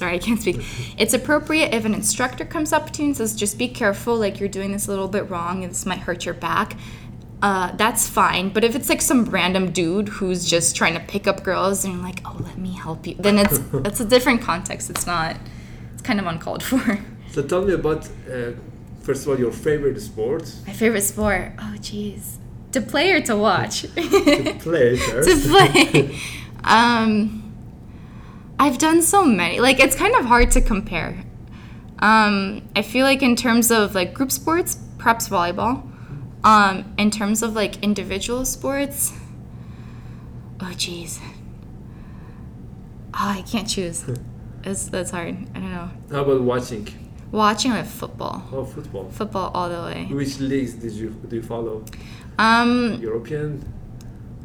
sorry 0.00 0.14
I 0.14 0.18
can't 0.18 0.40
speak. 0.40 0.58
It's 0.98 1.14
appropriate 1.14 1.74
if 1.74 1.84
an 1.84 1.94
instructor 1.94 2.44
comes 2.44 2.72
up 2.72 2.90
to 2.92 3.02
you 3.02 3.08
and 3.08 3.16
says, 3.16 3.36
"Just 3.36 3.58
be 3.58 3.68
careful. 3.68 4.16
Like 4.16 4.40
you're 4.40 4.48
doing 4.58 4.72
this 4.72 4.86
a 4.88 4.90
little 4.90 5.08
bit 5.08 5.24
wrong, 5.30 5.62
and 5.62 5.70
this 5.72 5.84
might 5.86 6.00
hurt 6.00 6.24
your 6.24 6.34
back." 6.34 6.76
Uh, 7.42 7.74
that's 7.76 8.06
fine. 8.08 8.50
But 8.54 8.64
if 8.64 8.74
it's 8.74 8.88
like 8.88 9.00
some 9.00 9.24
random 9.26 9.70
dude 9.72 10.08
who's 10.08 10.44
just 10.44 10.76
trying 10.76 10.94
to 10.94 11.00
pick 11.00 11.26
up 11.26 11.42
girls 11.42 11.84
and 11.84 11.94
you're 11.94 12.02
like, 12.02 12.20
"Oh, 12.24 12.36
let 12.40 12.58
me 12.58 12.72
help 12.72 13.06
you," 13.06 13.14
then 13.26 13.36
it's 13.38 13.58
that's 13.86 14.00
a 14.00 14.04
different 14.14 14.40
context. 14.42 14.90
It's 14.90 15.06
not. 15.06 15.36
It's 15.92 16.02
kind 16.02 16.18
of 16.18 16.26
uncalled 16.26 16.62
for. 16.62 16.82
So 17.32 17.42
tell 17.42 17.62
me 17.62 17.74
about 17.74 18.06
uh, 18.28 18.52
first 19.02 19.22
of 19.22 19.28
all 19.28 19.38
your 19.38 19.52
favorite 19.52 20.00
sport 20.00 20.44
My 20.66 20.72
favorite 20.72 21.02
sport. 21.02 21.52
Oh, 21.58 21.74
jeez. 21.78 22.36
To 22.72 22.80
play 22.80 23.12
or 23.12 23.20
to 23.22 23.36
watch? 23.36 23.82
to 23.82 24.56
play 24.60 24.96
first. 25.08 25.28
to 25.28 25.34
play. 25.48 26.18
um, 26.64 27.39
I've 28.60 28.76
done 28.78 29.00
so 29.02 29.24
many. 29.24 29.58
Like 29.58 29.80
it's 29.80 29.96
kind 29.96 30.14
of 30.14 30.26
hard 30.26 30.50
to 30.52 30.60
compare. 30.60 31.24
Um, 32.00 32.62
I 32.76 32.82
feel 32.82 33.04
like 33.04 33.22
in 33.22 33.34
terms 33.34 33.70
of 33.70 33.94
like 33.94 34.12
group 34.14 34.30
sports, 34.30 34.76
perhaps 34.98 35.28
volleyball. 35.28 35.86
Um, 36.44 36.94
in 36.98 37.10
terms 37.10 37.42
of 37.42 37.54
like 37.54 37.82
individual 37.82 38.44
sports, 38.44 39.12
oh 40.60 40.72
jeez. 40.84 41.18
Oh, 43.14 43.28
I 43.38 43.42
can't 43.42 43.68
choose. 43.68 44.04
It's, 44.62 44.90
that's 44.90 45.10
hard. 45.10 45.36
I 45.54 45.58
don't 45.58 45.72
know. 45.72 45.88
How 46.10 46.22
about 46.22 46.42
watching? 46.42 46.86
Watching 47.32 47.70
like 47.70 47.86
football, 47.86 48.42
Oh, 48.52 48.66
football. 48.66 49.08
football 49.10 49.50
all 49.54 49.70
the 49.70 49.80
way. 49.88 50.06
Which 50.10 50.38
leagues 50.38 50.74
did 50.74 50.92
you 50.92 51.08
do 51.28 51.36
you 51.36 51.42
follow? 51.42 51.82
Um, 52.38 52.98
European. 53.00 53.64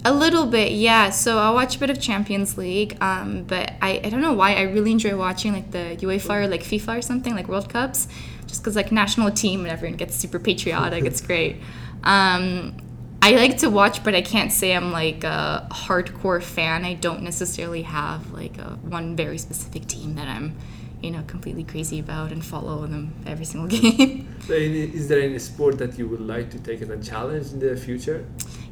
A 0.08 0.14
little 0.14 0.46
bit, 0.46 0.72
yeah. 0.72 1.10
So 1.10 1.40
I 1.40 1.50
watch 1.50 1.78
a 1.78 1.80
bit 1.80 1.90
of 1.90 2.00
Champions 2.00 2.60
League, 2.60 2.96
um, 3.02 3.44
but 3.44 3.74
I, 3.82 4.02
I 4.04 4.10
don't 4.10 4.22
know 4.22 4.34
why 4.34 4.54
I 4.54 4.62
really 4.62 4.92
enjoy 4.92 5.18
watching 5.18 5.52
like 5.52 5.72
the 5.72 5.98
UEFA 6.00 6.44
or 6.44 6.48
like 6.48 6.62
FIFA 6.62 7.00
or 7.00 7.02
something 7.02 7.34
like 7.34 7.48
World 7.48 7.70
Cups, 7.70 8.08
just 8.46 8.62
because 8.62 8.76
like 8.76 8.92
national 8.92 9.32
team 9.32 9.62
and 9.62 9.70
everyone 9.70 9.98
gets 9.98 10.16
super 10.16 10.38
patriotic. 10.38 11.06
it's 11.06 11.22
great. 11.30 11.58
Um, 12.04 12.78
I 13.24 13.32
like 13.32 13.58
to 13.58 13.70
watch, 13.72 14.04
but 14.04 14.14
I 14.14 14.22
can't 14.22 14.52
say 14.52 14.76
I'm 14.76 14.92
like 14.92 15.24
a 15.24 15.68
hardcore 15.72 16.44
fan. 16.44 16.86
I 16.86 16.94
don't 16.94 17.24
necessarily 17.24 17.82
have 17.82 18.32
like 18.32 18.60
a, 18.60 18.78
one 18.84 19.16
very 19.16 19.40
specific 19.40 19.88
team 19.88 20.14
that 20.14 20.28
I'm, 20.28 20.56
you 21.02 21.10
know, 21.10 21.24
completely 21.26 21.64
crazy 21.64 21.98
about 21.98 22.32
and 22.32 22.46
follow 22.46 22.86
them 22.86 23.12
every 23.26 23.46
single 23.46 23.68
game. 23.80 24.32
So 24.46 24.54
is 24.54 25.08
there 25.08 25.20
any 25.20 25.40
sport 25.40 25.80
that 25.80 25.98
you 25.98 26.08
would 26.10 26.22
like 26.22 26.52
to 26.52 26.60
take 26.60 26.84
as 26.84 26.90
a 26.90 27.02
challenge 27.02 27.54
in 27.54 27.58
the 27.58 27.76
future? 27.76 28.24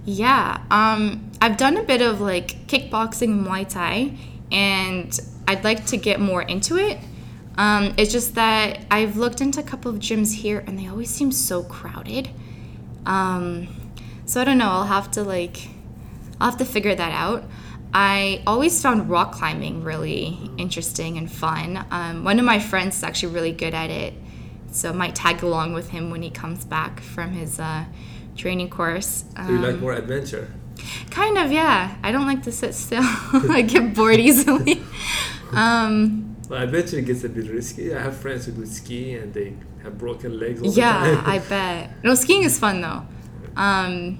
Yeah, 0.05 0.61
um, 0.69 1.31
I've 1.39 1.55
done 1.55 1.77
a 1.77 1.83
bit 1.83 2.01
of 2.01 2.19
like 2.19 2.67
kickboxing 2.67 3.31
and 3.31 3.45
Muay 3.45 3.67
Thai, 3.67 4.17
and 4.51 5.17
I'd 5.47 5.63
like 5.63 5.85
to 5.87 5.97
get 5.97 6.19
more 6.19 6.41
into 6.41 6.77
it. 6.77 6.97
Um, 7.57 7.93
it's 7.97 8.11
just 8.11 8.35
that 8.35 8.85
I've 8.91 9.15
looked 9.15 9.39
into 9.39 9.59
a 9.59 9.63
couple 9.63 9.91
of 9.91 9.99
gyms 9.99 10.33
here, 10.33 10.63
and 10.67 10.77
they 10.77 10.87
always 10.87 11.09
seem 11.09 11.31
so 11.31 11.63
crowded. 11.63 12.29
Um, 13.05 13.67
so 14.25 14.41
I 14.41 14.43
don't 14.43 14.57
know. 14.57 14.69
I'll 14.69 14.85
have 14.85 15.11
to 15.11 15.23
like, 15.23 15.69
I'll 16.41 16.49
have 16.49 16.59
to 16.59 16.65
figure 16.65 16.95
that 16.95 17.11
out. 17.11 17.45
I 17.93 18.41
always 18.47 18.81
found 18.81 19.09
rock 19.09 19.33
climbing 19.33 19.83
really 19.83 20.49
interesting 20.57 21.17
and 21.17 21.31
fun. 21.31 21.85
Um, 21.91 22.23
one 22.23 22.39
of 22.39 22.45
my 22.45 22.59
friends 22.59 22.97
is 22.97 23.03
actually 23.03 23.33
really 23.33 23.51
good 23.51 23.73
at 23.73 23.89
it, 23.89 24.15
so 24.71 24.89
I 24.89 24.93
might 24.93 25.15
tag 25.15 25.43
along 25.43 25.73
with 25.73 25.91
him 25.91 26.09
when 26.09 26.23
he 26.23 26.29
comes 26.29 26.65
back 26.65 26.99
from 26.99 27.31
his 27.31 27.59
uh, 27.59 27.85
training 28.35 28.69
course. 28.69 29.25
So 29.35 29.49
you 29.49 29.57
like 29.59 29.75
Um, 29.75 29.81
more 29.81 29.93
adventure? 29.93 30.47
Kind 31.11 31.37
of, 31.37 31.51
yeah. 31.51 31.95
I 32.03 32.11
don't 32.11 32.25
like 32.25 32.43
to 32.43 32.51
sit 32.51 32.73
still. 32.73 33.03
I 33.49 33.61
get 33.61 33.93
bored 33.93 34.19
easily. 34.19 34.81
um, 35.51 36.35
Well, 36.49 36.61
adventure 36.63 37.01
gets 37.01 37.23
a 37.23 37.29
bit 37.29 37.49
risky. 37.49 37.93
I 37.95 38.01
have 38.01 38.17
friends 38.17 38.45
who 38.45 38.51
do 38.53 38.65
ski 38.65 39.15
and 39.15 39.33
they 39.33 39.53
have 39.83 39.97
broken 39.97 40.39
legs 40.39 40.61
all 40.61 40.71
yeah, 40.73 41.09
the 41.09 41.15
time. 41.15 41.25
I 41.29 41.39
bet. 41.49 41.89
No, 42.03 42.15
skiing 42.15 42.43
is 42.43 42.59
fun 42.59 42.81
though. 42.81 43.03
Um, 43.55 44.19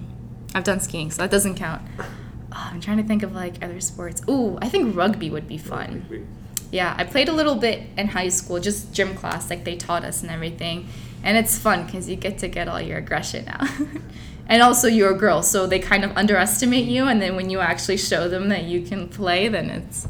I've 0.56 0.64
done 0.64 0.80
skiing, 0.80 1.10
so 1.12 1.22
that 1.24 1.32
doesn't 1.32 1.56
count. 1.56 1.82
Oh, 2.00 2.06
I'm 2.72 2.80
trying 2.80 2.98
to 2.98 3.04
think 3.04 3.24
of 3.24 3.34
like 3.34 3.64
other 3.64 3.80
sports. 3.82 4.22
Ooh, 4.30 4.58
I 4.62 4.70
think 4.70 4.96
rugby 4.96 5.30
would 5.30 5.48
be 5.48 5.58
fun. 5.58 6.28
Yeah, 6.72 6.96
I 6.98 7.04
played 7.04 7.30
a 7.30 7.34
little 7.34 7.56
bit 7.56 7.82
in 7.98 8.08
high 8.10 8.30
school, 8.30 8.60
just 8.60 8.94
gym 8.94 9.16
class, 9.16 9.50
like 9.50 9.64
they 9.64 9.76
taught 9.76 10.04
us 10.04 10.22
and 10.24 10.32
everything. 10.32 10.88
And 11.24 11.38
it's 11.38 11.58
fun 11.58 11.86
because 11.86 12.10
you 12.10 12.16
get 12.16 12.38
to 12.40 12.48
get 12.48 12.68
all 12.68 12.82
your 12.82 12.98
aggression 12.98 13.48
out. 13.48 13.68
and 14.48 14.62
also, 14.62 14.88
you're 14.88 15.12
a 15.12 15.18
girl, 15.18 15.42
so 15.42 15.66
they 15.66 15.80
kind 15.80 16.04
of 16.04 16.12
underestimate 16.18 16.86
you. 16.86 17.06
And 17.06 17.22
then 17.22 17.36
when 17.36 17.50
you 17.50 17.60
actually 17.60 17.98
show 17.98 18.28
them 18.28 18.50
that 18.50 18.64
you 18.64 18.82
can 18.82 19.08
play, 19.08 19.48
then 19.48 19.70
it's 19.70 20.08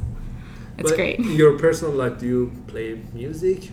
it's 0.77 0.89
But 0.89 0.97
great. 0.97 1.19
your 1.19 1.57
personal 1.59 1.93
life, 1.93 2.19
do 2.19 2.25
you 2.25 2.51
play 2.67 2.99
music? 3.13 3.69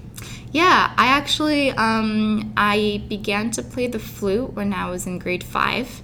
Yeah, 0.52 0.92
I 0.98 1.06
actually 1.06 1.70
um, 1.70 2.52
I 2.56 3.02
began 3.08 3.50
to 3.52 3.62
play 3.62 3.86
the 3.86 3.98
flute 3.98 4.52
when 4.52 4.72
I 4.74 4.90
was 4.90 5.06
in 5.06 5.18
grade 5.18 5.44
five. 5.44 6.02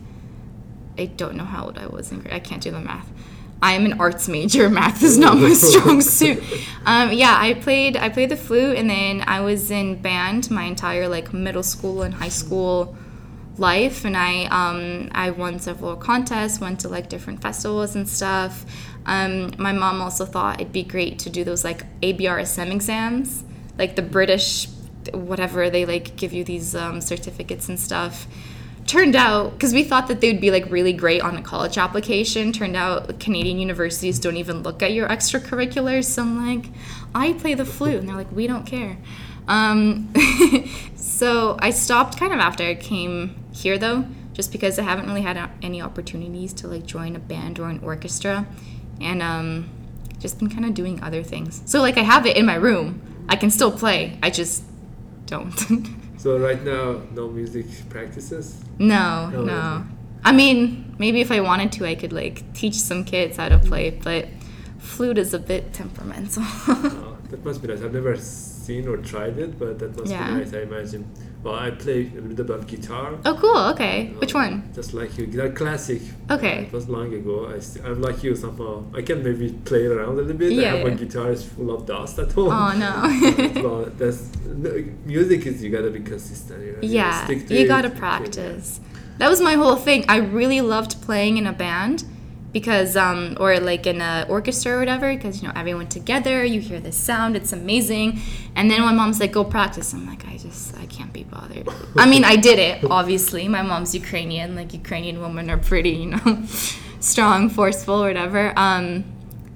I 0.99 1.07
don't 1.07 1.37
know 1.37 1.45
how 1.45 1.67
old 1.67 1.77
I 1.79 1.87
was 1.87 2.11
in 2.13 2.21
grade. 2.21 2.33
I 2.33 2.39
can't 2.39 2.63
do 2.63 2.71
the 2.71 2.81
math. 2.81 3.11
I 3.63 3.73
am 3.73 3.85
an 3.87 4.01
arts 4.01 4.29
major. 4.29 4.69
Math 4.79 5.03
is 5.03 5.19
not 5.19 5.39
my 5.39 5.53
strong 5.55 6.01
suit. 6.01 6.43
Um, 6.85 7.13
yeah, 7.13 7.37
I 7.39 7.55
played 7.55 7.97
I 7.97 8.09
played 8.09 8.31
the 8.31 8.37
flute, 8.37 8.77
and 8.77 8.89
then 8.89 9.23
I 9.27 9.41
was 9.41 9.71
in 9.71 10.01
band 10.01 10.51
my 10.51 10.65
entire 10.65 11.09
like 11.09 11.33
middle 11.33 11.63
school 11.63 12.03
and 12.03 12.15
high 12.15 12.29
school 12.29 12.97
life, 13.59 14.05
and 14.05 14.17
I 14.17 14.45
um, 14.47 15.11
I 15.13 15.31
won 15.31 15.59
several 15.59 15.97
contests, 15.97 16.61
went 16.61 16.81
to 16.81 16.89
like 16.89 17.09
different 17.09 17.43
festivals 17.43 17.97
and 17.97 18.09
stuff. 18.09 18.65
Um, 19.07 19.53
my 19.59 19.73
mom 19.73 20.01
also 20.01 20.27
thought 20.27 20.61
it'd 20.61 20.73
be 20.73 20.83
great 20.83 21.19
to 21.21 21.31
do 21.31 21.45
those 21.45 21.65
like 21.65 21.85
ABRSM 22.01 22.71
exams, 22.71 23.45
like 23.79 23.97
the 23.97 24.03
British 24.03 24.69
whatever 25.13 25.71
they 25.71 25.87
like 25.87 26.17
give 26.17 26.33
you 26.33 26.43
these 26.43 26.75
um, 26.75 27.01
certificates 27.01 27.69
and 27.69 27.79
stuff 27.79 28.27
turned 28.87 29.17
out 29.17 29.53
because 29.53 29.73
we 29.73 29.83
thought 29.83 30.07
that 30.09 30.21
they 30.21 30.31
would 30.33 30.41
be 30.41 30.51
like 30.51 30.71
really 30.71 30.93
great 30.93 31.21
on 31.21 31.37
a 31.37 31.43
college 31.43 31.77
application. 31.77 32.53
Turned 32.53 32.77
out 32.77 33.19
canadian 33.19 33.59
universities 33.59 34.19
don't 34.19 34.37
even 34.37 34.63
look 34.63 34.83
at 34.83 34.93
your 34.93 35.09
extracurriculars. 35.09 36.05
So 36.05 36.23
i'm 36.23 36.47
like 36.47 36.71
i 37.15 37.33
play 37.33 37.55
the 37.55 37.65
flute. 37.65 37.97
And 37.97 38.09
they're 38.09 38.17
like 38.17 38.31
we 38.33 38.47
don't 38.47 38.65
care. 38.65 38.99
Um, 39.49 40.13
so 40.97 41.57
i 41.61 41.71
stopped 41.71 42.19
kind 42.19 42.33
of 42.33 42.39
after 42.39 42.65
i 42.65 42.75
came 42.75 43.37
here 43.53 43.79
though 43.79 44.07
just 44.33 44.53
because 44.53 44.79
i 44.79 44.83
haven't 44.83 45.07
really 45.07 45.23
had 45.23 45.51
any 45.63 45.81
opportunities 45.81 46.53
to 46.55 46.69
like 46.69 46.85
join 46.85 47.17
a 47.17 47.21
band 47.21 47.59
or 47.59 47.69
an 47.69 47.81
orchestra. 47.83 48.47
And 49.01 49.23
um, 49.23 49.69
just 50.19 50.39
been 50.39 50.49
kind 50.49 50.65
of 50.65 50.73
doing 50.73 51.03
other 51.03 51.23
things. 51.23 51.63
So 51.67 51.81
like 51.81 51.99
i 51.99 52.03
have 52.03 52.25
it 52.27 52.37
in 52.37 52.47
my 52.47 52.55
room. 52.55 53.03
I 53.29 53.35
can 53.35 53.51
still 53.51 53.73
play. 53.73 54.19
I 54.23 54.31
just 54.31 54.63
don't 55.27 55.53
So 56.27 56.39
right 56.39 56.61
now, 56.65 57.03
no 57.13 57.29
music 57.29 57.67
practices. 57.89 58.61
No, 58.81 59.31
oh, 59.33 59.43
No, 59.43 59.45
no. 59.45 59.85
I 60.25 60.33
mean, 60.33 60.97
maybe 60.99 61.21
if 61.21 61.31
I 61.31 61.39
wanted 61.39 61.71
to, 61.71 61.87
I 61.87 61.95
could 61.95 62.13
like 62.13 62.53
teach 62.53 62.75
some 62.75 63.05
kids 63.05 63.37
how 63.37 63.49
to 63.49 63.61
play, 63.61 63.91
but 63.91 64.27
flute 64.81 65.19
is 65.19 65.35
a 65.35 65.39
bit 65.39 65.73
temperamental. 65.73 66.43
Oh, 66.67 67.17
that 67.31 67.45
must 67.45 67.63
be 67.63 67.69
nice. 67.69 67.81
I've 67.81 67.93
never 67.93 68.17
seen 68.17 68.89
or 68.89 68.97
tried 68.97 69.39
it, 69.39 69.57
but 69.57 69.79
that 69.79 69.97
must 69.97 70.11
Yeah. 70.11 70.27
be 70.33 70.39
nice. 70.41 70.53
I 70.53 70.63
imagine. 70.63 71.05
Well, 71.47 71.55
I 71.67 71.71
play 71.71 72.01
a 72.19 72.21
little 72.21 72.45
bit 72.51 72.57
of 72.61 72.67
guitar. 72.67 73.09
oh, 73.25 73.35
cool. 73.43 73.61
Okay. 73.73 73.97
Which 74.21 74.35
Uh, 74.35 74.39
one? 74.43 74.55
Just 74.75 74.91
like 75.01 75.17
you, 75.17 75.27
guitar 75.33 75.51
classic. 75.61 76.03
Okay. 76.37 76.57
It 76.67 76.73
was 76.73 76.89
long 76.97 77.11
ago. 77.21 77.37
I 77.55 77.61
st- 77.61 77.85
I'm 77.87 78.01
like 78.07 78.19
you 78.25 78.35
somehow. 78.35 78.73
I 78.99 79.03
can 79.09 79.19
maybe 79.23 79.47
play 79.71 79.85
around 79.87 80.09
a 80.15 80.17
little 80.21 80.39
bit. 80.43 80.51
I 80.53 80.63
Yeah, 80.63 80.75
have 80.75 80.87
my 80.89 80.95
guitar 81.05 81.29
is 81.37 81.43
full 81.45 81.71
of 81.77 81.87
dust 81.87 82.19
at 82.25 82.33
home. 82.33 82.51
Oh 82.61 82.71
no. 82.85 82.93
well, 83.65 83.83
that's 84.01 84.21
no, 84.65 84.71
music 85.15 85.47
is 85.51 85.63
you 85.63 85.71
gotta 85.77 85.93
be 85.99 86.01
consistent. 86.13 86.59
You 86.67 86.73
know? 86.73 86.79
You 86.89 86.99
gotta 86.99 87.01
yeah, 87.01 87.25
stick 87.27 87.41
to 87.49 87.55
you 87.59 87.69
gotta 87.75 87.91
practice. 87.91 88.81
That 89.19 89.29
was 89.31 89.41
my 89.41 89.55
whole 89.55 89.77
thing. 89.77 90.01
I 90.09 90.17
really 90.41 90.61
loved 90.75 90.93
playing 91.09 91.35
in 91.41 91.47
a 91.47 91.53
band 91.65 92.05
because, 92.53 92.97
um, 92.97 93.37
or 93.41 93.59
like 93.61 93.87
in 93.87 94.01
an 94.01 94.29
orchestra 94.29 94.73
or 94.73 94.79
whatever, 94.79 95.15
because 95.15 95.43
you 95.43 95.49
know 95.49 95.55
everyone 95.57 95.89
together, 95.89 96.45
you 96.45 96.61
hear 96.61 96.81
the 96.81 96.93
sound, 96.93 97.37
it's 97.37 97.53
amazing. 97.53 98.21
And 98.55 98.71
then 98.71 98.81
my 98.81 98.93
mom's 98.93 99.21
like, 99.21 99.33
"Go 99.33 99.45
practice." 99.45 99.93
I'm 99.93 100.07
like, 100.07 100.27
I 100.27 100.37
just, 100.39 100.77
I 100.79 100.87
can't 100.87 101.13
be 101.13 101.25
bothered. 101.25 101.69
I 101.97 102.07
mean, 102.07 102.25
I 102.25 102.37
did 102.37 102.59
it. 102.59 102.85
Obviously, 102.91 103.49
my 103.49 103.63
mom's 103.63 103.95
Ukrainian. 103.95 104.55
Like 104.55 104.73
Ukrainian 104.73 105.21
women 105.21 105.51
are 105.51 105.59
pretty, 105.59 105.91
you 105.91 106.07
know, 106.07 106.43
strong, 107.01 107.49
forceful, 107.49 108.01
whatever. 108.01 108.53
Um, 108.57 109.05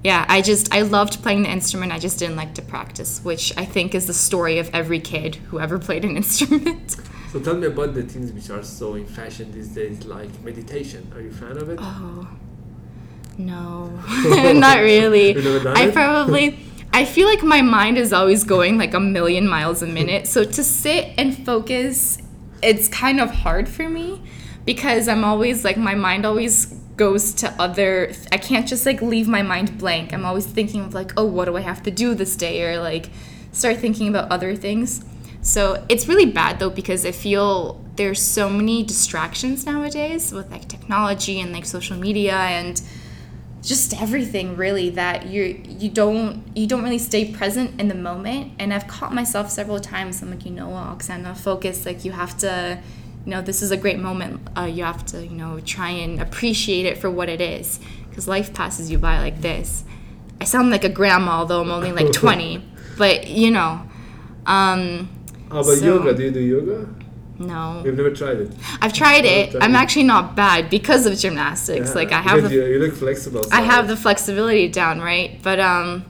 yeah, 0.03 0.25
I 0.27 0.41
just 0.41 0.73
I 0.73 0.81
loved 0.81 1.21
playing 1.21 1.43
the 1.43 1.51
instrument. 1.51 1.91
I 1.91 1.99
just 1.99 2.17
didn't 2.19 2.35
like 2.35 2.55
to 2.55 2.61
practice, 2.61 3.23
which 3.23 3.53
I 3.57 3.65
think 3.65 3.93
is 3.93 4.07
the 4.07 4.13
story 4.13 4.57
of 4.57 4.69
every 4.73 4.99
kid 4.99 5.35
who 5.35 5.59
ever 5.59 5.77
played 5.77 6.05
an 6.05 6.17
instrument. 6.23 6.97
So 7.31 7.39
tell 7.39 7.55
me 7.55 7.67
about 7.67 7.93
the 7.93 8.03
things 8.03 8.31
which 8.33 8.49
are 8.49 8.63
so 8.63 8.95
in 8.95 9.05
fashion 9.05 9.51
these 9.51 9.69
days, 9.69 10.03
like 10.05 10.29
meditation. 10.43 11.11
Are 11.15 11.21
you 11.21 11.29
a 11.29 11.33
fan 11.33 11.57
of 11.57 11.69
it? 11.69 11.79
Oh, 11.81 12.27
no, 13.45 13.89
not 14.53 14.79
really. 14.79 15.33
You've 15.33 15.43
never 15.43 15.63
done 15.63 15.77
I 15.77 15.91
probably, 15.91 16.59
I 16.93 17.05
feel 17.05 17.27
like 17.27 17.43
my 17.43 17.61
mind 17.61 17.97
is 17.97 18.13
always 18.13 18.43
going 18.43 18.77
like 18.77 18.93
a 18.93 18.99
million 18.99 19.47
miles 19.47 19.81
a 19.81 19.87
minute. 19.87 20.27
So 20.27 20.43
to 20.43 20.63
sit 20.63 21.13
and 21.17 21.45
focus, 21.45 22.17
it's 22.61 22.87
kind 22.87 23.19
of 23.19 23.31
hard 23.31 23.67
for 23.67 23.89
me 23.89 24.21
because 24.65 25.07
I'm 25.07 25.23
always 25.23 25.63
like, 25.63 25.77
my 25.77 25.95
mind 25.95 26.25
always 26.25 26.67
goes 26.97 27.33
to 27.33 27.49
other, 27.59 28.13
I 28.31 28.37
can't 28.37 28.67
just 28.67 28.85
like 28.85 29.01
leave 29.01 29.27
my 29.27 29.41
mind 29.41 29.77
blank. 29.77 30.13
I'm 30.13 30.25
always 30.25 30.45
thinking 30.45 30.81
of 30.81 30.93
like, 30.93 31.13
oh, 31.17 31.25
what 31.25 31.45
do 31.45 31.57
I 31.57 31.61
have 31.61 31.81
to 31.83 31.91
do 31.91 32.13
this 32.13 32.35
day? 32.35 32.63
Or 32.63 32.79
like 32.79 33.09
start 33.51 33.77
thinking 33.77 34.07
about 34.07 34.31
other 34.31 34.55
things. 34.55 35.03
So 35.41 35.83
it's 35.89 36.07
really 36.07 36.27
bad 36.27 36.59
though 36.59 36.69
because 36.69 37.05
I 37.05 37.11
feel 37.11 37.83
there's 37.95 38.21
so 38.21 38.49
many 38.49 38.83
distractions 38.83 39.65
nowadays 39.65 40.31
with 40.31 40.49
like 40.51 40.67
technology 40.67 41.39
and 41.39 41.51
like 41.51 41.65
social 41.65 41.97
media 41.97 42.35
and 42.35 42.81
just 43.61 43.99
everything 44.01 44.55
really 44.57 44.89
that 44.89 45.27
you 45.27 45.61
you 45.67 45.89
don't 45.89 46.43
you 46.57 46.65
don't 46.65 46.83
really 46.83 46.97
stay 46.97 47.31
present 47.31 47.79
in 47.79 47.87
the 47.87 47.95
moment 47.95 48.51
and 48.57 48.73
I've 48.73 48.87
caught 48.87 49.13
myself 49.13 49.49
several 49.51 49.79
times 49.79 50.21
I'm 50.21 50.31
like 50.31 50.45
you 50.45 50.51
know 50.51 50.69
what 50.69 50.97
Oksana 50.97 51.37
focus 51.37 51.85
like 51.85 52.03
you 52.03 52.11
have 52.11 52.35
to 52.39 52.79
you 53.25 53.29
know 53.31 53.41
this 53.41 53.61
is 53.61 53.69
a 53.69 53.77
great 53.77 53.99
moment 53.99 54.41
uh, 54.57 54.63
you 54.63 54.83
have 54.83 55.05
to 55.07 55.23
you 55.23 55.35
know 55.35 55.59
try 55.59 55.89
and 55.89 56.19
appreciate 56.19 56.85
it 56.87 56.97
for 56.97 57.09
what 57.11 57.29
it 57.29 57.39
is 57.39 57.79
because 58.09 58.27
life 58.27 58.51
passes 58.53 58.89
you 58.89 58.97
by 58.97 59.19
like 59.19 59.41
this 59.41 59.83
I 60.39 60.45
sound 60.45 60.71
like 60.71 60.83
a 60.83 60.89
grandma 60.89 61.33
although 61.33 61.61
I'm 61.61 61.69
only 61.69 61.91
like 61.91 62.11
20 62.13 62.63
but 62.97 63.27
you 63.27 63.51
know 63.51 63.81
um 64.47 65.07
How 65.51 65.59
about 65.59 65.65
so- 65.77 65.85
yoga? 65.85 66.13
Do 66.15 66.23
you 66.23 66.31
do 66.31 66.39
yoga? 66.39 66.89
No 67.41 67.81
You've 67.85 67.97
never 67.97 68.11
tried 68.11 68.37
it. 68.37 68.51
I've 68.81 68.93
tried 68.93 69.25
it 69.25 69.51
tried 69.51 69.63
I'm 69.63 69.75
it. 69.75 69.77
actually 69.77 70.03
not 70.03 70.35
bad 70.35 70.69
because 70.69 71.05
of 71.05 71.17
gymnastics 71.17 71.89
Yeah, 71.89 71.95
like 71.95 72.11
I 72.11 72.21
have 72.21 72.35
because 72.37 72.49
the 72.51 72.55
you, 72.55 72.79
look 72.79 72.95
flexible. 72.95 73.43
I 73.51 73.61
have 73.61 73.87
the 73.87 73.97
flexibility 73.97 74.67
down, 74.69 74.99
right? 75.01 75.39
But 75.41 75.59
um, 75.59 76.05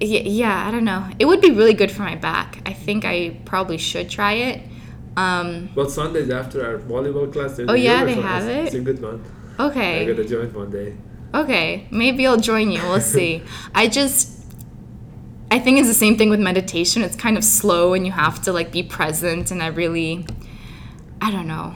yeah, 0.00 0.66
I 0.66 0.70
don't 0.70 0.84
know. 0.84 1.08
It 1.18 1.26
would 1.26 1.40
be 1.40 1.50
really 1.50 1.74
good 1.74 1.90
for 1.90 2.02
my 2.02 2.16
back. 2.16 2.60
I 2.66 2.72
think 2.72 3.04
I 3.04 3.40
probably 3.44 3.78
should 3.78 4.08
try 4.10 4.34
it. 4.34 4.62
Um, 5.16 5.70
But 5.74 5.90
Sundays 5.90 6.30
after 6.30 6.64
our 6.66 6.78
volleyball 6.78 7.32
class, 7.32 7.58
Oh, 7.66 7.74
yeah, 7.74 8.04
they 8.04 8.14
have 8.14 8.46
it? 8.46 8.66
It's 8.66 8.74
a 8.74 8.80
good 8.80 9.00
one. 9.00 9.24
Okay. 9.58 10.02
I 10.02 10.04
gotta 10.04 10.28
join 10.28 10.52
one 10.52 10.70
day. 10.70 10.94
Okay, 11.34 11.86
maybe 11.90 12.26
I'll 12.26 12.36
join 12.52 12.70
you. 12.70 12.82
We'll 12.82 13.00
see. 13.00 13.42
I 13.74 13.88
just 13.88 14.36
I 15.50 15.58
think 15.58 15.78
it's 15.78 15.88
the 15.88 15.94
same 15.94 16.16
thing 16.16 16.28
with 16.28 16.40
meditation. 16.40 17.02
It's 17.02 17.16
kind 17.16 17.36
of 17.38 17.44
slow 17.44 17.94
and 17.94 18.04
you 18.04 18.12
have 18.12 18.42
to 18.42 18.52
like 18.52 18.72
be 18.72 18.82
present 18.82 19.50
and 19.50 19.62
I 19.62 19.68
really 19.68 20.26
I 21.20 21.30
don't 21.30 21.46
know. 21.46 21.74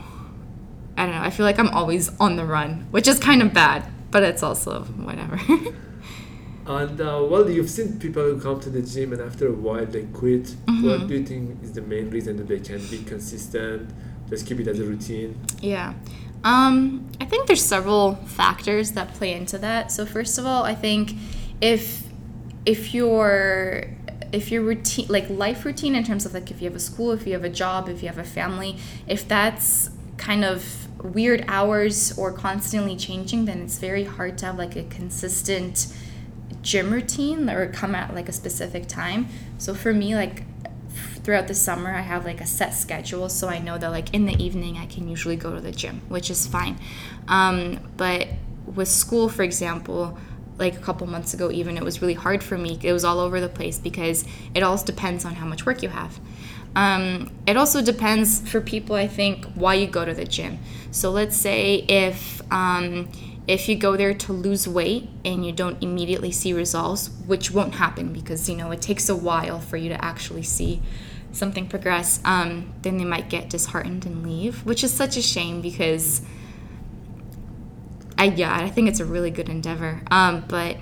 I 0.97 1.05
don't 1.05 1.15
know. 1.15 1.21
I 1.21 1.29
feel 1.29 1.45
like 1.45 1.59
I'm 1.59 1.69
always 1.69 2.09
on 2.19 2.35
the 2.35 2.45
run, 2.45 2.87
which 2.91 3.07
is 3.07 3.19
kind 3.19 3.41
of 3.41 3.53
bad, 3.53 3.87
but 4.11 4.23
it's 4.23 4.43
also 4.43 4.83
whatever. 4.83 5.39
And 6.65 7.01
uh, 7.01 7.25
well, 7.29 7.49
you've 7.49 7.69
seen 7.69 7.99
people 7.99 8.23
who 8.23 8.39
come 8.39 8.59
to 8.59 8.69
the 8.69 8.81
gym 8.81 9.13
and 9.13 9.21
after 9.21 9.47
a 9.47 9.51
while 9.51 9.85
they 9.85 10.03
quit. 10.03 10.43
Mm-hmm. 10.43 10.87
What 10.87 11.07
do 11.07 11.15
you 11.15 11.25
think 11.25 11.63
is 11.63 11.73
the 11.73 11.81
main 11.81 12.09
reason 12.09 12.37
that 12.37 12.47
they 12.47 12.59
can't 12.59 12.89
be 12.89 12.99
consistent? 13.03 13.89
Just 14.29 14.45
keep 14.45 14.59
it 14.59 14.67
as 14.67 14.79
a 14.79 14.83
routine. 14.83 15.39
Yeah. 15.61 15.93
Um, 16.43 17.09
I 17.19 17.25
think 17.25 17.47
there's 17.47 17.63
several 17.63 18.15
factors 18.15 18.91
that 18.93 19.13
play 19.15 19.33
into 19.33 19.57
that. 19.57 19.91
So 19.91 20.05
first 20.05 20.37
of 20.37 20.45
all, 20.45 20.63
I 20.63 20.75
think 20.75 21.13
if 21.59 22.03
if 22.65 22.93
your 22.93 23.87
if 24.31 24.51
your 24.51 24.61
routine 24.61 25.07
like 25.09 25.29
life 25.29 25.65
routine 25.65 25.95
in 25.95 26.03
terms 26.03 26.25
of 26.25 26.33
like 26.33 26.51
if 26.51 26.61
you 26.61 26.69
have 26.69 26.75
a 26.75 26.79
school, 26.79 27.11
if 27.11 27.25
you 27.27 27.33
have 27.33 27.43
a 27.43 27.49
job, 27.49 27.89
if 27.89 28.01
you 28.01 28.07
have 28.07 28.17
a 28.17 28.23
family, 28.23 28.77
if 29.07 29.27
that's 29.27 29.89
kind 30.17 30.45
of 30.45 30.87
weird 31.03 31.43
hours 31.47 32.17
or 32.17 32.31
constantly 32.31 32.95
changing, 32.95 33.45
then 33.45 33.61
it's 33.61 33.77
very 33.77 34.03
hard 34.03 34.37
to 34.37 34.45
have 34.45 34.57
like 34.57 34.75
a 34.75 34.83
consistent 34.83 35.87
gym 36.61 36.91
routine 36.91 37.49
or 37.49 37.67
come 37.71 37.95
at 37.95 38.13
like 38.13 38.29
a 38.29 38.33
specific 38.33 38.87
time. 38.87 39.27
So 39.57 39.73
for 39.73 39.93
me, 39.93 40.15
like 40.15 40.43
throughout 41.23 41.47
the 41.47 41.55
summer, 41.55 41.91
I 41.91 42.01
have 42.01 42.25
like 42.25 42.41
a 42.41 42.45
set 42.45 42.73
schedule, 42.73 43.29
so 43.29 43.47
I 43.47 43.59
know 43.59 43.77
that 43.77 43.89
like 43.89 44.13
in 44.13 44.25
the 44.25 44.41
evening 44.43 44.77
I 44.77 44.85
can 44.85 45.07
usually 45.07 45.35
go 45.35 45.53
to 45.53 45.61
the 45.61 45.71
gym, 45.71 46.01
which 46.07 46.29
is 46.29 46.47
fine. 46.47 46.79
Um, 47.27 47.79
but 47.97 48.27
with 48.65 48.87
school, 48.87 49.27
for 49.29 49.43
example, 49.43 50.17
like 50.61 50.75
a 50.75 50.79
couple 50.79 51.07
months 51.07 51.33
ago, 51.33 51.51
even 51.51 51.75
it 51.75 51.83
was 51.83 52.01
really 52.01 52.13
hard 52.13 52.43
for 52.43 52.57
me. 52.57 52.79
It 52.81 52.93
was 52.93 53.03
all 53.03 53.19
over 53.19 53.41
the 53.41 53.49
place 53.49 53.77
because 53.77 54.23
it 54.53 54.63
all 54.63 54.77
depends 54.77 55.25
on 55.25 55.35
how 55.35 55.45
much 55.45 55.65
work 55.65 55.83
you 55.83 55.89
have. 55.89 56.19
Um, 56.75 57.31
it 57.45 57.57
also 57.57 57.81
depends 57.81 58.47
for 58.49 58.61
people, 58.61 58.95
I 58.95 59.07
think, 59.07 59.45
why 59.55 59.73
you 59.73 59.87
go 59.87 60.05
to 60.05 60.13
the 60.13 60.23
gym. 60.23 60.59
So 60.91 61.11
let's 61.11 61.35
say 61.35 61.85
if 61.89 62.41
um, 62.51 63.09
if 63.47 63.67
you 63.67 63.75
go 63.75 63.97
there 63.97 64.13
to 64.13 64.33
lose 64.33 64.67
weight 64.67 65.09
and 65.25 65.45
you 65.45 65.51
don't 65.51 65.81
immediately 65.83 66.31
see 66.31 66.53
results, 66.53 67.09
which 67.25 67.51
won't 67.51 67.75
happen 67.75 68.13
because 68.13 68.47
you 68.49 68.55
know 68.55 68.71
it 68.71 68.81
takes 68.81 69.09
a 69.09 69.15
while 69.15 69.59
for 69.59 69.77
you 69.77 69.89
to 69.89 70.05
actually 70.05 70.43
see 70.43 70.81
something 71.33 71.67
progress, 71.67 72.21
um, 72.23 72.73
then 72.81 72.97
they 72.97 73.05
might 73.05 73.29
get 73.29 73.49
disheartened 73.49 74.05
and 74.05 74.23
leave, 74.23 74.65
which 74.65 74.83
is 74.83 74.93
such 74.93 75.17
a 75.17 75.21
shame 75.21 75.61
because 75.61 76.21
I 78.21 78.25
yeah 78.25 78.55
I 78.55 78.69
think 78.69 78.87
it's 78.87 78.99
a 78.99 79.05
really 79.05 79.31
good 79.31 79.49
endeavor. 79.49 80.01
Um, 80.11 80.45
but 80.47 80.77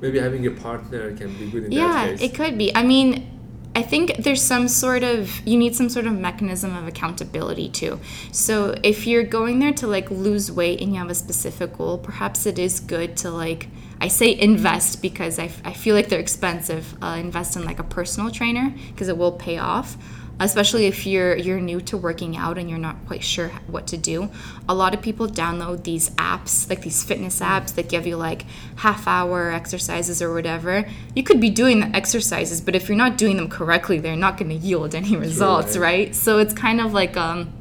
Maybe 0.00 0.18
having 0.18 0.46
a 0.46 0.50
partner 0.50 1.16
can 1.16 1.32
be 1.38 1.50
good 1.50 1.64
in 1.64 1.72
yeah, 1.72 2.06
that 2.06 2.18
case. 2.18 2.22
it 2.30 2.34
could 2.34 2.58
be. 2.58 2.74
I 2.76 2.82
mean, 2.82 3.30
I 3.74 3.82
think 3.82 4.16
there's 4.18 4.42
some 4.42 4.68
sort 4.68 5.02
of 5.02 5.40
you 5.46 5.56
need 5.56 5.74
some 5.74 5.88
sort 5.88 6.06
of 6.06 6.12
mechanism 6.12 6.76
of 6.76 6.86
accountability 6.86 7.70
too. 7.70 7.98
So 8.30 8.74
if 8.82 9.06
you're 9.06 9.24
going 9.24 9.60
there 9.60 9.72
to 9.72 9.86
like 9.86 10.10
lose 10.10 10.52
weight 10.52 10.82
and 10.82 10.92
you 10.92 10.98
have 10.98 11.10
a 11.10 11.14
specific 11.14 11.78
goal, 11.78 11.96
perhaps 11.96 12.44
it 12.44 12.58
is 12.58 12.80
good 12.80 13.16
to 13.18 13.30
like 13.30 13.68
I 14.00 14.08
say 14.08 14.38
invest 14.38 15.00
because 15.00 15.38
I, 15.38 15.50
I 15.64 15.72
feel 15.72 15.94
like 15.94 16.08
they're 16.10 16.20
expensive. 16.20 16.94
Uh, 17.02 17.16
invest 17.18 17.56
in 17.56 17.64
like 17.64 17.78
a 17.78 17.84
personal 17.84 18.30
trainer 18.30 18.74
because 18.88 19.08
it 19.08 19.16
will 19.16 19.32
pay 19.32 19.56
off. 19.56 19.96
Especially 20.40 20.86
if 20.86 21.06
you're 21.06 21.36
you're 21.36 21.60
new 21.60 21.80
to 21.82 21.96
working 21.96 22.36
out 22.36 22.58
and 22.58 22.68
you're 22.68 22.78
not 22.78 22.96
quite 23.06 23.22
sure 23.22 23.48
what 23.68 23.86
to 23.86 23.96
do. 23.96 24.30
A 24.68 24.74
lot 24.74 24.92
of 24.92 25.00
people 25.00 25.28
download 25.28 25.84
these 25.84 26.10
apps, 26.10 26.68
like 26.68 26.82
these 26.82 27.04
fitness 27.04 27.40
apps 27.40 27.74
that 27.76 27.88
give 27.88 28.06
you 28.06 28.16
like 28.16 28.44
half 28.76 29.06
hour 29.06 29.50
exercises 29.52 30.20
or 30.20 30.34
whatever. 30.34 30.88
You 31.14 31.22
could 31.22 31.40
be 31.40 31.50
doing 31.50 31.80
the 31.80 31.86
exercises, 31.96 32.60
but 32.60 32.74
if 32.74 32.88
you're 32.88 32.98
not 32.98 33.16
doing 33.16 33.36
them 33.36 33.48
correctly, 33.48 33.98
they're 34.00 34.16
not 34.16 34.36
going 34.36 34.50
to 34.50 34.56
yield 34.56 34.94
any 34.94 35.16
results, 35.16 35.76
right. 35.76 36.06
right? 36.08 36.14
So 36.14 36.38
it's 36.38 36.52
kind 36.52 36.80
of 36.80 36.92
like 36.92 37.16
um 37.16 37.52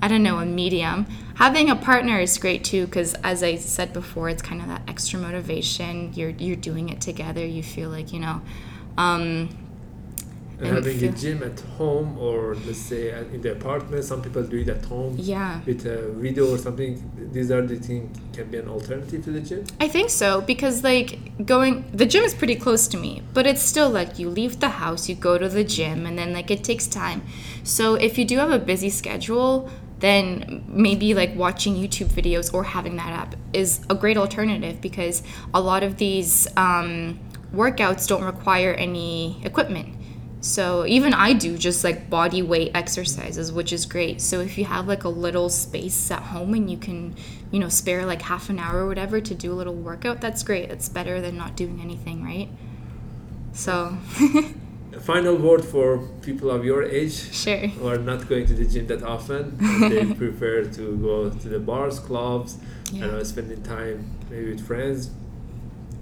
I 0.00 0.08
don't 0.08 0.24
know, 0.24 0.38
a 0.38 0.46
medium. 0.46 1.06
Having 1.36 1.70
a 1.70 1.76
partner 1.76 2.18
is 2.18 2.36
great 2.38 2.64
too 2.64 2.86
because 2.86 3.14
as 3.22 3.42
I 3.42 3.56
said 3.56 3.92
before, 3.92 4.28
it's 4.28 4.42
kind 4.42 4.60
of 4.60 4.68
that 4.68 4.82
extra 4.88 5.18
motivation. 5.18 6.12
You're 6.14 6.30
you're 6.30 6.56
doing 6.56 6.88
it 6.88 7.00
together. 7.00 7.44
You 7.44 7.62
feel 7.62 7.88
like, 7.90 8.12
you 8.12 8.20
know, 8.20 8.40
um 8.98 9.48
and 10.62 10.76
having 10.76 11.02
a 11.04 11.12
gym 11.12 11.42
at 11.42 11.58
home 11.76 12.18
or 12.18 12.54
let's 12.66 12.78
say 12.78 13.10
in 13.32 13.40
the 13.40 13.52
apartment, 13.52 14.04
some 14.04 14.22
people 14.22 14.42
do 14.42 14.58
it 14.58 14.68
at 14.68 14.84
home 14.84 15.16
yeah. 15.18 15.60
with 15.66 15.84
a 15.86 16.12
video 16.12 16.52
or 16.52 16.58
something. 16.58 16.92
These 17.32 17.50
are 17.50 17.62
the 17.62 17.76
things 17.76 18.16
can 18.32 18.50
be 18.50 18.58
an 18.58 18.68
alternative 18.68 19.24
to 19.24 19.30
the 19.30 19.40
gym. 19.40 19.64
I 19.80 19.88
think 19.88 20.10
so 20.10 20.40
because 20.40 20.84
like 20.84 21.44
going 21.44 21.84
the 21.92 22.06
gym 22.06 22.24
is 22.24 22.34
pretty 22.34 22.56
close 22.56 22.86
to 22.88 22.96
me, 22.96 23.22
but 23.34 23.46
it's 23.46 23.62
still 23.62 23.90
like 23.90 24.18
you 24.18 24.28
leave 24.28 24.60
the 24.60 24.68
house, 24.68 25.08
you 25.08 25.14
go 25.14 25.38
to 25.38 25.48
the 25.48 25.64
gym 25.64 26.06
and 26.06 26.18
then 26.18 26.32
like 26.32 26.50
it 26.50 26.62
takes 26.62 26.86
time. 26.86 27.22
So 27.64 27.94
if 27.94 28.18
you 28.18 28.24
do 28.24 28.38
have 28.38 28.50
a 28.50 28.58
busy 28.58 28.90
schedule, 28.90 29.68
then 29.98 30.64
maybe 30.66 31.14
like 31.14 31.34
watching 31.36 31.74
YouTube 31.74 32.08
videos 32.08 32.52
or 32.52 32.64
having 32.64 32.96
that 32.96 33.12
app 33.12 33.36
is 33.52 33.80
a 33.88 33.94
great 33.94 34.16
alternative 34.16 34.80
because 34.80 35.22
a 35.54 35.60
lot 35.60 35.84
of 35.84 35.96
these 35.96 36.48
um, 36.56 37.20
workouts 37.54 38.08
don't 38.08 38.24
require 38.24 38.72
any 38.74 39.40
equipment. 39.44 39.94
So 40.44 40.84
even 40.86 41.14
I 41.14 41.34
do 41.34 41.56
just 41.56 41.84
like 41.84 42.10
body 42.10 42.42
weight 42.42 42.72
exercises, 42.74 43.52
which 43.52 43.72
is 43.72 43.86
great. 43.86 44.20
So 44.20 44.40
if 44.40 44.58
you 44.58 44.64
have 44.64 44.88
like 44.88 45.04
a 45.04 45.08
little 45.08 45.48
space 45.48 46.10
at 46.10 46.20
home 46.20 46.52
and 46.54 46.68
you 46.68 46.76
can, 46.76 47.14
you 47.52 47.60
know, 47.60 47.68
spare 47.68 48.04
like 48.04 48.22
half 48.22 48.50
an 48.50 48.58
hour 48.58 48.78
or 48.84 48.88
whatever 48.88 49.20
to 49.20 49.34
do 49.36 49.52
a 49.52 49.54
little 49.54 49.74
workout, 49.74 50.20
that's 50.20 50.42
great. 50.42 50.68
It's 50.68 50.88
better 50.88 51.20
than 51.20 51.36
not 51.36 51.54
doing 51.56 51.80
anything, 51.80 52.24
right? 52.24 52.48
So, 53.52 53.96
A 54.94 55.00
final 55.00 55.36
word 55.36 55.64
for 55.64 55.98
people 56.20 56.50
of 56.50 56.64
your 56.66 56.82
age 56.82 57.32
sure. 57.32 57.68
who 57.68 57.88
are 57.88 57.96
not 57.96 58.28
going 58.28 58.44
to 58.46 58.52
the 58.52 58.66
gym 58.66 58.88
that 58.88 59.02
often. 59.02 59.56
they 59.88 60.04
prefer 60.22 60.64
to 60.64 60.96
go 60.98 61.30
to 61.30 61.48
the 61.48 61.58
bars, 61.60 61.98
clubs, 61.98 62.58
Yeah. 62.92 63.04
and 63.06 63.26
spending 63.26 63.62
time 63.62 64.04
maybe 64.28 64.50
with 64.52 64.66
friends 64.66 65.10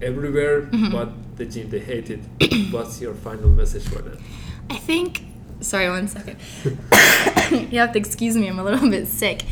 everywhere, 0.01 0.63
Mm-hmm. 0.63 0.91
but 0.91 1.09
the 1.35 1.45
gym 1.45 1.69
they 1.69 1.79
hate 1.79 2.09
it. 2.09 2.19
What's 2.71 3.01
your 3.01 3.13
final 3.13 3.49
message 3.49 3.83
for 3.83 4.01
them? 4.01 4.21
I 4.69 4.77
think. 4.77 5.23
Sorry, 5.61 5.89
one 5.89 6.07
second. 6.07 6.37
you 7.71 7.79
have 7.79 7.93
to 7.93 7.99
excuse 7.99 8.35
me. 8.35 8.47
I'm 8.47 8.59
a 8.59 8.63
little 8.63 8.89
bit 8.97 9.07
sick. 9.07 9.43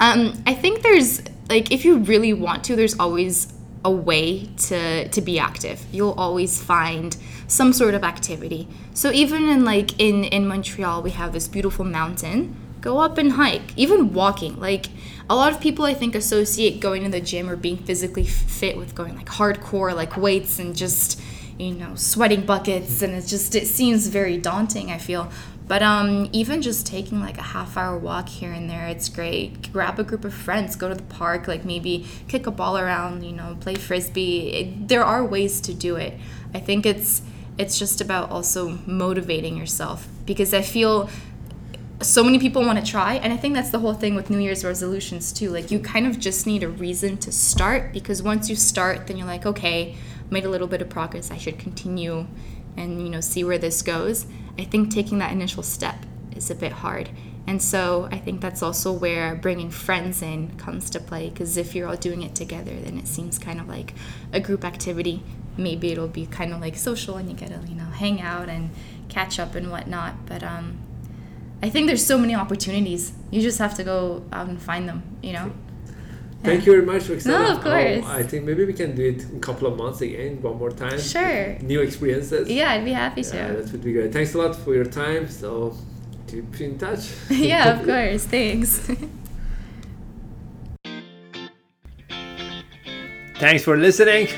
Um, 0.00 0.42
I 0.46 0.54
think 0.54 0.82
there's 0.82 1.22
like 1.48 1.72
if 1.72 1.84
you 1.84 1.98
really 1.98 2.32
want 2.32 2.64
to, 2.64 2.76
there's 2.76 2.98
always 2.98 3.52
a 3.84 3.90
way 3.90 4.46
to 4.56 5.08
to 5.08 5.20
be 5.20 5.38
active. 5.38 5.84
You'll 5.92 6.12
always 6.12 6.62
find 6.62 7.16
some 7.46 7.72
sort 7.72 7.94
of 7.94 8.02
activity. 8.02 8.68
So 8.94 9.10
even 9.12 9.48
in 9.48 9.64
like 9.64 10.00
in 10.00 10.24
in 10.24 10.46
Montreal, 10.46 11.02
we 11.02 11.10
have 11.10 11.32
this 11.32 11.48
beautiful 11.48 11.84
mountain. 11.84 12.56
Go 12.84 12.98
up 12.98 13.16
and 13.16 13.32
hike. 13.32 13.72
Even 13.78 14.12
walking, 14.12 14.60
like 14.60 14.88
a 15.30 15.34
lot 15.34 15.54
of 15.54 15.58
people 15.58 15.86
I 15.86 15.94
think 15.94 16.14
associate 16.14 16.80
going 16.80 17.02
to 17.04 17.08
the 17.08 17.18
gym 17.18 17.48
or 17.48 17.56
being 17.56 17.78
physically 17.78 18.26
fit 18.26 18.76
with 18.76 18.94
going 18.94 19.16
like 19.16 19.24
hardcore 19.24 19.94
like 19.94 20.18
weights 20.18 20.58
and 20.58 20.76
just 20.76 21.18
you 21.58 21.70
know 21.70 21.94
sweating 21.94 22.44
buckets 22.44 23.00
and 23.00 23.14
it's 23.14 23.30
just 23.30 23.54
it 23.54 23.68
seems 23.68 24.08
very 24.08 24.36
daunting 24.36 24.90
i 24.90 24.98
feel. 24.98 25.32
But 25.66 25.82
um 25.82 26.28
even 26.32 26.60
just 26.60 26.86
taking 26.86 27.20
like 27.20 27.38
a 27.38 27.48
half 27.56 27.78
hour 27.78 27.96
walk 27.96 28.28
here 28.28 28.52
and 28.52 28.68
there 28.68 28.86
it's 28.86 29.08
great. 29.08 29.72
Grab 29.72 29.98
a 29.98 30.04
group 30.04 30.26
of 30.26 30.34
friends 30.34 30.76
go 30.76 30.90
to 30.90 30.94
the 30.94 31.02
park 31.04 31.48
like 31.48 31.64
maybe 31.64 32.06
kick 32.28 32.46
a 32.46 32.50
ball 32.50 32.76
around 32.76 33.24
you 33.24 33.32
know 33.32 33.56
play 33.60 33.76
frisbee. 33.76 34.50
It, 34.50 34.88
there 34.88 35.06
are 35.06 35.24
ways 35.24 35.62
to 35.62 35.72
do 35.72 35.96
it. 35.96 36.20
I 36.52 36.60
think 36.60 36.84
it's 36.84 37.22
it's 37.56 37.78
just 37.78 38.02
about 38.02 38.30
also 38.30 38.78
motivating 38.84 39.56
yourself 39.56 40.08
because 40.26 40.52
i 40.52 40.60
feel 40.60 41.08
so 42.02 42.24
many 42.24 42.38
people 42.38 42.62
want 42.62 42.78
to 42.78 42.90
try 42.90 43.14
and 43.14 43.32
i 43.32 43.36
think 43.36 43.54
that's 43.54 43.70
the 43.70 43.78
whole 43.78 43.94
thing 43.94 44.14
with 44.14 44.28
new 44.28 44.38
year's 44.38 44.64
resolutions 44.64 45.32
too 45.32 45.48
like 45.50 45.70
you 45.70 45.78
kind 45.78 46.06
of 46.06 46.18
just 46.18 46.46
need 46.46 46.62
a 46.62 46.68
reason 46.68 47.16
to 47.16 47.30
start 47.30 47.92
because 47.92 48.22
once 48.22 48.50
you 48.50 48.56
start 48.56 49.06
then 49.06 49.16
you're 49.16 49.26
like 49.26 49.46
okay 49.46 49.94
made 50.28 50.44
a 50.44 50.48
little 50.48 50.66
bit 50.66 50.82
of 50.82 50.88
progress 50.88 51.30
i 51.30 51.36
should 51.36 51.58
continue 51.58 52.26
and 52.76 53.00
you 53.02 53.08
know 53.08 53.20
see 53.20 53.44
where 53.44 53.58
this 53.58 53.82
goes. 53.82 54.26
I 54.58 54.64
think 54.64 54.92
taking 54.92 55.18
that 55.18 55.32
initial 55.32 55.62
step 55.62 55.96
is 56.34 56.50
a 56.50 56.54
bit 56.54 56.72
hard 56.72 57.10
and 57.46 57.60
so 57.60 58.08
i 58.10 58.18
think 58.18 58.40
that's 58.40 58.62
also 58.62 58.92
where 58.92 59.34
bringing 59.34 59.70
friends 59.70 60.22
in 60.22 60.56
comes 60.56 60.90
to 60.90 61.00
play 61.00 61.28
because 61.30 61.56
if 61.56 61.74
you're 61.74 61.88
all 61.88 61.96
doing 61.96 62.22
it 62.22 62.34
together 62.34 62.74
then 62.74 62.98
it 62.98 63.06
seems 63.06 63.38
kind 63.38 63.60
of 63.60 63.68
like 63.68 63.94
a 64.32 64.40
group 64.40 64.64
activity. 64.64 65.22
Maybe 65.56 65.92
it'll 65.92 66.08
be 66.08 66.26
kind 66.26 66.52
of 66.52 66.60
like 66.60 66.74
social 66.76 67.16
and 67.16 67.28
you 67.28 67.36
get 67.36 67.48
to 67.48 67.60
you 67.68 67.76
know 67.76 67.84
hang 67.84 68.20
out 68.20 68.48
and 68.48 68.70
catch 69.08 69.38
up 69.38 69.54
and 69.54 69.70
whatnot 69.70 70.26
but 70.26 70.42
um 70.42 70.78
I 71.64 71.70
think 71.70 71.86
there's 71.86 72.04
so 72.04 72.18
many 72.18 72.34
opportunities. 72.34 73.12
You 73.30 73.40
just 73.40 73.58
have 73.58 73.74
to 73.76 73.84
go 73.84 74.22
out 74.30 74.48
and 74.48 74.60
find 74.60 74.86
them, 74.86 75.02
you 75.22 75.32
know? 75.32 75.50
Thank 76.42 76.66
you 76.66 76.72
very 76.72 76.84
much, 76.84 77.08
Roxana. 77.08 77.38
No, 77.38 77.56
of 77.56 77.62
course. 77.62 78.04
Um, 78.04 78.10
I 78.20 78.22
think 78.22 78.44
maybe 78.44 78.66
we 78.66 78.74
can 78.74 78.94
do 78.94 79.02
it 79.02 79.22
in 79.22 79.38
a 79.38 79.40
couple 79.40 79.66
of 79.68 79.78
months 79.78 80.02
again, 80.02 80.42
one 80.42 80.58
more 80.58 80.70
time. 80.70 81.00
Sure. 81.00 81.58
New 81.60 81.80
experiences. 81.80 82.50
Yeah, 82.50 82.70
I'd 82.72 82.84
be 82.84 82.92
happy 82.92 83.22
to. 83.22 83.34
Yeah, 83.34 83.52
that 83.54 83.72
would 83.72 83.82
be 83.82 83.94
great. 83.94 84.12
Thanks 84.12 84.34
a 84.34 84.38
lot 84.42 84.54
for 84.54 84.74
your 84.74 84.84
time. 84.84 85.26
So 85.30 85.74
keep 86.26 86.60
in 86.60 86.76
touch. 86.76 87.08
yeah, 87.30 87.80
of 87.80 87.86
course. 87.90 88.26
Thanks. 88.26 88.90
Thanks 93.38 93.64
for 93.64 93.78
listening. 93.78 94.28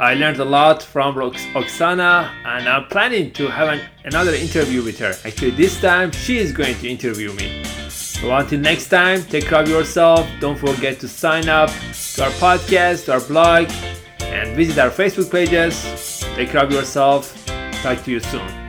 I 0.00 0.14
learned 0.14 0.40
a 0.40 0.44
lot 0.44 0.82
from 0.82 1.14
Rox- 1.14 1.52
Oksana 1.52 2.28
and 2.44 2.68
I'm 2.68 2.86
planning 2.86 3.30
to 3.32 3.48
have 3.48 3.68
an, 3.68 3.80
another 4.04 4.34
interview 4.34 4.82
with 4.82 4.98
her. 4.98 5.14
Actually, 5.24 5.52
this 5.52 5.80
time 5.80 6.10
she 6.10 6.38
is 6.38 6.52
going 6.52 6.74
to 6.76 6.88
interview 6.88 7.32
me. 7.34 7.62
So 7.88 8.34
until 8.34 8.58
next 8.58 8.88
time, 8.88 9.22
take 9.22 9.46
care 9.46 9.62
of 9.62 9.68
yourself. 9.68 10.28
Don't 10.40 10.58
forget 10.58 10.98
to 11.00 11.08
sign 11.08 11.48
up 11.48 11.70
to 11.70 12.24
our 12.24 12.30
podcast, 12.30 13.04
to 13.06 13.14
our 13.14 13.20
blog, 13.20 13.70
and 14.20 14.56
visit 14.56 14.78
our 14.78 14.90
Facebook 14.90 15.30
pages. 15.30 16.24
Take 16.34 16.50
care 16.50 16.64
of 16.64 16.72
yourself. 16.72 17.46
Talk 17.82 18.02
to 18.04 18.10
you 18.10 18.20
soon. 18.20 18.63